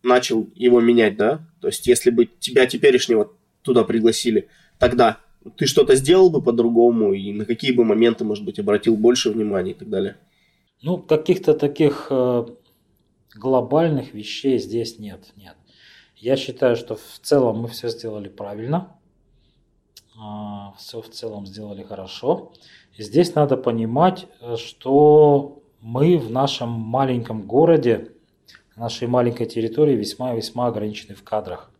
начал 0.01 0.49
его 0.55 0.81
менять, 0.81 1.15
да? 1.15 1.47
То 1.61 1.67
есть, 1.67 1.87
если 1.87 2.09
бы 2.09 2.25
тебя 2.25 2.65
теперешнего 2.65 3.31
туда 3.61 3.83
пригласили, 3.83 4.49
тогда 4.79 5.19
ты 5.57 5.65
что-то 5.65 5.95
сделал 5.95 6.29
бы 6.29 6.41
по-другому 6.41 7.13
и 7.13 7.31
на 7.31 7.45
какие 7.45 7.71
бы 7.71 7.83
моменты, 7.85 8.23
может 8.23 8.43
быть, 8.43 8.59
обратил 8.59 8.97
больше 8.97 9.29
внимания 9.29 9.71
и 9.71 9.75
так 9.75 9.89
далее? 9.89 10.17
Ну, 10.81 10.97
каких-то 10.97 11.53
таких 11.53 12.07
э, 12.09 12.45
глобальных 13.35 14.13
вещей 14.13 14.57
здесь 14.57 14.99
нет. 14.99 15.31
Нет. 15.35 15.55
Я 16.17 16.35
считаю, 16.35 16.75
что 16.75 16.95
в 16.95 17.19
целом 17.21 17.59
мы 17.59 17.67
все 17.69 17.89
сделали 17.89 18.29
правильно. 18.29 18.97
А, 20.19 20.73
все 20.77 21.01
в 21.01 21.09
целом 21.09 21.45
сделали 21.45 21.83
хорошо. 21.83 22.53
И 22.97 23.03
здесь 23.03 23.35
надо 23.35 23.57
понимать, 23.57 24.27
что 24.57 25.63
мы 25.81 26.17
в 26.17 26.31
нашем 26.31 26.69
маленьком 26.69 27.43
городе 27.43 28.13
нашей 28.75 29.07
маленькой 29.07 29.45
территории 29.45 29.95
весьма-весьма 29.95 30.67
ограничены 30.67 31.15
в 31.15 31.23
кадрах. 31.23 31.71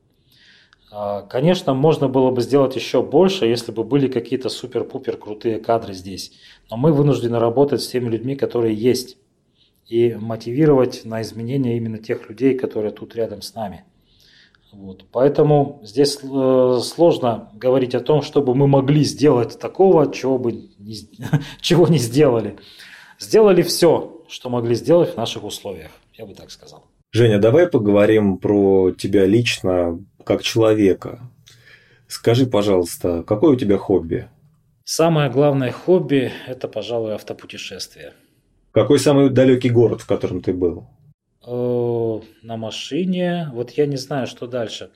А, 0.92 1.24
конечно, 1.24 1.74
можно 1.74 2.08
было 2.08 2.30
бы 2.30 2.42
сделать 2.42 2.76
еще 2.76 3.02
больше, 3.02 3.46
если 3.46 3.72
бы 3.72 3.84
были 3.84 4.08
какие-то 4.08 4.50
супер-пупер 4.50 5.18
крутые 5.18 5.60
кадры 5.60 5.94
здесь. 5.94 6.34
Но 6.70 6.78
мы 6.78 6.94
вынуждены 6.94 7.40
работать 7.40 7.82
с 7.82 7.88
теми 7.88 8.10
людьми, 8.10 8.36
которые 8.36 8.76
есть. 8.76 9.18
И 9.88 10.14
мотивировать 10.14 11.04
на 11.04 11.22
изменения 11.24 11.78
именно 11.78 11.98
тех 11.98 12.30
людей, 12.30 12.58
которые 12.58 12.92
тут 12.92 13.16
рядом 13.16 13.42
с 13.42 13.54
нами. 13.56 13.86
Вот. 14.72 15.06
Поэтому 15.12 15.80
здесь 15.84 16.18
э, 16.24 16.80
сложно 16.82 17.50
говорить 17.54 17.94
о 17.94 18.00
том, 18.00 18.22
чтобы 18.22 18.56
мы 18.56 18.68
могли 18.68 19.04
сделать 19.04 19.60
такого, 19.60 20.12
чего, 20.12 20.40
бы 20.40 20.52
не, 20.52 20.96
чего 21.62 21.88
не 21.88 21.98
сделали. 21.98 22.58
Сделали 23.20 23.62
все, 23.62 24.24
что 24.28 24.50
могли 24.50 24.74
сделать 24.76 25.14
в 25.14 25.18
наших 25.18 25.44
условиях, 25.44 25.92
я 26.14 26.26
бы 26.26 26.34
так 26.34 26.52
сказал. 26.52 26.86
Женя, 27.12 27.40
давай 27.40 27.68
поговорим 27.68 28.38
про 28.38 28.92
тебя 28.92 29.26
лично, 29.26 30.04
как 30.24 30.42
человека. 30.42 31.20
Скажи, 32.08 32.46
пожалуйста, 32.48 33.24
какое 33.24 33.54
у 33.54 33.56
тебя 33.56 33.78
хобби? 33.78 34.28
Самое 34.84 35.30
главное 35.30 35.72
хобби– 35.72 36.32
это, 36.48 36.68
пожалуй, 36.68 37.14
автопутешествие. 37.14 38.14
Какой 38.72 39.00
самый 39.00 39.30
далекий 39.30 39.70
город, 39.70 40.02
в 40.02 40.08
котором 40.08 40.42
ты 40.42 40.54
был? 40.54 40.88
На 41.46 42.58
машине. 42.58 43.50
Вот 43.54 43.72
я 43.72 43.86
не 43.86 43.98
знаю, 43.98 44.28
что 44.28 44.48
дальше. 44.48 44.90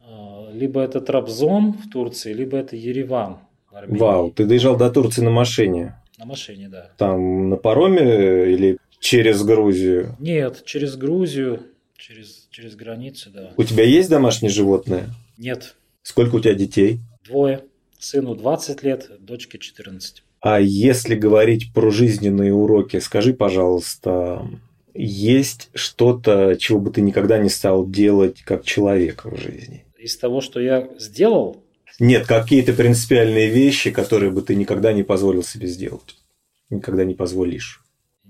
Э, 0.00 0.52
либо 0.52 0.80
это 0.80 1.00
Трабзон 1.00 1.72
в 1.72 1.90
Турции, 1.90 2.32
либо 2.32 2.56
это 2.56 2.76
Ереван. 2.76 3.38
Вау, 3.70 4.30
ты 4.30 4.44
доезжал 4.44 4.76
до 4.76 4.90
Турции 4.90 5.22
на 5.22 5.30
машине? 5.30 6.00
На 6.18 6.24
машине, 6.24 6.68
да. 6.68 6.90
Там 6.96 7.48
на 7.50 7.56
пароме 7.56 8.52
или 8.52 8.78
через 9.00 9.42
Грузию? 9.42 10.16
Нет, 10.18 10.62
через 10.64 10.96
Грузию, 10.96 11.62
через, 11.96 12.48
через 12.50 12.74
границу, 12.76 13.30
да. 13.30 13.52
У 13.56 13.64
тебя 13.64 13.84
есть 13.84 14.08
домашние 14.08 14.50
животные? 14.50 15.10
Нет. 15.36 15.74
Сколько 16.02 16.36
у 16.36 16.40
тебя 16.40 16.54
детей? 16.54 17.00
Двое. 17.24 17.64
Сыну 17.98 18.34
20 18.34 18.82
лет, 18.82 19.10
дочке 19.20 19.58
14. 19.58 20.22
А 20.40 20.60
если 20.60 21.16
говорить 21.16 21.72
про 21.72 21.90
жизненные 21.90 22.54
уроки, 22.54 23.00
скажи, 23.00 23.34
пожалуйста, 23.34 24.48
есть 24.94 25.70
что-то, 25.74 26.56
чего 26.58 26.78
бы 26.78 26.90
ты 26.90 27.00
никогда 27.00 27.38
не 27.38 27.48
стал 27.48 27.88
делать 27.88 28.42
как 28.42 28.64
человек 28.64 29.24
в 29.24 29.36
жизни? 29.36 29.84
Из 29.98 30.16
того, 30.16 30.40
что 30.40 30.60
я 30.60 30.88
сделал? 30.98 31.64
Нет, 31.98 32.26
какие-то 32.26 32.72
принципиальные 32.72 33.48
вещи, 33.48 33.90
которые 33.90 34.30
бы 34.30 34.42
ты 34.42 34.54
никогда 34.54 34.92
не 34.92 35.02
позволил 35.02 35.42
себе 35.42 35.66
сделать. 35.66 36.16
Никогда 36.70 37.04
не 37.04 37.14
позволишь. 37.14 37.82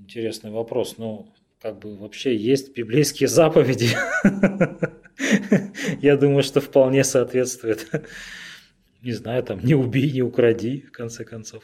Интересный 0.08 0.50
вопрос. 0.50 0.94
Ну, 0.96 1.28
как 1.60 1.80
бы 1.80 1.94
вообще 1.94 2.34
есть 2.34 2.74
библейские 2.74 3.28
заповеди. 3.28 3.90
Я 6.00 6.16
думаю, 6.16 6.42
что 6.42 6.62
вполне 6.62 7.04
соответствует. 7.04 7.86
Не 9.02 9.12
знаю, 9.12 9.42
там, 9.42 9.60
не 9.62 9.74
убей, 9.74 10.10
не 10.10 10.22
укради, 10.22 10.80
в 10.80 10.92
конце 10.92 11.26
концов. 11.26 11.62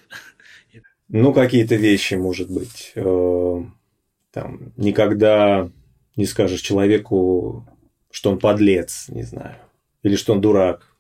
Ну, 1.09 1.33
какие-то 1.33 1.77
вещи, 1.77 2.17
может 2.17 2.51
быть. 2.51 2.93
Э, 2.97 3.63
там, 4.31 4.75
никогда 4.77 5.71
не 6.15 6.27
скажешь 6.27 6.61
человеку, 6.61 7.67
что 8.11 8.31
он 8.31 8.39
подлец, 8.39 9.07
не 9.09 9.23
знаю, 9.23 9.57
или 10.03 10.17
что 10.17 10.35
он 10.35 10.43
дурак, 10.43 10.95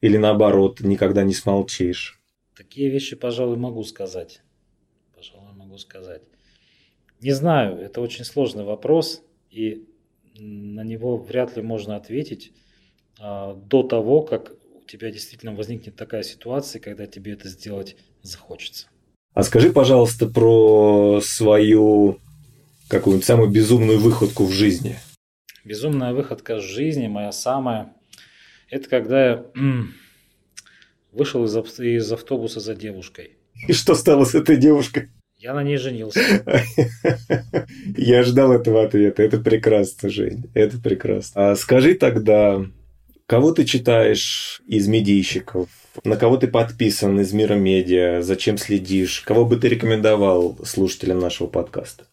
или 0.00 0.16
наоборот, 0.16 0.78
никогда 0.78 1.24
не 1.24 1.34
смолчишь. 1.34 2.20
Такие 2.54 2.88
вещи, 2.88 3.16
пожалуй, 3.16 3.56
могу 3.56 3.82
сказать. 3.82 4.42
Пожалуй, 5.12 5.52
могу 5.52 5.76
сказать. 5.78 6.22
Не 7.20 7.32
знаю, 7.32 7.78
это 7.78 8.00
очень 8.00 8.24
сложный 8.24 8.64
вопрос, 8.64 9.22
и 9.50 9.84
на 10.38 10.84
него 10.84 11.16
вряд 11.16 11.56
ли 11.56 11.62
можно 11.62 11.96
ответить 11.96 12.52
а, 13.18 13.54
до 13.54 13.82
того, 13.82 14.22
как 14.22 14.52
у 14.74 14.86
тебя 14.86 15.10
действительно 15.10 15.54
возникнет 15.54 15.96
такая 15.96 16.22
ситуация, 16.22 16.80
когда 16.80 17.06
тебе 17.06 17.32
это 17.32 17.48
сделать 17.48 17.96
захочется. 18.22 18.88
А 19.34 19.42
скажи, 19.42 19.72
пожалуйста, 19.72 20.26
про 20.26 21.20
свою 21.22 22.20
какую-нибудь 22.88 23.26
самую 23.26 23.50
безумную 23.50 23.98
выходку 23.98 24.44
в 24.44 24.52
жизни? 24.52 24.96
Безумная 25.64 26.12
выходка 26.12 26.56
в 26.56 26.62
жизни, 26.62 27.06
моя 27.06 27.32
самая, 27.32 27.92
это 28.70 28.88
когда 28.88 29.30
я 29.30 29.46
вышел 31.12 31.44
из, 31.44 31.56
из 31.80 32.12
автобуса 32.12 32.60
за 32.60 32.74
девушкой. 32.74 33.36
И 33.68 33.72
что 33.72 33.94
стало 33.94 34.24
с 34.24 34.34
этой 34.34 34.56
девушкой? 34.56 35.10
Я 35.46 35.54
на 35.54 35.62
ней 35.62 35.76
женился. 35.76 36.42
Я 37.96 38.24
ждал 38.24 38.50
этого 38.50 38.82
ответа. 38.82 39.22
Это 39.22 39.38
прекрасно, 39.38 40.10
Жень. 40.10 40.50
Это 40.54 40.76
прекрасно. 40.76 41.52
А 41.52 41.54
скажи 41.54 41.94
тогда, 41.94 42.66
кого 43.26 43.52
ты 43.52 43.64
читаешь 43.64 44.60
из 44.66 44.88
медийщиков? 44.88 45.68
На 46.02 46.16
кого 46.16 46.36
ты 46.36 46.48
подписан 46.48 47.20
из 47.20 47.32
мира 47.32 47.54
медиа? 47.54 48.22
Зачем 48.22 48.58
следишь? 48.58 49.20
Кого 49.20 49.44
бы 49.44 49.56
ты 49.56 49.68
рекомендовал 49.68 50.58
слушателям 50.64 51.20
нашего 51.20 51.46
подкаста? 51.46 52.08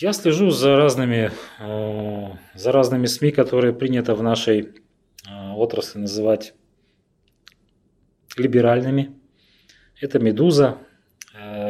Я 0.00 0.12
слежу 0.12 0.50
за 0.50 0.76
разными, 0.76 1.32
э, 1.58 2.36
за 2.54 2.70
разными 2.70 3.06
СМИ, 3.06 3.32
которые 3.32 3.72
принято 3.72 4.14
в 4.14 4.22
нашей 4.22 4.60
э, 4.60 5.52
отрасли 5.56 5.98
называть 5.98 6.54
либеральными. 8.36 9.10
Это 10.00 10.20
«Медуза», 10.20 10.78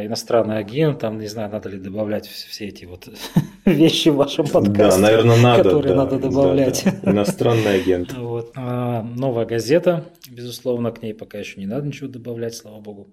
иностранный 0.06 0.58
агент, 0.58 1.00
там, 1.00 1.18
не 1.18 1.26
знаю, 1.26 1.50
надо 1.50 1.68
ли 1.68 1.78
добавлять 1.78 2.26
все 2.26 2.66
эти 2.66 2.84
вот 2.84 3.08
вещи 3.64 4.08
в 4.08 4.16
вашем 4.16 4.46
подкасте. 4.46 5.00
Да, 5.00 5.08
наверное, 5.08 5.40
надо. 5.40 5.62
Которые 5.64 5.94
да, 5.94 6.04
надо 6.04 6.18
добавлять. 6.18 6.82
Да, 6.84 6.92
да. 7.02 7.12
Иностранный 7.12 7.80
агент. 7.80 8.12
Вот. 8.18 8.52
А, 8.56 9.02
новая 9.02 9.46
газета, 9.46 10.04
безусловно, 10.28 10.90
к 10.90 11.02
ней 11.02 11.14
пока 11.14 11.38
еще 11.38 11.60
не 11.60 11.66
надо 11.66 11.86
ничего 11.86 12.08
добавлять, 12.08 12.54
слава 12.54 12.80
богу. 12.80 13.08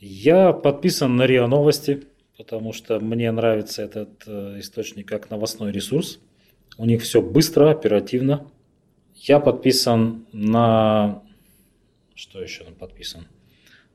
Я 0.00 0.52
подписан 0.52 1.16
на 1.16 1.26
РИА 1.26 1.46
Новости 1.46 2.02
потому 2.42 2.72
что 2.72 2.98
мне 2.98 3.30
нравится 3.30 3.82
этот 3.82 4.24
э, 4.26 4.58
источник 4.58 5.06
как 5.06 5.30
новостной 5.30 5.70
ресурс. 5.70 6.18
У 6.76 6.86
них 6.86 7.02
все 7.02 7.22
быстро, 7.22 7.70
оперативно. 7.70 8.50
Я 9.14 9.38
подписан 9.38 10.26
на... 10.32 11.22
Что 12.14 12.42
еще 12.42 12.64
там 12.64 12.74
подписан? 12.74 13.26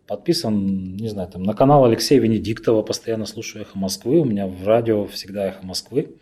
Подписан, 0.08 0.96
не 0.96 1.10
знаю, 1.10 1.30
там 1.30 1.44
на 1.44 1.54
канал 1.54 1.86
Алексея 1.86 2.20
Венедиктова, 2.20 2.82
постоянно 2.82 3.26
слушаю 3.26 3.64
«Эхо 3.64 3.78
Москвы». 3.78 4.20
У 4.20 4.26
меня 4.26 4.48
в 4.48 4.66
радио 4.66 5.06
всегда 5.06 5.48
«Эхо 5.48 5.66
Москвы» 5.66 6.16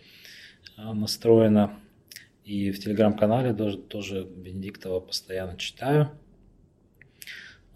э, 0.77 0.93
настроено. 0.93 1.73
И 2.43 2.71
в 2.71 2.79
телеграм-канале 2.79 3.53
тоже, 3.53 3.77
тоже 3.77 4.27
Венедиктова 4.35 4.99
постоянно 4.99 5.55
читаю. 5.57 6.09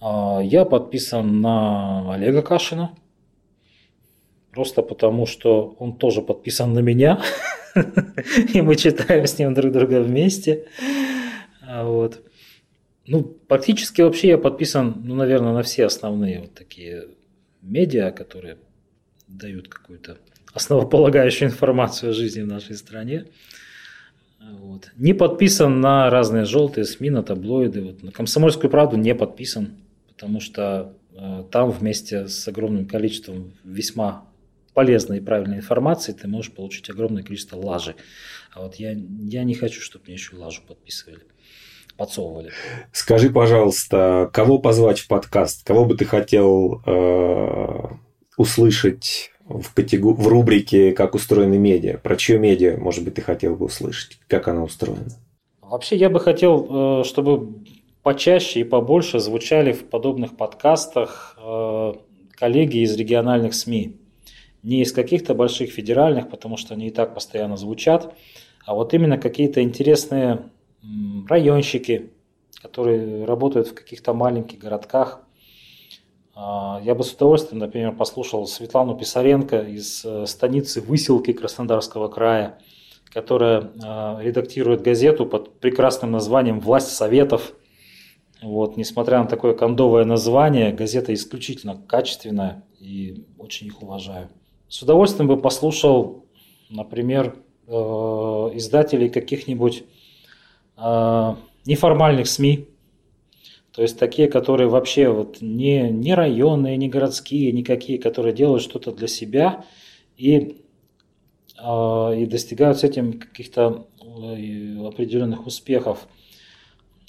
А, 0.01 0.41
я 0.43 0.66
подписан 0.66 1.41
на 1.41 2.14
Олега 2.14 2.41
Кашина– 2.41 2.95
Просто 4.51 4.82
потому, 4.82 5.26
что 5.26 5.76
он 5.80 5.95
тоже 5.95 6.22
подписан 6.22 6.74
на 6.74 6.80
меня, 6.80 7.22
и 8.53 8.62
мы 8.62 8.76
читаем 8.76 9.28
с 9.28 9.38
ним 9.38 9.53
друг 9.53 9.72
друга 9.72 10.01
вместе. 10.01 10.66
А 11.62 11.86
вот. 11.86 12.20
Ну, 13.10 13.24
практически 13.24 14.01
вообще 14.01 14.28
я 14.28 14.38
подписан, 14.38 15.01
ну, 15.03 15.16
наверное, 15.16 15.51
на 15.51 15.64
все 15.64 15.86
основные 15.86 16.41
вот 16.41 16.53
такие 16.53 17.07
медиа, 17.64 18.12
которые 18.12 18.60
дают 19.28 19.68
какую-то 19.68 20.20
основополагающую 20.53 21.49
информацию 21.49 22.12
о 22.12 22.14
жизни 22.14 22.41
в 22.41 22.47
нашей 22.47 22.76
стране. 22.76 23.26
Вот. 24.39 24.91
Не 24.95 25.14
подписан 25.14 25.82
на 25.82 26.12
разные 26.12 26.45
желтые 26.45 26.86
СМИ, 26.86 27.10
на 27.10 27.24
таблоиды. 27.24 27.82
Вот. 27.82 28.03
На 28.03 28.12
«Комсомольскую 28.12 28.70
правду» 28.70 28.95
не 28.95 29.16
подписан, 29.16 29.78
потому 30.10 30.39
что 30.39 30.93
э, 31.16 31.45
там 31.51 31.72
вместе 31.72 32.28
с 32.28 32.47
огромным 32.47 32.86
количеством 32.86 33.53
весьма 33.64 34.26
полезной 34.76 35.18
и 35.18 35.22
правильной 35.22 35.57
информации, 35.57 36.14
ты 36.14 36.28
можешь 36.28 36.51
получить 36.51 36.91
огромное 36.91 37.24
количество 37.24 37.57
лажи. 37.57 37.95
А 38.53 38.62
вот 38.62 38.76
я, 38.76 38.91
я 38.91 39.43
не 39.43 39.55
хочу, 39.55 39.82
чтобы 39.82 40.05
мне 40.05 40.14
еще 40.14 40.36
лажу 40.36 40.62
подписывали 40.68 41.24
подсовывали. 42.00 42.52
Скажи, 42.93 43.30
пожалуйста, 43.30 44.30
кого 44.34 44.58
позвать 44.58 45.00
в 45.00 45.08
подкаст? 45.08 45.68
Кого 45.68 45.84
бы 45.84 45.95
ты 45.95 46.06
хотел 46.06 46.82
э, 46.86 47.68
услышать 48.38 49.32
в, 49.45 49.74
категор... 49.74 50.16
в 50.16 50.28
рубрике 50.28 50.93
«Как 50.93 51.14
устроены 51.14 51.58
медиа»? 51.58 51.97
Про 51.97 52.16
чье 52.16 52.39
медиа, 52.39 52.78
может 52.78 53.04
быть, 53.04 53.16
ты 53.16 53.22
хотел 53.22 53.56
бы 53.58 53.66
услышать? 53.66 54.18
Как 54.28 54.47
она 54.47 54.64
устроена? 54.64 55.12
Вообще, 55.62 55.97
я 55.97 56.10
бы 56.10 56.22
хотел, 56.22 57.02
э, 57.02 57.04
чтобы 57.04 57.64
почаще 58.02 58.62
и 58.62 58.64
побольше 58.64 59.20
звучали 59.20 59.74
в 59.74 59.84
подобных 59.84 60.38
подкастах 60.38 61.38
э, 61.38 61.93
коллеги 62.32 62.78
из 62.78 62.95
региональных 62.95 63.54
СМИ 63.54 63.97
не 64.64 64.82
из 64.82 64.91
каких-то 64.91 65.34
больших 65.34 65.72
федеральных, 65.72 66.30
потому 66.30 66.58
что 66.58 66.74
они 66.74 66.88
и 66.88 66.91
так 66.91 67.14
постоянно 67.14 67.58
звучат, 67.58 68.14
а 68.66 68.76
вот 68.76 68.93
именно 68.93 69.18
какие-то 69.18 69.62
интересные 69.62 70.50
районщики, 71.28 72.12
которые 72.62 73.26
работают 73.26 73.68
в 73.68 73.74
каких-то 73.74 74.14
маленьких 74.14 74.60
городках, 74.60 75.22
А, 76.42 76.80
я 76.86 76.96
бы 76.96 77.04
с 77.04 77.12
удовольствием, 77.14 77.60
например, 77.60 77.94
послушал 77.94 78.48
Светлану 78.48 78.96
Писаренко 78.96 79.60
из 79.60 80.06
э, 80.06 80.26
станицы 80.26 80.80
Выселки 80.80 81.34
Краснодарского 81.34 82.08
края, 82.08 82.60
которая 83.14 83.72
а, 83.84 84.20
редактирует 84.22 84.82
газету 84.82 85.26
под 85.26 85.60
прекрасным 85.60 86.12
названием 86.12 86.62
«Власть 86.62 86.92
Советов». 86.92 87.54
Вот, 88.42 88.78
несмотря 88.78 89.20
на 89.20 89.26
такое 89.26 89.54
кондовое 89.54 90.06
название, 90.06 90.72
газета 90.72 91.14
исключительно 91.14 91.76
качественная 91.76 92.64
и 92.80 93.26
очень 93.38 93.68
их 93.68 93.84
уважаю. 93.84 94.30
С 94.70 94.82
удовольствием 94.82 95.28
бы 95.28 95.36
послушал, 95.36 96.24
например, 96.70 97.36
э, 97.68 97.72
издателей 97.74 99.10
каких-нибудь 99.10 99.84
неформальных 101.66 102.28
СМИ, 102.28 102.70
то 103.80 103.84
есть 103.84 103.98
такие, 103.98 104.28
которые 104.28 104.68
вообще 104.68 105.10
вот 105.10 105.42
не, 105.42 105.90
не 105.90 106.14
районные, 106.14 106.76
не 106.76 106.90
городские, 106.90 107.52
никакие, 107.52 108.00
которые 108.00 108.34
делают 108.34 108.64
что-то 108.64 108.92
для 108.92 109.08
себя 109.08 109.64
и, 110.18 110.58
э, 111.64 112.16
и 112.18 112.26
достигают 112.26 112.80
с 112.80 112.84
этим 112.84 113.20
каких-то 113.20 113.88
э, 114.02 114.86
определенных 114.86 115.46
успехов. 115.48 116.08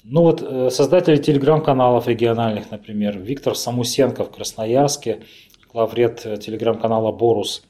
Ну 0.03 0.21
вот 0.21 0.41
э, 0.41 0.69
создатели 0.69 1.17
телеграм-каналов 1.17 2.07
региональных, 2.07 2.71
например, 2.71 3.19
Виктор 3.19 3.55
Самусенко 3.55 4.23
в 4.23 4.31
Красноярске, 4.31 5.23
главред 5.71 6.25
э, 6.25 6.37
телеграм-канала 6.37 7.11
Борус. 7.11 7.63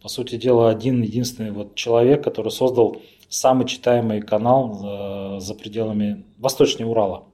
По 0.00 0.08
сути 0.08 0.36
дела, 0.36 0.70
один 0.70 1.02
единственный 1.02 1.50
вот 1.50 1.74
человек, 1.74 2.22
который 2.22 2.52
создал 2.52 3.02
самый 3.34 3.66
читаемый 3.66 4.20
канал 4.20 5.40
за 5.40 5.54
пределами 5.54 6.24
Восточного 6.38 6.90
Урала. 6.90 7.26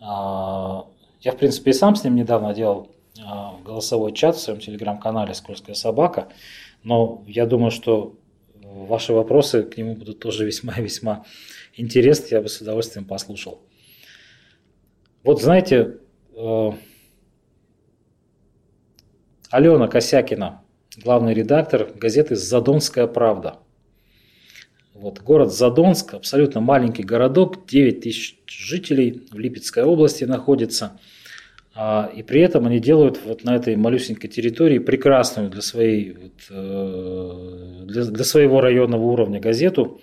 А, 0.00 0.86
я, 1.20 1.32
в 1.32 1.36
принципе, 1.36 1.70
и 1.70 1.74
сам 1.74 1.96
с 1.96 2.04
ним 2.04 2.14
недавно 2.14 2.54
делал 2.54 2.90
а, 3.22 3.56
голосовой 3.64 4.12
чат 4.12 4.36
в 4.36 4.40
своем 4.40 4.60
телеграм-канале 4.60 5.34
«Скользкая 5.34 5.74
собака», 5.74 6.28
но 6.84 7.24
я 7.26 7.46
думаю, 7.46 7.70
что 7.70 8.14
ваши 8.62 9.12
вопросы 9.12 9.64
к 9.64 9.76
нему 9.76 9.96
будут 9.96 10.20
тоже 10.20 10.46
весьма-весьма 10.46 11.24
интересны, 11.76 12.28
я 12.30 12.40
бы 12.40 12.48
с 12.48 12.60
удовольствием 12.60 13.04
послушал. 13.04 13.60
Вот 15.24 15.42
знаете, 15.42 15.98
э, 16.36 16.70
Алена 19.50 19.88
Косякина, 19.88 20.62
главный 21.02 21.34
редактор 21.34 21.92
газеты 21.94 22.36
«Задонская 22.36 23.06
правда». 23.06 23.58
Вот, 25.00 25.20
город 25.20 25.54
Задонск, 25.54 26.14
абсолютно 26.14 26.60
маленький 26.60 27.04
городок, 27.04 27.68
9 27.68 28.00
тысяч 28.00 28.36
жителей 28.48 29.22
в 29.30 29.38
Липецкой 29.38 29.84
области 29.84 30.24
находится. 30.24 30.98
А, 31.72 32.10
и 32.12 32.24
при 32.24 32.40
этом 32.40 32.66
они 32.66 32.80
делают 32.80 33.20
вот 33.24 33.44
на 33.44 33.54
этой 33.54 33.76
малюсенькой 33.76 34.28
территории 34.28 34.80
прекрасную 34.80 35.50
для, 35.50 35.62
своей, 35.62 36.14
вот, 36.14 36.32
э, 36.50 37.84
для, 37.84 38.04
для 38.06 38.24
своего 38.24 38.60
районного 38.60 39.04
уровня 39.04 39.38
газету. 39.38 40.00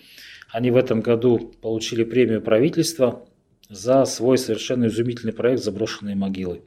Они 0.49 0.71
в 0.71 0.77
этом 0.77 1.01
году 1.01 1.51
получили 1.61 2.05
премию 2.05 2.41
правительства 2.41 3.27
за 3.69 4.05
свой 4.05 4.37
совершенно 4.37 4.85
изумительный 4.85 5.33
проект 5.33 5.61
«Заброшенные 5.61 6.15
могилы». 6.15 6.61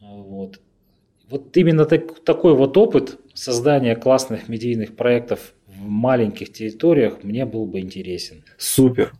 Вот. 0.00 0.60
Вот 1.28 1.54
именно 1.58 1.84
так, 1.84 2.24
такой 2.24 2.54
вот 2.54 2.74
опыт 2.78 3.18
создания 3.34 3.96
классных 3.96 4.48
медийных 4.48 4.96
проектов 4.96 5.52
маленьких 5.82 6.52
территориях 6.52 7.22
мне 7.22 7.44
был 7.44 7.66
бы 7.66 7.80
интересен. 7.80 8.44
Супер. 8.58 9.12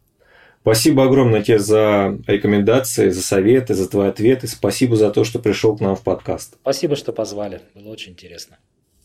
Спасибо 0.63 1.05
огромное 1.05 1.43
тебе 1.43 1.59
за 1.59 2.19
рекомендации, 2.27 3.11
за 3.11 3.21
советы, 3.21 3.75
за 3.75 3.89
твои 3.89 4.09
ответы. 4.09 4.47
Спасибо 4.47 4.97
за 4.97 5.11
то, 5.11 5.25
что 5.25 5.41
пришел 5.41 5.77
к 5.77 5.81
нам 5.81 5.97
в 5.97 6.03
подкаст. 6.03 6.57
Спасибо, 6.63 6.95
что 6.95 7.13
позвали. 7.13 7.61
Было 7.75 7.89
очень 7.91 8.13
интересно. 8.13 8.59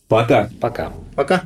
Пока. 0.06 0.50
Пока. 0.60 0.92
Пока. 1.16 1.42